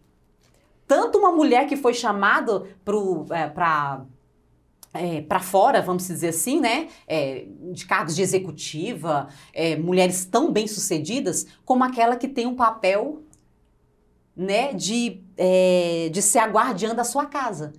tanto 0.86 1.18
uma 1.18 1.32
mulher 1.32 1.66
que 1.66 1.76
foi 1.76 1.94
chamada 1.94 2.66
para 2.84 4.04
é, 4.94 5.22
para 5.22 5.40
fora, 5.40 5.80
vamos 5.80 6.06
dizer 6.06 6.28
assim, 6.28 6.60
né? 6.60 6.88
É, 7.06 7.46
de 7.72 7.86
cargos 7.86 8.14
de 8.14 8.22
executiva, 8.22 9.28
é, 9.52 9.76
mulheres 9.76 10.24
tão 10.24 10.52
bem 10.52 10.66
sucedidas, 10.66 11.46
como 11.64 11.82
aquela 11.84 12.16
que 12.16 12.28
tem 12.28 12.46
um 12.46 12.54
papel 12.54 13.22
né, 14.36 14.72
de, 14.72 15.20
é, 15.36 16.08
de 16.10 16.22
ser 16.22 16.38
a 16.38 16.46
guardiã 16.46 16.94
da 16.94 17.04
sua 17.04 17.26
casa. 17.26 17.72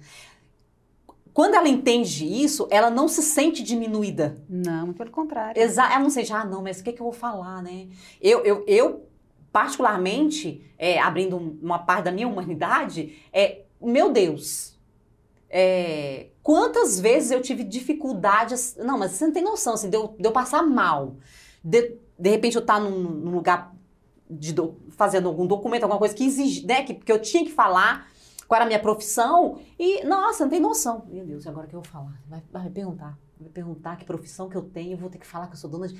Quando 1.34 1.56
ela 1.56 1.68
entende 1.68 2.26
isso, 2.26 2.68
ela 2.70 2.92
não 2.92 3.08
se 3.08 3.24
sente 3.24 3.64
diminuída. 3.64 4.38
Não, 4.48 4.94
pelo 4.94 5.10
contrário. 5.10 5.60
Exa 5.60 5.86
ela 5.86 6.00
não 6.00 6.10
sente, 6.12 6.32
ah, 6.32 6.46
não, 6.46 6.62
mas 6.62 6.80
o 6.80 6.84
que, 6.84 6.94
que 6.94 7.02
eu 7.02 7.06
vou 7.06 7.14
falar, 7.14 7.64
né? 7.64 7.88
Eu, 8.22 8.44
eu, 8.46 8.64
eu 8.68 9.08
particularmente, 9.52 10.64
é, 10.78 11.00
abrindo 11.00 11.36
um- 11.36 11.58
uma 11.62 11.80
parte 11.80 12.06
da 12.06 12.12
minha 12.12 12.28
humanidade, 12.28 13.18
é, 13.32 13.62
meu 13.82 14.12
Deus, 14.12 14.73
é, 15.56 16.30
quantas 16.42 17.00
vezes 17.00 17.30
eu 17.30 17.40
tive 17.40 17.64
dificuldades, 17.64 18.76
não, 18.76 18.98
mas 18.98 19.12
você 19.12 19.28
não 19.28 19.34
tem 19.34 19.44
noção, 19.44 19.76
assim, 19.76 19.88
de 19.88 19.96
eu, 19.96 20.16
de 20.18 20.28
eu 20.28 20.32
passar 20.32 20.64
mal, 20.64 21.18
de, 21.64 21.96
de 22.18 22.30
repente 22.32 22.56
eu 22.56 22.62
estar 22.62 22.80
num, 22.80 23.00
num 23.00 23.36
lugar 23.36 23.72
de 24.28 24.52
do- 24.52 24.76
fazendo 24.90 25.28
algum 25.28 25.46
documento, 25.46 25.84
alguma 25.84 26.00
coisa 26.00 26.16
que 26.16 26.26
exige, 26.26 26.66
né, 26.66 26.82
que, 26.82 26.96
que 26.96 27.12
eu 27.12 27.22
tinha 27.22 27.44
que 27.46 27.52
falar, 27.52 28.08
qual 28.48 28.56
era 28.58 28.66
a 28.66 28.68
minha 28.68 28.80
profissão, 28.80 29.60
e, 29.78 30.04
nossa, 30.04 30.44
não 30.44 30.50
tem 30.50 30.60
noção. 30.60 31.06
Meu 31.08 31.24
Deus, 31.24 31.46
agora 31.46 31.68
que 31.68 31.76
eu 31.76 31.82
vou 31.82 31.92
falar? 31.92 32.20
Vai, 32.28 32.42
vai 32.52 32.70
perguntar, 32.72 33.16
vai 33.40 33.50
perguntar 33.50 33.96
que 33.98 34.06
profissão 34.06 34.50
que 34.50 34.58
eu 34.58 34.64
tenho, 34.64 34.94
eu 34.94 34.98
vou 34.98 35.10
ter 35.10 35.20
que 35.20 35.28
falar 35.28 35.46
que 35.46 35.54
eu 35.54 35.60
sou 35.60 35.70
dona 35.70 35.88
de... 35.88 35.96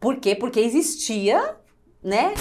Por 0.00 0.16
quê? 0.16 0.34
Porque 0.34 0.58
existia, 0.58 1.56
né, 2.02 2.34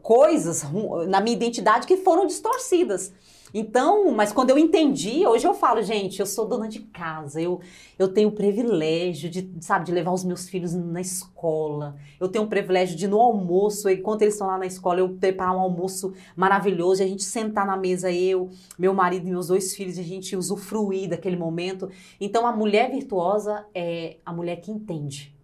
coisas 0.00 0.62
na 1.06 1.20
minha 1.20 1.36
identidade 1.36 1.86
que 1.86 1.98
foram 1.98 2.26
distorcidas. 2.26 3.12
Então, 3.54 4.10
mas 4.12 4.32
quando 4.32 4.50
eu 4.50 4.58
entendi, 4.58 5.26
hoje 5.26 5.46
eu 5.46 5.52
falo, 5.52 5.82
gente, 5.82 6.20
eu 6.20 6.26
sou 6.26 6.46
dona 6.46 6.66
de 6.66 6.80
casa, 6.80 7.40
eu, 7.40 7.60
eu 7.98 8.08
tenho 8.08 8.30
o 8.30 8.32
privilégio 8.32 9.28
de, 9.28 9.50
sabe, 9.60 9.84
de 9.84 9.92
levar 9.92 10.12
os 10.12 10.24
meus 10.24 10.48
filhos 10.48 10.72
na 10.72 11.02
escola, 11.02 11.96
eu 12.18 12.28
tenho 12.28 12.44
o 12.44 12.48
privilégio 12.48 12.96
de 12.96 13.06
no 13.06 13.20
almoço, 13.20 13.90
enquanto 13.90 14.22
eles 14.22 14.34
estão 14.34 14.46
lá 14.46 14.56
na 14.56 14.64
escola, 14.64 15.00
eu 15.00 15.10
preparar 15.10 15.54
um 15.54 15.60
almoço 15.60 16.14
maravilhoso, 16.34 17.02
e 17.02 17.04
a 17.04 17.08
gente 17.08 17.24
sentar 17.24 17.66
na 17.66 17.76
mesa, 17.76 18.10
eu, 18.10 18.48
meu 18.78 18.94
marido 18.94 19.28
e 19.28 19.30
meus 19.30 19.48
dois 19.48 19.74
filhos, 19.74 19.98
e 19.98 20.00
a 20.00 20.04
gente 20.04 20.34
usufruir 20.34 21.10
daquele 21.10 21.36
momento. 21.36 21.90
Então, 22.18 22.46
a 22.46 22.56
mulher 22.56 22.90
virtuosa 22.90 23.66
é 23.74 24.16
a 24.24 24.32
mulher 24.32 24.56
que 24.56 24.70
entende 24.70 25.36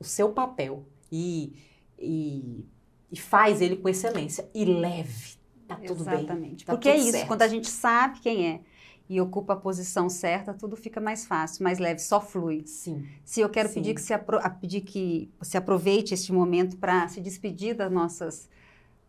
o 0.00 0.04
seu 0.04 0.30
papel 0.30 0.84
e, 1.10 1.52
e, 1.98 2.64
e 3.10 3.16
faz 3.18 3.60
ele 3.60 3.76
com 3.76 3.88
excelência. 3.88 4.48
E 4.54 4.64
leve 4.64 5.41
Tá 5.76 5.86
tudo 5.86 6.02
Exatamente. 6.02 6.64
bem. 6.64 6.64
Tá 6.64 6.72
Porque 6.72 6.88
é 6.88 6.96
isso, 6.96 7.12
certo. 7.12 7.28
quando 7.28 7.42
a 7.42 7.48
gente 7.48 7.68
sabe 7.68 8.20
quem 8.20 8.46
é 8.46 8.60
e 9.08 9.20
ocupa 9.20 9.52
a 9.52 9.56
posição 9.56 10.08
certa, 10.08 10.54
tudo 10.54 10.76
fica 10.76 11.00
mais 11.00 11.26
fácil, 11.26 11.64
mais 11.64 11.78
leve, 11.78 12.00
só 12.00 12.20
flui. 12.20 12.62
Sim. 12.66 13.06
Se 13.24 13.40
eu 13.40 13.48
quero 13.48 13.68
Sim. 13.68 13.74
pedir 13.74 13.94
que 13.94 14.00
se 14.00 14.14
apro 14.14 14.38
pedir 14.60 14.80
que 14.82 15.30
você 15.38 15.56
aproveite 15.58 16.14
este 16.14 16.32
momento 16.32 16.76
para 16.76 17.08
se 17.08 17.20
despedir 17.20 17.74
das 17.74 17.90
nossas 17.90 18.48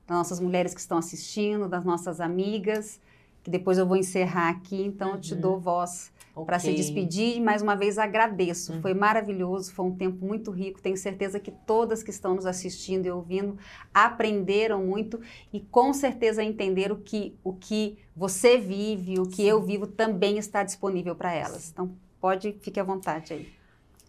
das 0.06 0.18
nossas 0.18 0.40
mulheres 0.40 0.74
que 0.74 0.82
estão 0.82 0.98
assistindo, 0.98 1.70
das 1.70 1.86
nossas 1.86 2.20
amigas, 2.20 3.00
que 3.44 3.50
depois 3.50 3.78
eu 3.78 3.86
vou 3.86 3.98
encerrar 3.98 4.50
aqui, 4.50 4.84
então 4.84 5.10
uhum. 5.10 5.16
eu 5.16 5.22
te 5.22 5.36
dou 5.36 5.60
voz 5.60 6.12
okay. 6.34 6.46
para 6.46 6.60
se 6.60 6.74
despedir. 6.74 7.42
Mais 7.42 7.62
uma 7.62 7.76
vez 7.76 7.98
agradeço, 7.98 8.74
uhum. 8.74 8.82
foi 8.82 8.94
maravilhoso, 8.94 9.74
foi 9.74 9.86
um 9.86 9.96
tempo 9.96 10.26
muito 10.26 10.52
rico. 10.52 10.82
Tenho 10.82 10.98
certeza 10.98 11.40
que 11.40 11.52
todas 11.52 12.04
que 12.04 12.10
estão 12.10 12.36
nos 12.36 12.46
assistindo 12.46 13.06
e 13.06 13.12
ouvindo 13.12 13.58
aprenderam 13.94 14.84
muito 14.84 15.20
e 15.52 15.60
com 15.60 15.94
certeza 15.94 16.44
entenderam 16.44 16.96
que 16.96 17.38
o 17.44 17.54
que 17.54 17.98
você 18.16 18.58
vive, 18.58 19.20
o 19.20 19.24
que 19.24 19.44
Sim. 19.44 19.50
eu 19.50 19.62
vivo 19.62 19.88
também 19.88 20.38
está 20.38 20.64
disponível 20.64 21.16
para 21.16 21.34
elas. 21.34 21.70
Então 21.72 21.96
pode, 22.20 22.54
fique 22.62 22.80
à 22.80 22.84
vontade 22.84 23.34
aí. 23.34 23.48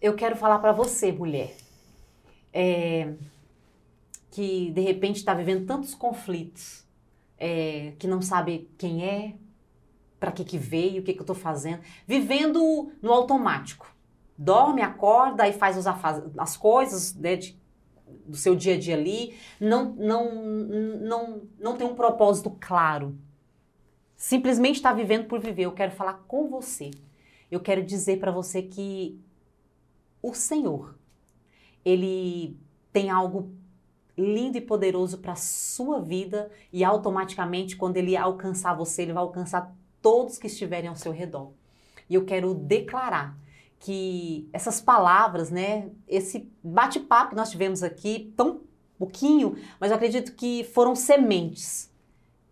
Eu 0.01 0.15
quero 0.15 0.37
falar 0.37 0.59
para 0.59 0.73
você, 0.73 1.11
mulher, 1.11 1.57
é, 2.53 3.15
que 4.31 4.71
de 4.71 4.81
repente 4.81 5.17
está 5.17 5.33
vivendo 5.33 5.67
tantos 5.67 5.95
conflitos, 5.95 6.85
é, 7.39 7.93
que 7.99 8.07
não 8.07 8.21
sabe 8.21 8.69
quem 8.77 9.05
é, 9.05 9.35
para 10.25 10.33
que 10.33 10.43
que 10.43 10.57
veio, 10.57 11.03
o 11.03 11.05
que 11.05 11.13
que 11.13 11.19
eu 11.19 11.25
estou 11.25 11.37
fazendo, 11.37 11.83
vivendo 12.07 12.91
no 13.03 13.13
automático. 13.13 13.95
Dorme, 14.39 14.81
acorda 14.81 15.47
e 15.47 15.53
faz 15.53 15.77
os 15.77 15.87
as 16.39 16.57
coisas 16.57 17.15
né, 17.15 17.37
de, 17.37 17.61
do 18.27 18.35
seu 18.35 18.57
dia 18.57 18.73
a 18.75 18.79
dia 18.79 18.95
ali, 18.95 19.37
não, 19.61 19.93
não, 19.93 20.35
não, 20.35 21.43
não 21.61 21.77
tem 21.77 21.87
um 21.87 21.95
propósito 21.95 22.57
claro. 22.59 23.19
Simplesmente 24.17 24.77
está 24.77 24.95
vivendo 24.95 25.27
por 25.27 25.41
viver. 25.41 25.65
Eu 25.65 25.73
quero 25.73 25.93
falar 25.93 26.25
com 26.27 26.49
você. 26.49 26.91
Eu 27.51 27.61
quero 27.61 27.85
dizer 27.85 28.19
para 28.19 28.33
você 28.33 28.63
que 28.63 29.21
o 30.23 30.33
Senhor, 30.33 30.99
Ele 31.85 32.57
tem 32.91 33.11
algo 33.11 33.53
lindo 34.17 34.57
e 34.57 34.61
poderoso 34.63 35.19
para 35.19 35.37
sua 35.37 36.01
vida 36.01 36.51
e 36.73 36.83
automaticamente 36.83 37.77
quando 37.77 37.97
ele 37.97 38.17
alcançar 38.17 38.75
você, 38.75 39.03
ele 39.03 39.13
vai 39.13 39.23
alcançar 39.23 39.75
todos 40.05 40.37
que 40.37 40.49
estiverem 40.49 40.91
ao 40.91 40.95
seu 40.95 41.11
redor. 41.11 41.53
E 42.11 42.15
eu 42.15 42.27
quero 42.27 42.53
declarar 42.53 43.35
que 43.81 44.47
essas 44.53 44.79
palavras, 44.79 45.51
né, 45.51 45.89
esse 46.07 46.47
bate-papo 46.63 47.31
que 47.31 47.37
nós 47.37 47.51
tivemos 47.51 47.83
aqui, 47.83 48.31
tão 48.37 48.61
pouquinho, 48.99 49.57
mas 49.81 49.91
eu 49.91 49.97
acredito 49.97 50.35
que 50.35 50.63
foram 50.63 50.95
sementes. 50.95 51.91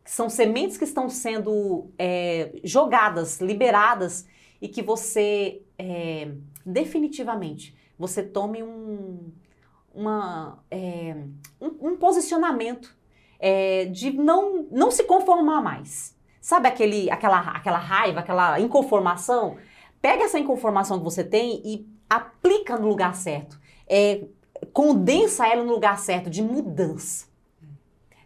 São 0.02 0.30
sementes 0.30 0.78
que 0.78 0.84
estão 0.84 1.10
sendo 1.10 1.90
é, 1.98 2.58
jogadas, 2.64 3.38
liberadas, 3.38 4.26
e 4.58 4.66
que 4.66 4.80
você, 4.80 5.60
é, 5.78 6.30
definitivamente, 6.64 7.76
você 7.98 8.22
tome 8.22 8.62
um, 8.62 9.30
uma, 9.92 10.64
é, 10.70 11.16
um, 11.60 11.88
um, 11.88 11.96
posicionamento 11.96 12.96
é, 13.38 13.86
de 13.86 14.10
não, 14.10 14.62
não 14.70 14.90
se 14.90 15.04
conformar 15.04 15.60
mais. 15.60 16.16
Sabe 16.42 16.66
aquele, 16.66 17.08
aquela, 17.08 17.38
aquela 17.38 17.78
raiva, 17.78 18.18
aquela 18.18 18.58
inconformação? 18.58 19.58
Pega 20.00 20.24
essa 20.24 20.40
inconformação 20.40 20.98
que 20.98 21.04
você 21.04 21.22
tem 21.22 21.62
e 21.64 21.88
aplica 22.10 22.76
no 22.76 22.88
lugar 22.88 23.14
certo. 23.14 23.60
É, 23.86 24.24
condensa 24.72 25.46
ela 25.46 25.62
no 25.62 25.72
lugar 25.72 26.00
certo, 26.00 26.28
de 26.28 26.42
mudança. 26.42 27.28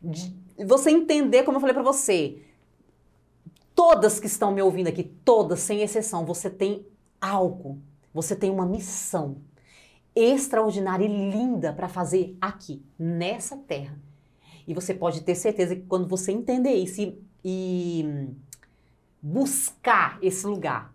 De 0.03 0.35
você 0.65 0.91
entender, 0.91 1.43
como 1.43 1.59
eu 1.59 1.61
falei 1.61 1.75
para 1.75 1.83
você, 1.83 2.43
todas 3.75 4.19
que 4.19 4.27
estão 4.27 4.51
me 4.51 4.63
ouvindo 4.63 4.89
aqui, 4.89 5.05
todas, 5.05 5.61
sem 5.61 5.83
exceção, 5.83 6.25
você 6.25 6.49
tem 6.49 6.87
algo, 7.21 7.79
você 8.15 8.35
tem 8.35 8.51
uma 8.51 8.65
missão 8.65 9.37
extraordinária 10.15 11.05
e 11.05 11.31
linda 11.31 11.71
para 11.71 11.87
fazer 11.87 12.35
aqui, 12.41 12.83
nessa 12.99 13.59
terra. 13.59 13.99
E 14.67 14.73
você 14.73 14.95
pode 14.95 15.21
ter 15.21 15.35
certeza 15.35 15.77
que 15.77 15.83
quando 15.83 16.09
você 16.09 16.33
entender 16.33 16.73
isso 16.73 17.03
e 17.03 17.27
e 17.49 18.35
buscar 19.23 20.19
esse 20.21 20.45
lugar. 20.45 20.93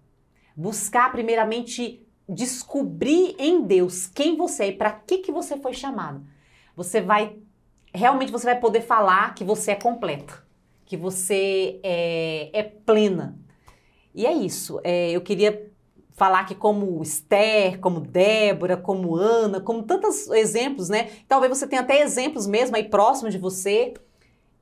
Buscar, 0.54 1.10
primeiramente, 1.10 2.06
descobrir 2.28 3.38
em 3.40 3.62
Deus 3.62 4.06
quem 4.06 4.36
você 4.36 4.66
é 4.66 4.68
e 4.68 4.72
para 4.74 4.92
que, 4.92 5.20
que 5.20 5.32
você 5.32 5.56
foi 5.56 5.74
chamado. 5.74 6.22
Você 6.76 7.00
vai, 7.00 7.38
realmente, 7.94 8.34
você 8.34 8.44
vai 8.44 8.60
poder 8.60 8.82
falar 8.82 9.34
que 9.34 9.46
você 9.46 9.72
é 9.72 9.76
completa, 9.76 10.46
que 10.84 10.98
você 10.98 11.80
é, 11.84 12.50
é 12.52 12.64
plena. 12.64 13.40
E 14.14 14.26
é 14.26 14.34
isso. 14.34 14.82
É, 14.84 15.10
eu 15.10 15.22
queria 15.22 15.72
falar 16.12 16.44
que 16.44 16.54
como 16.54 17.02
Esther, 17.02 17.80
como 17.80 18.02
Débora, 18.02 18.76
como 18.76 19.16
Ana, 19.16 19.62
como 19.62 19.84
tantos 19.84 20.28
exemplos, 20.32 20.90
né? 20.90 21.12
Talvez 21.30 21.58
você 21.58 21.66
tenha 21.66 21.82
até 21.82 22.02
exemplos 22.02 22.46
mesmo 22.46 22.76
aí 22.76 22.90
próximos 22.90 23.34
de 23.34 23.40
você 23.40 23.94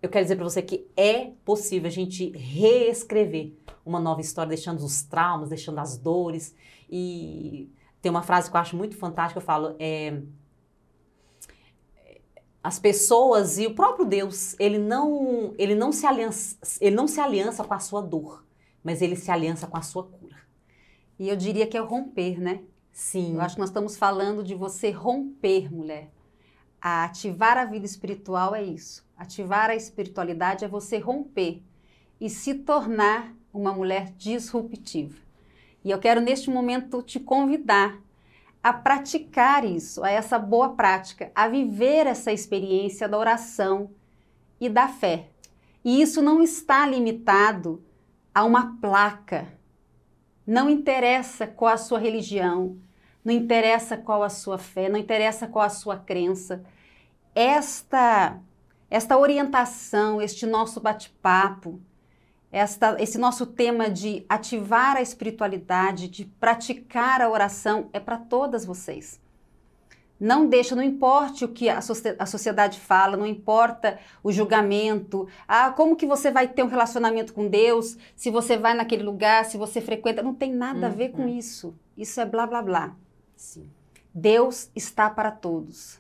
eu 0.02 0.10
quero 0.10 0.26
dizer 0.26 0.36
para 0.36 0.46
você 0.46 0.62
que 0.62 0.88
é 0.96 1.32
possível 1.44 1.88
a 1.88 1.92
gente 1.92 2.30
reescrever 2.32 3.54
uma 3.86 4.00
nova 4.00 4.22
história, 4.22 4.50
deixando 4.50 4.84
os 4.84 5.02
traumas, 5.04 5.50
deixando 5.50 5.80
as 5.80 5.98
dores. 5.98 6.56
E 6.90 7.70
tem 8.02 8.10
uma 8.10 8.22
frase 8.22 8.50
que 8.50 8.56
eu 8.56 8.62
acho 8.62 8.78
muito 8.78 8.96
fantástica, 8.96 9.40
eu 9.40 9.46
falo, 9.46 9.76
é, 9.80 10.22
as 12.64 12.80
pessoas 12.80 13.58
e 13.58 13.68
o 13.68 13.76
próprio 13.76 14.06
Deus, 14.06 14.56
ele 14.60 14.78
não, 14.78 15.54
ele 15.58 15.76
não 15.76 15.92
se 15.92 16.06
aliança, 16.06 16.58
ele 16.80 16.96
não 16.96 17.08
se 17.08 17.20
aliança 17.20 17.64
com 17.64 17.74
a 17.74 17.80
sua 17.80 18.02
dor, 18.02 18.46
mas 18.84 19.02
ele 19.02 19.16
se 19.16 19.32
aliança 19.32 19.68
com 19.68 19.78
a 19.78 19.82
sua 19.82 20.04
cura. 20.04 20.38
E 21.18 21.28
eu 21.28 21.36
diria 21.36 21.68
que 21.68 21.76
é 21.76 21.82
o 21.82 21.86
romper, 21.86 22.40
né? 22.40 22.62
Sim. 22.92 23.36
Eu 23.36 23.42
acho 23.42 23.56
que 23.56 23.60
nós 23.62 23.70
estamos 23.70 23.98
falando 23.98 24.44
de 24.44 24.56
você 24.56 24.92
romper, 24.92 25.74
mulher. 25.74 26.10
A 26.82 27.04
ativar 27.04 27.58
a 27.58 27.66
vida 27.66 27.86
espiritual 27.86 28.56
é 28.56 28.64
isso. 28.64 29.06
Ativar 29.18 29.70
a 29.70 29.76
espiritualidade 29.76 30.64
é 30.64 30.68
você 30.68 30.98
romper 30.98 31.62
e 32.20 32.30
se 32.30 32.54
tornar 32.54 33.34
uma 33.54 33.74
mulher 33.74 34.14
disruptiva. 34.18 35.18
E 35.84 35.92
eu 35.92 36.00
quero 36.00 36.22
neste 36.22 36.50
momento 36.50 37.02
te 37.02 37.20
convidar 37.20 37.98
a 38.62 38.74
praticar 38.74 39.64
isso, 39.64 40.04
a 40.04 40.10
essa 40.10 40.38
boa 40.38 40.70
prática, 40.76 41.32
a 41.34 41.48
viver 41.48 42.08
essa 42.08 42.32
experiência 42.32 43.08
da 43.08 43.18
oração 43.18 43.92
e 44.60 44.70
da 44.70 44.88
fé. 44.88 45.30
E 45.84 46.02
isso 46.02 46.22
não 46.22 46.42
está 46.42 46.86
limitado 46.86 47.82
a 48.34 48.44
uma 48.44 48.78
placa. 48.80 49.48
Não 50.46 50.70
interessa 50.70 51.48
qual 51.48 51.74
a 51.74 51.78
sua 51.78 52.00
religião, 52.00 52.78
não 53.24 53.34
interessa 53.34 53.98
qual 53.98 54.24
a 54.24 54.30
sua 54.30 54.58
fé, 54.58 54.90
não 54.90 55.00
interessa 55.00 55.48
qual 55.48 55.66
a 55.66 55.70
sua 55.70 55.98
crença. 55.98 56.64
Esta 57.36 58.40
esta 58.90 59.18
orientação, 59.18 60.20
este 60.20 60.46
nosso 60.48 60.80
bate-papo, 60.80 61.80
esse 62.98 63.18
nosso 63.20 63.46
tema 63.46 63.90
de 63.90 64.26
ativar 64.28 64.98
a 64.98 65.02
espiritualidade, 65.02 66.08
de 66.08 66.26
praticar 66.26 67.22
a 67.22 67.30
oração, 67.30 67.88
é 67.94 68.00
para 68.00 68.18
todas 68.18 68.66
vocês. 68.66 69.22
Não 70.20 70.48
deixa, 70.48 70.76
não 70.76 70.84
importe 70.84 71.46
o 71.46 71.48
que 71.48 71.70
a, 71.70 71.80
sociedade 71.82 72.80
fala, 72.80 73.16
não 73.16 73.26
importa 73.26 74.00
o 74.22 74.32
julgamento, 74.32 75.28
ah, 75.48 75.70
como 75.70 75.96
que 75.96 76.06
você 76.06 76.30
vai 76.30 76.48
ter 76.48 76.62
um 76.62 76.68
relacionamento 76.68 77.34
com 77.34 77.48
Deus, 77.48 77.96
se 78.16 78.30
você 78.30 78.58
vai 78.58 78.74
naquele 78.74 79.04
lugar, 79.04 79.46
se 79.46 79.58
você 79.58 79.80
frequenta, 79.80 80.22
não 80.22 80.34
tem 80.34 80.52
nada 80.52 80.88
a 80.88 80.90
ver 80.90 81.10
com 81.10 81.22
uhum. 81.22 81.38
isso. 81.38 81.74
Isso 81.96 82.20
é 82.20 82.26
blá 82.26 82.46
blá 82.46 82.62
blá. 82.62 82.96
Sim. 83.40 83.70
Deus 84.14 84.70
está 84.76 85.10
para 85.10 85.32
todos. 85.32 85.98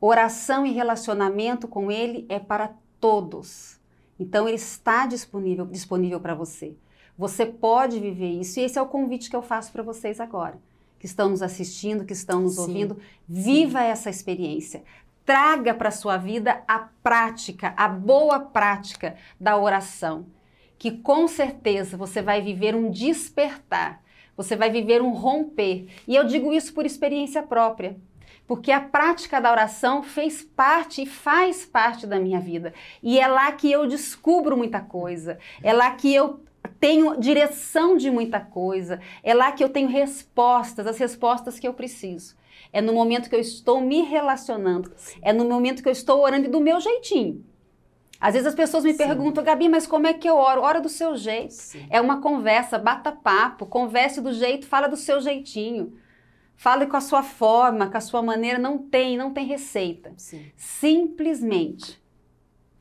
Oração 0.00 0.66
e 0.66 0.72
relacionamento 0.72 1.68
com 1.68 1.92
Ele 1.92 2.26
é 2.28 2.40
para 2.40 2.74
todos. 2.98 3.80
Então, 4.18 4.48
Ele 4.48 4.56
está 4.56 5.06
disponível, 5.06 5.64
disponível 5.64 6.18
para 6.18 6.34
você. 6.34 6.74
Você 7.16 7.46
pode 7.46 8.00
viver 8.00 8.32
isso. 8.32 8.58
E 8.58 8.64
esse 8.64 8.76
é 8.76 8.82
o 8.82 8.88
convite 8.88 9.30
que 9.30 9.36
eu 9.36 9.42
faço 9.42 9.70
para 9.70 9.82
vocês 9.84 10.18
agora, 10.18 10.58
que 10.98 11.06
estão 11.06 11.30
nos 11.30 11.40
assistindo, 11.40 12.04
que 12.04 12.12
estão 12.12 12.40
nos 12.40 12.56
Sim. 12.56 12.60
ouvindo. 12.62 12.98
Viva 13.28 13.78
Sim. 13.78 13.84
essa 13.84 14.10
experiência. 14.10 14.82
traga 15.24 15.72
para 15.72 15.88
a 15.88 15.92
sua 15.92 16.16
vida 16.16 16.64
a 16.66 16.80
prática, 17.00 17.72
a 17.76 17.86
boa 17.86 18.40
prática 18.40 19.14
da 19.38 19.56
oração, 19.56 20.26
que 20.76 20.90
com 20.90 21.28
certeza 21.28 21.96
você 21.96 22.20
vai 22.20 22.42
viver 22.42 22.74
um 22.74 22.90
despertar, 22.90 24.01
você 24.36 24.56
vai 24.56 24.70
viver 24.70 25.02
um 25.02 25.10
romper. 25.10 25.86
E 26.06 26.14
eu 26.14 26.24
digo 26.24 26.52
isso 26.52 26.72
por 26.72 26.86
experiência 26.86 27.42
própria 27.42 27.96
porque 28.46 28.70
a 28.70 28.80
prática 28.80 29.40
da 29.40 29.50
oração 29.50 30.02
fez 30.02 30.42
parte 30.42 31.02
e 31.02 31.06
faz 31.06 31.64
parte 31.64 32.06
da 32.06 32.18
minha 32.18 32.40
vida. 32.40 32.74
E 33.02 33.18
é 33.18 33.26
lá 33.26 33.50
que 33.52 33.70
eu 33.70 33.86
descubro 33.86 34.56
muita 34.56 34.80
coisa, 34.80 35.38
é 35.62 35.72
lá 35.72 35.90
que 35.92 36.12
eu 36.14 36.40
tenho 36.78 37.16
direção 37.18 37.96
de 37.96 38.10
muita 38.10 38.40
coisa, 38.40 39.00
é 39.22 39.32
lá 39.32 39.52
que 39.52 39.62
eu 39.62 39.68
tenho 39.68 39.88
respostas, 39.88 40.86
as 40.86 40.98
respostas 40.98 41.58
que 41.58 41.66
eu 41.66 41.72
preciso. 41.72 42.36
É 42.72 42.80
no 42.80 42.92
momento 42.92 43.28
que 43.28 43.34
eu 43.34 43.40
estou 43.40 43.80
me 43.80 44.02
relacionando, 44.02 44.92
é 45.20 45.32
no 45.32 45.44
momento 45.44 45.82
que 45.82 45.88
eu 45.88 45.92
estou 45.92 46.20
orando 46.20 46.50
do 46.50 46.60
meu 46.60 46.80
jeitinho. 46.80 47.44
Às 48.22 48.34
vezes 48.34 48.46
as 48.46 48.54
pessoas 48.54 48.84
me 48.84 48.92
Sim. 48.92 48.98
perguntam, 48.98 49.42
Gabi, 49.42 49.68
mas 49.68 49.84
como 49.84 50.06
é 50.06 50.14
que 50.14 50.30
eu 50.30 50.36
oro? 50.36 50.60
Ora 50.62 50.80
do 50.80 50.88
seu 50.88 51.16
jeito. 51.16 51.54
Sim. 51.54 51.88
É 51.90 52.00
uma 52.00 52.20
conversa, 52.20 52.78
bata 52.78 53.10
papo, 53.10 53.66
converse 53.66 54.20
do 54.20 54.32
jeito, 54.32 54.64
fala 54.64 54.86
do 54.86 54.96
seu 54.96 55.20
jeitinho. 55.20 55.98
Fale 56.54 56.86
com 56.86 56.96
a 56.96 57.00
sua 57.00 57.24
forma, 57.24 57.90
com 57.90 57.96
a 57.96 58.00
sua 58.00 58.22
maneira, 58.22 58.60
não 58.60 58.78
tem, 58.78 59.16
não 59.16 59.32
tem 59.32 59.44
receita. 59.44 60.12
Sim. 60.16 60.52
Simplesmente 60.56 62.00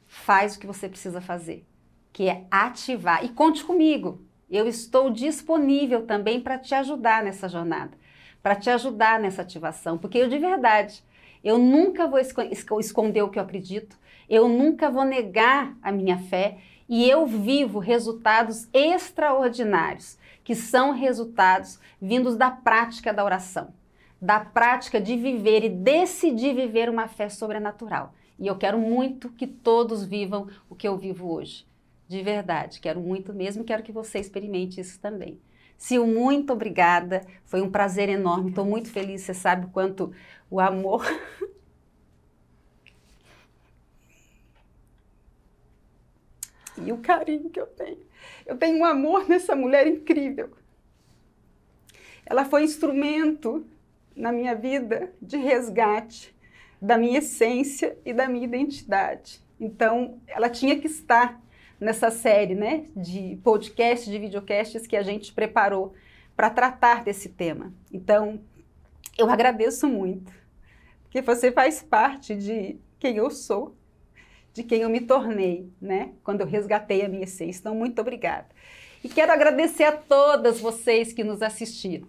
faz 0.06 0.56
o 0.56 0.60
que 0.60 0.68
você 0.68 0.88
precisa 0.88 1.20
fazer, 1.20 1.66
que 2.14 2.30
é 2.30 2.46
ativar. 2.52 3.26
E 3.26 3.30
conte 3.30 3.64
comigo. 3.64 4.22
Eu 4.48 4.68
estou 4.68 5.10
disponível 5.10 6.06
também 6.06 6.40
para 6.40 6.60
te 6.60 6.76
ajudar 6.76 7.24
nessa 7.24 7.50
jornada, 7.50 7.98
para 8.44 8.56
te 8.56 8.70
ajudar 8.70 9.20
nessa 9.20 9.42
ativação, 9.42 9.98
porque 9.98 10.20
eu 10.20 10.30
de 10.30 10.38
verdade, 10.38 11.04
eu 11.44 11.58
nunca 11.58 12.06
vou 12.06 12.20
esconder 12.20 13.24
o 13.24 13.30
que 13.30 13.40
eu 13.40 13.44
acredito, 13.44 13.98
eu 14.32 14.48
nunca 14.48 14.90
vou 14.90 15.04
negar 15.04 15.78
a 15.84 15.92
minha 15.92 16.18
fé 16.18 16.60
e 16.88 17.08
eu 17.10 17.28
vivo 17.28 17.80
resultados 17.80 18.66
extraordinários 18.74 20.18
que 20.42 20.56
são 20.56 20.94
resultados 20.94 21.78
vindos 22.02 22.38
da 22.38 22.50
prática 22.50 23.14
da 23.14 23.26
oração, 23.26 23.74
da 24.22 24.40
prática 24.40 25.02
de 25.02 25.18
viver 25.18 25.66
e 25.66 25.70
decidir 25.70 26.56
viver 26.56 26.90
uma 26.90 27.10
fé 27.10 27.28
sobrenatural. 27.28 28.14
E 28.40 28.48
eu 28.48 28.58
quero 28.58 28.80
muito 28.80 29.30
que 29.32 29.46
todos 29.46 30.06
vivam 30.06 30.48
o 30.70 30.76
que 30.76 30.88
eu 30.88 30.98
vivo 30.98 31.30
hoje. 31.30 31.68
De 32.08 32.24
verdade, 32.24 32.80
quero 32.80 33.02
muito 33.02 33.34
mesmo, 33.34 33.66
quero 33.66 33.84
que 33.84 33.92
você 33.92 34.18
experimente 34.18 34.80
isso 34.80 34.98
também. 34.98 35.42
Sil, 35.76 36.06
muito 36.08 36.54
obrigada. 36.54 37.26
Foi 37.44 37.62
um 37.62 37.70
prazer 37.70 38.08
enorme. 38.08 38.50
Estou 38.50 38.64
muito 38.64 38.90
feliz. 38.92 39.24
Você 39.24 39.34
sabe 39.34 39.66
o 39.66 39.70
quanto 39.70 40.14
o 40.48 40.60
amor 40.60 41.04
e 46.86 46.92
o 46.92 46.98
carinho 46.98 47.50
que 47.50 47.60
eu 47.60 47.68
tenho. 47.68 48.00
Eu 48.46 48.58
tenho 48.58 48.78
um 48.78 48.86
amor 48.86 49.28
nessa 49.28 49.56
mulher 49.56 49.88
incrível. 49.88 50.50
Ela 52.26 52.46
foi 52.46 52.64
instrumento 52.64 53.66
na 54.16 54.32
minha 54.32 54.56
vida 54.56 55.14
de 55.22 55.38
resgate 55.38 56.36
da 56.82 56.98
minha 56.98 57.20
essência 57.20 57.96
e 58.04 58.12
da 58.12 58.28
minha 58.28 58.46
identidade. 58.46 59.40
Então, 59.60 60.20
ela 60.26 60.50
tinha 60.50 60.80
que 60.80 60.88
estar 60.88 61.40
nessa 61.80 62.10
série, 62.10 62.56
né, 62.56 62.86
de 62.96 63.40
podcasts, 63.44 64.12
de 64.12 64.18
videocasts 64.18 64.88
que 64.88 64.98
a 64.98 65.04
gente 65.04 65.32
preparou 65.34 65.94
para 66.36 66.50
tratar 66.50 67.04
desse 67.04 67.30
tema. 67.30 67.72
Então, 67.94 68.42
eu 69.18 69.30
agradeço 69.30 69.88
muito, 69.88 70.32
porque 71.04 71.22
você 71.22 71.52
faz 71.52 71.84
parte 71.84 72.36
de 72.36 72.80
quem 72.98 73.18
eu 73.18 73.30
sou 73.30 73.76
de 74.54 74.64
quem 74.64 74.82
eu 74.82 74.90
me 74.90 75.02
tornei, 75.02 75.70
né? 75.82 76.12
Quando 76.24 76.42
eu 76.42 76.48
resgatei 76.48 77.04
a 77.06 77.10
minha 77.10 77.24
essência. 77.24 77.62
Então, 77.62 77.76
muito 77.76 78.00
obrigada. 78.02 78.48
E 79.04 79.10
quero 79.10 79.32
agradecer 79.32 79.86
a 79.86 79.92
todas 79.92 80.60
vocês 80.60 81.12
que 81.14 81.24
nos 81.24 81.42
assistiram, 81.42 82.08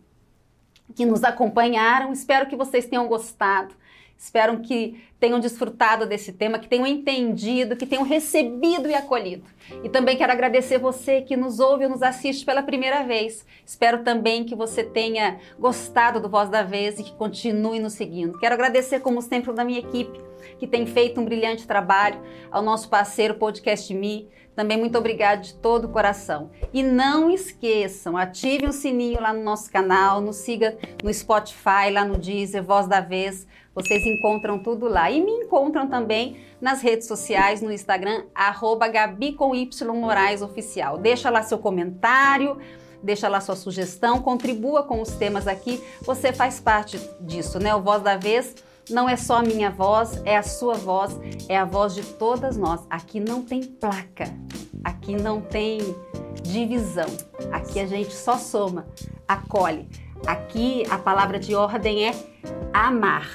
que 0.94 1.06
nos 1.06 1.24
acompanharam. 1.24 2.12
Espero 2.12 2.48
que 2.48 2.56
vocês 2.56 2.86
tenham 2.86 3.06
gostado. 3.08 3.74
Espero 4.22 4.60
que 4.60 5.02
tenham 5.18 5.40
desfrutado 5.40 6.06
desse 6.06 6.32
tema, 6.32 6.56
que 6.56 6.68
tenham 6.68 6.86
entendido, 6.86 7.74
que 7.74 7.84
tenham 7.84 8.04
recebido 8.04 8.88
e 8.88 8.94
acolhido. 8.94 9.42
E 9.82 9.88
também 9.88 10.16
quero 10.16 10.30
agradecer 10.30 10.78
você 10.78 11.22
que 11.22 11.36
nos 11.36 11.58
ouve 11.58 11.86
ou 11.86 11.90
nos 11.90 12.04
assiste 12.04 12.46
pela 12.46 12.62
primeira 12.62 13.02
vez. 13.02 13.44
Espero 13.66 14.04
também 14.04 14.44
que 14.44 14.54
você 14.54 14.84
tenha 14.84 15.40
gostado 15.58 16.20
do 16.20 16.28
Voz 16.28 16.48
da 16.48 16.62
Vez 16.62 17.00
e 17.00 17.02
que 17.02 17.12
continue 17.14 17.80
nos 17.80 17.94
seguindo. 17.94 18.38
Quero 18.38 18.54
agradecer, 18.54 19.00
como 19.00 19.20
sempre, 19.20 19.52
da 19.52 19.64
minha 19.64 19.80
equipe, 19.80 20.20
que 20.56 20.68
tem 20.68 20.86
feito 20.86 21.20
um 21.20 21.24
brilhante 21.24 21.66
trabalho, 21.66 22.22
ao 22.48 22.62
nosso 22.62 22.88
parceiro 22.88 23.34
Podcast 23.34 23.92
Me. 23.92 24.28
Também 24.54 24.78
muito 24.78 24.96
obrigado 24.96 25.40
de 25.40 25.54
todo 25.54 25.86
o 25.86 25.88
coração. 25.88 26.50
E 26.72 26.80
não 26.80 27.28
esqueçam, 27.28 28.16
ative 28.16 28.66
o 28.66 28.72
sininho 28.72 29.20
lá 29.20 29.32
no 29.32 29.42
nosso 29.42 29.68
canal, 29.68 30.20
nos 30.20 30.36
siga 30.36 30.78
no 31.02 31.12
Spotify, 31.12 31.90
lá 31.92 32.04
no 32.04 32.16
Deezer, 32.16 32.62
Voz 32.62 32.86
da 32.86 33.00
Vez. 33.00 33.48
Vocês 33.74 34.04
encontram 34.04 34.58
tudo 34.58 34.86
lá. 34.86 35.10
E 35.10 35.20
me 35.20 35.32
encontram 35.32 35.86
também 35.86 36.36
nas 36.60 36.82
redes 36.82 37.06
sociais, 37.08 37.60
no 37.62 37.72
Instagram, 37.72 38.24
arroba 38.34 38.88
Gabi 38.88 39.32
com 39.32 39.54
Y 39.54 39.94
Moraes 39.94 40.42
Oficial. 40.42 40.98
Deixa 40.98 41.30
lá 41.30 41.42
seu 41.42 41.58
comentário, 41.58 42.58
deixa 43.02 43.28
lá 43.28 43.40
sua 43.40 43.56
sugestão, 43.56 44.20
contribua 44.20 44.82
com 44.82 45.00
os 45.00 45.10
temas 45.10 45.46
aqui. 45.46 45.82
Você 46.02 46.32
faz 46.32 46.60
parte 46.60 47.00
disso, 47.20 47.58
né? 47.58 47.74
O 47.74 47.80
Voz 47.80 48.02
da 48.02 48.16
Vez 48.16 48.54
não 48.90 49.08
é 49.08 49.16
só 49.16 49.36
a 49.36 49.42
minha 49.42 49.70
voz, 49.70 50.20
é 50.24 50.36
a 50.36 50.42
sua 50.42 50.74
voz, 50.74 51.18
é 51.48 51.56
a 51.56 51.64
voz 51.64 51.94
de 51.94 52.02
todas 52.02 52.56
nós. 52.56 52.80
Aqui 52.90 53.20
não 53.20 53.42
tem 53.42 53.62
placa, 53.62 54.24
aqui 54.84 55.14
não 55.14 55.40
tem 55.40 55.78
divisão, 56.42 57.06
aqui 57.52 57.78
a 57.78 57.86
gente 57.86 58.12
só 58.12 58.36
soma, 58.36 58.86
acolhe. 59.26 59.88
Aqui 60.26 60.84
a 60.90 60.98
palavra 60.98 61.38
de 61.38 61.54
ordem 61.54 62.06
é 62.08 62.14
amar 62.72 63.28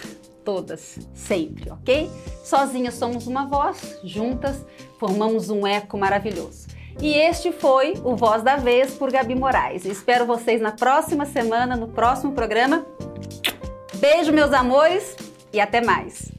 todas, 0.47 0.97
sempre, 1.13 1.69
ok? 1.69 2.09
Sozinhas 2.41 2.93
somos 2.93 3.27
uma 3.27 3.45
voz, 3.45 3.99
juntas 4.01 4.65
formamos 4.97 5.49
um 5.49 5.67
eco 5.67 5.97
maravilhoso. 5.97 6.67
E 7.01 7.13
este 7.13 7.51
foi 7.51 7.95
o 8.01 8.15
Voz 8.15 8.41
da 8.43 8.55
Vez 8.55 8.93
por 8.93 9.11
Gabi 9.11 9.35
Moraes. 9.35 9.83
espero 9.83 10.25
vocês 10.25 10.61
na 10.61 10.71
próxima 10.71 11.25
semana, 11.25 11.75
no 11.75 11.89
próximo 11.89 12.31
programa. 12.31 12.85
Beijo, 13.95 14.31
meus 14.31 14.53
amores, 14.53 15.17
e 15.51 15.59
até 15.59 15.81
mais. 15.81 16.31